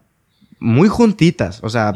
[0.58, 1.60] muy juntitas.
[1.62, 1.92] O sea,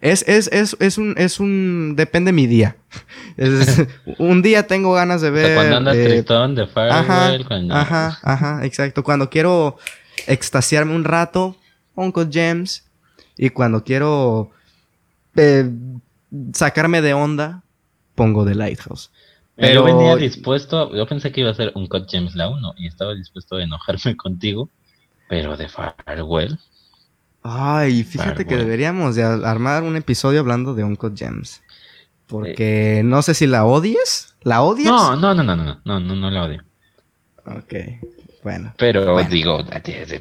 [0.00, 2.76] es, es, es, es un, es un, depende mi día.
[3.36, 3.86] Es-
[4.18, 5.46] un día tengo ganas de O ver.
[5.46, 7.74] sea, cuando andas eh, tristón de Ajá, Farewell, cuando...
[7.74, 9.02] ajá, ajá, exacto.
[9.04, 9.76] Cuando quiero
[10.26, 11.56] extasiarme un rato,
[11.94, 12.84] Uncle James.
[13.38, 14.50] Y cuando quiero
[15.36, 15.70] eh,
[16.52, 17.62] sacarme de onda,
[18.14, 19.10] pongo The Lighthouse.
[19.56, 22.74] Pero yo venía dispuesto, yo pensé que iba a ser un Cut James la 1
[22.78, 24.70] y estaba dispuesto a enojarme contigo,
[25.28, 26.58] pero de Farewell.
[27.42, 31.62] Ay, fíjate que deberíamos de ar- armar un episodio hablando de Uncle James.
[32.26, 34.34] Porque no sé si la odies.
[34.42, 34.86] ¿La odias?
[34.90, 36.64] No, no, no, no, no, no, no, no la odio.
[37.44, 37.74] Ok,
[38.44, 38.72] bueno.
[38.78, 39.28] Pero Bueno.
[39.28, 39.58] digo,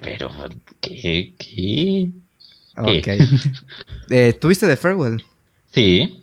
[0.01, 0.29] pero
[0.81, 1.33] ¿qué?
[1.37, 2.09] ¿Qué?
[2.77, 3.07] Ok.
[4.09, 5.23] Eh, ¿Tuviste The Farewell?
[5.71, 6.20] Sí,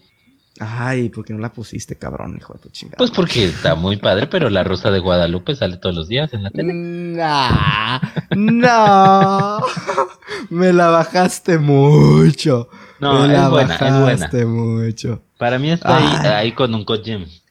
[0.60, 2.97] Ay, ¿por qué no la pusiste, cabrón, hijo de tu chingada?
[2.98, 6.43] pues porque está muy padre, pero la Rosa de Guadalupe sale todos los días en
[6.43, 6.72] la tele.
[6.74, 8.01] Nah,
[8.36, 9.60] no,
[10.51, 12.68] me la bajaste mucho.
[13.01, 14.01] No, me la es buena, es buena.
[14.01, 15.22] bajaste mucho.
[15.39, 17.43] Para mí está ahí, ahí con un Cut James.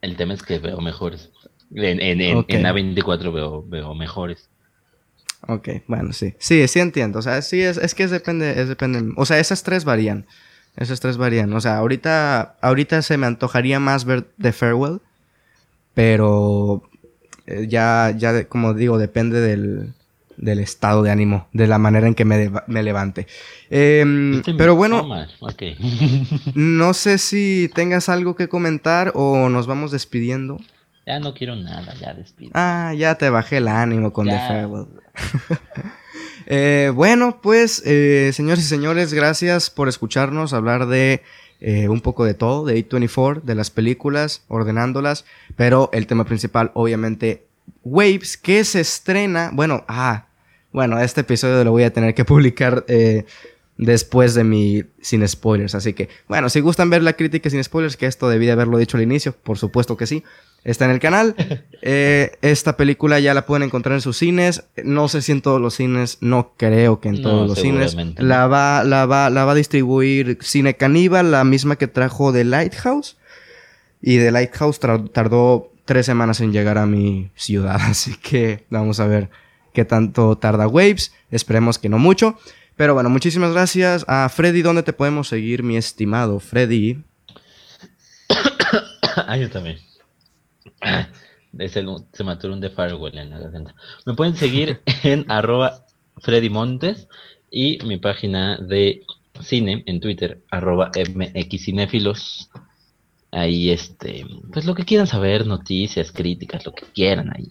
[0.00, 1.30] El tema es que veo mejores.
[1.74, 4.48] En, en, en A24 veo, veo mejores.
[5.46, 6.34] Ok, bueno, sí.
[6.38, 7.18] Sí, sí entiendo.
[7.18, 9.12] O sea, sí, es, es que es depende, es depende.
[9.16, 10.26] O sea, esas tres varían.
[10.76, 11.52] Esas tres varían.
[11.52, 15.00] O sea, ahorita, ahorita se me antojaría más ver The Farewell.
[15.94, 16.82] Pero
[17.46, 19.92] eh, ya, ya de- como digo, depende del,
[20.36, 23.26] del estado de ánimo, de la manera en que me, me levante.
[23.70, 25.06] Em, pero bueno,
[26.54, 30.58] no sé si tengas algo que comentar o nos vamos despidiendo.
[31.06, 32.50] ya no quiero nada, ya despido.
[32.54, 34.38] Ah, ya te bajé el ánimo con The.
[34.38, 34.86] Farewell.
[36.46, 41.22] Eh, bueno, pues, eh, señores y señores, gracias por escucharnos hablar de
[41.66, 45.24] eh, un poco de todo, de A24, de las películas, ordenándolas,
[45.56, 47.46] pero el tema principal, obviamente,
[47.84, 50.26] Waves, que se estrena, bueno, ah,
[50.72, 53.24] bueno, este episodio lo voy a tener que publicar eh,
[53.78, 57.96] después de mi sin spoilers, así que, bueno, si gustan ver la crítica sin spoilers,
[57.96, 60.22] que esto debí de haberlo dicho al inicio, por supuesto que sí.
[60.64, 61.34] Está en el canal.
[61.86, 64.64] Eh, esta película ya la pueden encontrar en sus cines.
[64.82, 67.94] No sé si en todos los cines, no creo que en No, todos los cines.
[68.16, 72.44] La va, la, va, la va a distribuir Cine Caníbal, la misma que trajo The
[72.44, 73.18] Lighthouse.
[74.00, 77.76] Y The Lighthouse tardó tres semanas en llegar a mi ciudad.
[77.82, 79.28] Así que vamos a ver
[79.74, 81.12] qué tanto tarda Waves.
[81.30, 82.38] Esperemos que no mucho.
[82.76, 84.62] Pero bueno, muchísimas gracias a Freddy.
[84.62, 87.04] ¿Dónde te podemos seguir, mi estimado Freddy?
[89.16, 89.76] ah, yo también.
[91.58, 93.72] Es el, se me atoró un de Farwell en la.
[94.06, 95.86] Me pueden seguir en arroba
[96.18, 97.06] Freddy Montes
[97.50, 99.02] y mi página de
[99.40, 102.50] cine en Twitter, arroba mxcinéfilos.
[103.30, 107.50] Ahí, este, pues lo que quieran saber, noticias, críticas, lo que quieran ahí.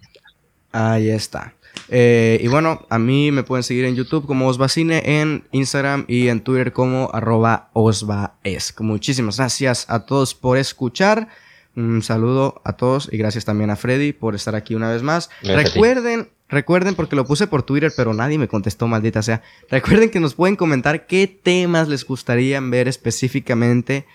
[0.71, 1.53] Ahí está.
[1.89, 6.29] Eh, y bueno, a mí me pueden seguir en YouTube como Osvacine, en Instagram y
[6.29, 8.73] en Twitter como arroba osvaes.
[8.79, 11.27] Muchísimas gracias a todos por escuchar.
[11.75, 15.29] Un saludo a todos y gracias también a Freddy por estar aquí una vez más.
[15.41, 19.41] Gracias recuerden, recuerden porque lo puse por Twitter pero nadie me contestó, maldita sea.
[19.69, 24.05] Recuerden que nos pueden comentar qué temas les gustaría ver específicamente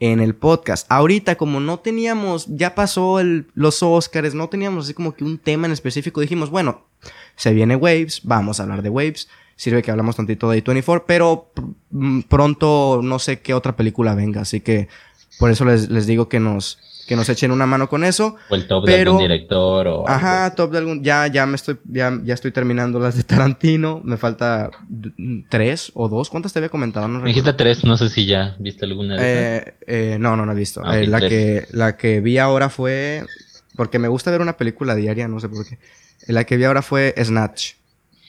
[0.00, 0.86] en el podcast.
[0.90, 5.38] Ahorita, como no teníamos, ya pasó el, los Oscars, no teníamos así como que un
[5.38, 6.82] tema en específico, dijimos, bueno,
[7.34, 9.28] se viene Waves, vamos a hablar de Waves.
[9.56, 11.50] Sirve que hablamos tantito de A24, pero
[11.90, 14.86] pr- pronto no sé qué otra película venga, así que
[15.40, 16.78] por eso les, les digo que nos,
[17.08, 18.36] que nos echen una mano con eso.
[18.50, 21.02] O el top de algún director o Ajá, top de algún.
[21.02, 24.00] Ya, ya me estoy, ya, ya estoy terminando las de Tarantino.
[24.04, 24.70] Me falta
[25.48, 26.28] tres o dos.
[26.30, 27.08] ¿Cuántas te había comentado?
[27.08, 29.22] No Me dijiste tres, no sé si ya viste alguna de.
[29.56, 30.82] Eh, eh, no, no, no he visto.
[30.84, 31.30] Ah, Eh, la, tres.
[31.30, 33.24] que, la que vi ahora fue.
[33.74, 35.78] Porque me gusta ver una película diaria, no sé por qué.
[36.26, 37.72] La que vi ahora fue Snatch.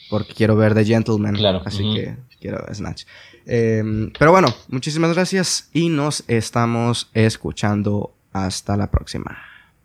[0.09, 1.35] Porque quiero ver The Gentleman.
[1.35, 3.03] Claro, Así que quiero Snatch.
[3.45, 3.83] Eh,
[4.17, 8.13] pero bueno, muchísimas gracias y nos estamos escuchando.
[8.45, 9.48] Hasta la próxima.